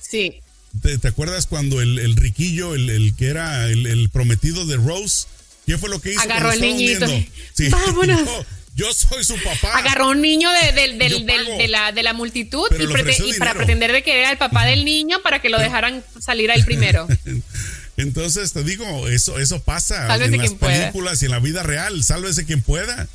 Sí. 0.00 0.40
¿Te, 0.80 1.08
acuerdas 1.08 1.46
cuando 1.46 1.80
el, 1.80 2.16
riquillo, 2.16 2.74
el, 2.74 3.14
que 3.16 3.28
era 3.28 3.66
el, 3.68 4.08
prometido 4.10 4.64
de 4.66 4.76
Rose, 4.76 5.26
qué 5.66 5.78
fue 5.78 5.88
lo 5.88 6.00
que 6.00 6.12
hizo? 6.12 6.20
Agarró 6.20 6.52
el 6.52 6.60
niñito. 6.60 7.06
Sí. 7.54 7.68
Vámonos. 7.70 8.28
Yo 8.74 8.90
soy 8.92 9.22
su 9.22 9.34
papá. 9.42 9.76
Agarró 9.76 10.08
un 10.08 10.22
niño 10.22 10.48
de, 10.50 11.68
la, 11.68 11.92
de 11.92 12.02
la 12.02 12.14
multitud 12.14 12.66
y, 12.78 13.38
para 13.38 13.54
pretender 13.54 13.92
de 13.92 14.02
que 14.02 14.18
era 14.18 14.30
el 14.30 14.38
papá 14.38 14.64
del 14.64 14.86
niño 14.86 15.20
para 15.22 15.42
que 15.42 15.50
lo 15.50 15.58
dejaran 15.58 16.02
salir 16.18 16.50
a 16.50 16.54
él 16.54 16.64
primero. 16.64 17.06
Entonces 17.96 18.52
te 18.52 18.62
digo, 18.62 19.08
eso, 19.08 19.38
eso 19.38 19.60
pasa 19.60 20.14
en 20.16 20.36
las 20.38 20.54
películas 20.54 21.22
y 21.22 21.26
en 21.26 21.30
la 21.30 21.40
vida 21.40 21.62
real. 21.62 22.02
Sálvese 22.02 22.46
quien 22.46 22.62
pueda. 22.62 23.08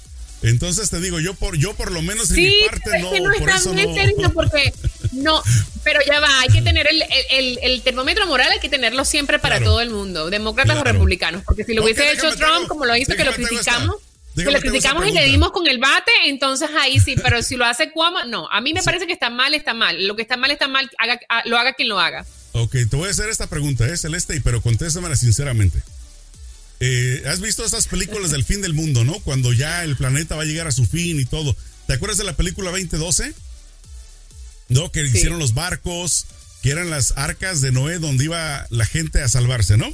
Entonces 0.43 0.89
te 0.89 0.99
digo, 0.99 1.19
yo 1.19 1.33
por, 1.33 1.57
yo 1.57 1.73
por 1.73 1.91
lo 1.91 2.01
menos 2.03 2.29
en 2.29 2.35
mi 2.35 2.61
parte 2.69 2.99
no. 2.99 3.11
no 3.11 3.39
por 3.39 3.49
eso 3.49 3.73
no. 3.73 4.29
porque 4.33 4.71
no, 5.13 5.41
pero 5.83 5.99
ya 6.05 6.19
va, 6.19 6.41
hay 6.41 6.49
que 6.49 6.61
tener 6.61 6.87
el, 6.87 7.81
termómetro 7.81 8.27
moral, 8.27 8.51
hay 8.51 8.59
que 8.59 8.69
tenerlo 8.69 9.03
siempre 9.03 9.39
para 9.39 9.59
todo 9.59 9.81
el 9.81 9.89
mundo, 9.89 10.29
demócratas 10.29 10.77
o 10.77 10.83
republicanos, 10.83 11.41
porque 11.43 11.63
si 11.63 11.73
lo 11.73 11.83
hubiese 11.83 12.11
hecho 12.11 12.35
Trump, 12.35 12.67
como 12.67 12.85
lo 12.85 12.95
hizo, 12.95 13.15
que 13.15 13.23
lo 13.23 13.33
criticamos 13.33 13.95
que 14.43 14.51
lo 14.51 14.59
criticamos 14.59 15.07
y 15.07 15.11
le 15.11 15.25
dimos 15.25 15.51
con 15.51 15.67
el 15.67 15.79
bate, 15.79 16.11
entonces 16.25 16.69
ahí 16.79 16.99
sí, 16.99 17.15
pero 17.21 17.41
si 17.41 17.55
lo 17.55 17.65
hace 17.65 17.91
Cuomo, 17.91 18.23
no. 18.25 18.47
A 18.51 18.61
mí 18.61 18.73
me 18.73 18.83
parece 18.83 19.07
que 19.07 19.13
está 19.13 19.29
mal, 19.29 19.53
está 19.53 19.73
mal. 19.73 20.05
Lo 20.05 20.15
que 20.15 20.21
está 20.21 20.37
mal, 20.37 20.51
está 20.51 20.67
mal, 20.67 20.89
haga, 20.97 21.19
lo 21.45 21.57
haga 21.57 21.73
quien 21.73 21.89
lo 21.89 21.99
haga. 21.99 22.25
Ok, 22.53 22.71
te 22.89 22.95
voy 22.95 23.07
a 23.07 23.11
hacer 23.11 23.29
esta 23.29 23.47
pregunta, 23.47 23.87
¿eh, 23.87 23.97
Celeste? 23.97 24.39
Pero 24.41 24.61
contéstamela 24.61 25.15
sinceramente. 25.15 25.81
Eh, 26.79 27.23
¿Has 27.27 27.41
visto 27.41 27.65
esas 27.65 27.87
películas 27.87 28.31
del 28.31 28.43
fin 28.43 28.61
del 28.61 28.73
mundo, 28.73 29.03
no? 29.03 29.19
Cuando 29.19 29.53
ya 29.53 29.83
el 29.83 29.95
planeta 29.95 30.35
va 30.35 30.43
a 30.43 30.45
llegar 30.45 30.67
a 30.67 30.71
su 30.71 30.85
fin 30.85 31.19
y 31.19 31.25
todo. 31.25 31.55
¿Te 31.87 31.93
acuerdas 31.93 32.17
de 32.17 32.23
la 32.23 32.35
película 32.35 32.71
2012? 32.71 33.33
¿No? 34.69 34.91
Que 34.91 35.05
hicieron 35.05 35.39
los 35.39 35.53
barcos, 35.53 36.25
que 36.61 36.71
eran 36.71 36.89
las 36.89 37.13
arcas 37.15 37.61
de 37.61 37.71
Noé 37.71 37.99
donde 37.99 38.25
iba 38.25 38.67
la 38.69 38.85
gente 38.85 39.21
a 39.21 39.27
salvarse, 39.27 39.77
¿no? 39.77 39.91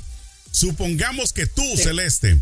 Supongamos 0.51 1.33
que 1.33 1.45
tú, 1.45 1.63
Celeste, 1.77 2.39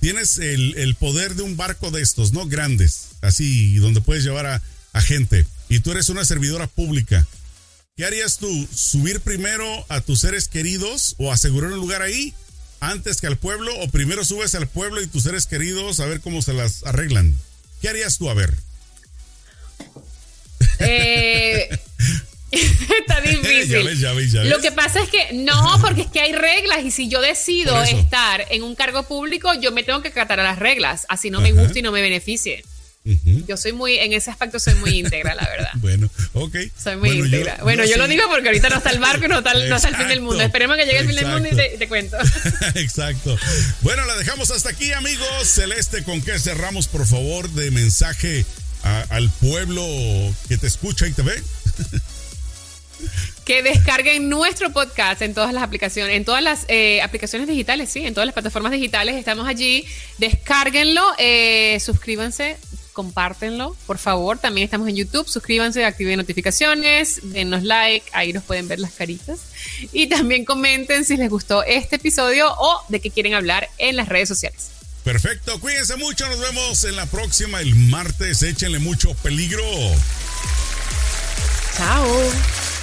tienes 0.00 0.38
el, 0.38 0.94
poder 0.98 1.34
de 1.34 1.42
un 1.42 1.56
barco 1.56 1.90
de 1.90 2.02
estos, 2.02 2.32
¿no? 2.32 2.46
Grandes, 2.46 3.08
así, 3.22 3.76
donde 3.76 4.00
puedes 4.00 4.24
llevar 4.24 4.46
a, 4.46 5.00
gente, 5.00 5.46
y 5.68 5.80
tú 5.80 5.92
eres 5.92 6.08
una 6.08 6.24
servidora 6.24 6.66
pública. 6.66 7.26
¿Qué 7.98 8.04
harías 8.04 8.36
tú? 8.36 8.68
¿Subir 8.74 9.22
primero 9.22 9.66
a 9.88 10.02
tus 10.02 10.20
seres 10.20 10.48
queridos 10.48 11.14
o 11.16 11.32
asegurar 11.32 11.72
un 11.72 11.78
lugar 11.78 12.02
ahí 12.02 12.34
antes 12.78 13.22
que 13.22 13.26
al 13.26 13.38
pueblo? 13.38 13.74
¿O 13.78 13.88
primero 13.88 14.22
subes 14.22 14.54
al 14.54 14.68
pueblo 14.68 15.00
y 15.00 15.06
tus 15.06 15.22
seres 15.22 15.46
queridos 15.46 15.98
a 16.00 16.04
ver 16.04 16.20
cómo 16.20 16.42
se 16.42 16.52
las 16.52 16.84
arreglan? 16.84 17.34
¿Qué 17.80 17.88
harías 17.88 18.18
tú? 18.18 18.28
A 18.28 18.34
ver. 18.34 18.52
Eh, 20.80 21.70
Está 22.50 23.22
difícil. 23.22 23.82
Lo 24.50 24.60
que 24.60 24.72
pasa 24.72 25.02
es 25.02 25.08
que 25.08 25.32
no, 25.32 25.78
porque 25.80 26.02
es 26.02 26.08
que 26.08 26.20
hay 26.20 26.34
reglas 26.34 26.84
y 26.84 26.90
si 26.90 27.08
yo 27.08 27.22
decido 27.22 27.82
estar 27.82 28.44
en 28.50 28.62
un 28.62 28.74
cargo 28.74 29.04
público, 29.04 29.54
yo 29.54 29.72
me 29.72 29.84
tengo 29.84 30.02
que 30.02 30.08
acatar 30.08 30.38
a 30.38 30.42
las 30.42 30.58
reglas, 30.58 31.06
así 31.08 31.30
no 31.30 31.40
me 31.40 31.52
gusta 31.52 31.78
y 31.78 31.82
no 31.82 31.92
me 31.92 32.02
beneficie. 32.02 32.62
Yo 33.46 33.56
soy 33.56 33.72
muy, 33.72 33.98
en 33.98 34.12
ese 34.12 34.30
aspecto 34.30 34.58
soy 34.58 34.74
muy 34.76 34.98
íntegra, 34.98 35.34
la 35.34 35.48
verdad. 35.48 35.70
bueno, 35.74 36.10
ok. 36.32 36.56
Soy 36.82 36.96
muy 36.96 37.10
íntegra. 37.10 37.58
bueno, 37.62 37.84
yo, 37.84 37.96
lo 37.98 38.08
digo 38.08 38.24
porque 38.28 38.48
ahorita 38.48 38.68
no 38.68 38.76
está 38.78 38.90
el 38.90 38.98
barco 38.98 39.26
y 39.26 39.28
no 39.28 39.38
está, 39.38 39.54
no 39.54 39.76
está 39.76 39.88
el 39.88 39.96
fin 39.96 40.08
del 40.08 40.20
mundo. 40.20 40.42
Esperemos 40.42 40.76
que 40.76 40.84
llegue 40.84 40.98
el 40.98 41.06
fin 41.06 41.16
del 41.16 41.26
mundo 41.28 41.48
y 41.48 41.78
te, 41.78 41.88
cuento. 41.88 42.16
exacto. 42.74 43.38
Bueno, 43.82 44.04
la 44.06 44.16
dejamos 44.16 44.50
hasta 44.50 44.70
aquí, 44.70 44.92
amigos. 44.92 45.28
Celeste, 45.44 46.02
¿con 46.02 46.20
qué 46.20 46.38
cerramos, 46.38 46.88
por 46.88 47.06
favor, 47.06 47.48
de 47.50 47.70
mensaje 47.70 48.44
al 48.82 49.30
pueblo 49.30 49.84
que 50.48 50.56
te 50.56 50.66
escucha 50.66 51.06
y 51.06 51.12
te 51.12 51.22
ve? 51.22 51.42
que 53.44 53.62
descarguen 53.62 54.28
nuestro 54.28 54.72
podcast 54.72 55.22
en 55.22 55.34
todas 55.34 55.52
las 55.52 55.62
aplicaciones, 55.62 56.16
en 56.16 56.24
todas 56.24 56.42
las 56.42 56.64
eh, 56.68 57.00
aplicaciones 57.02 57.46
digitales, 57.46 57.90
sí, 57.90 58.04
en 58.04 58.14
todas 58.14 58.26
las 58.26 58.34
plataformas 58.34 58.72
digitales. 58.72 59.14
Estamos 59.14 59.46
allí. 59.46 59.86
Descárguenlo, 60.18 61.02
eh, 61.18 61.78
suscríbanse, 61.80 62.56
compártenlo, 62.96 63.76
por 63.86 63.98
favor. 63.98 64.38
También 64.38 64.64
estamos 64.64 64.88
en 64.88 64.96
YouTube. 64.96 65.28
Suscríbanse, 65.28 65.84
activen 65.84 66.16
notificaciones, 66.16 67.20
denos 67.24 67.62
like, 67.62 68.06
ahí 68.12 68.32
nos 68.32 68.42
pueden 68.42 68.68
ver 68.68 68.80
las 68.80 68.92
caritas. 68.92 69.38
Y 69.92 70.06
también 70.08 70.46
comenten 70.46 71.04
si 71.04 71.18
les 71.18 71.28
gustó 71.28 71.62
este 71.62 71.96
episodio 71.96 72.50
o 72.56 72.80
de 72.88 73.00
qué 73.00 73.10
quieren 73.10 73.34
hablar 73.34 73.68
en 73.76 73.96
las 73.96 74.08
redes 74.08 74.30
sociales. 74.30 74.70
Perfecto, 75.04 75.60
cuídense 75.60 75.96
mucho, 75.96 76.26
nos 76.26 76.40
vemos 76.40 76.84
en 76.84 76.96
la 76.96 77.04
próxima 77.04 77.60
el 77.60 77.74
martes, 77.74 78.42
échenle 78.42 78.78
mucho 78.78 79.12
peligro. 79.16 79.62
Chao. 81.76 82.75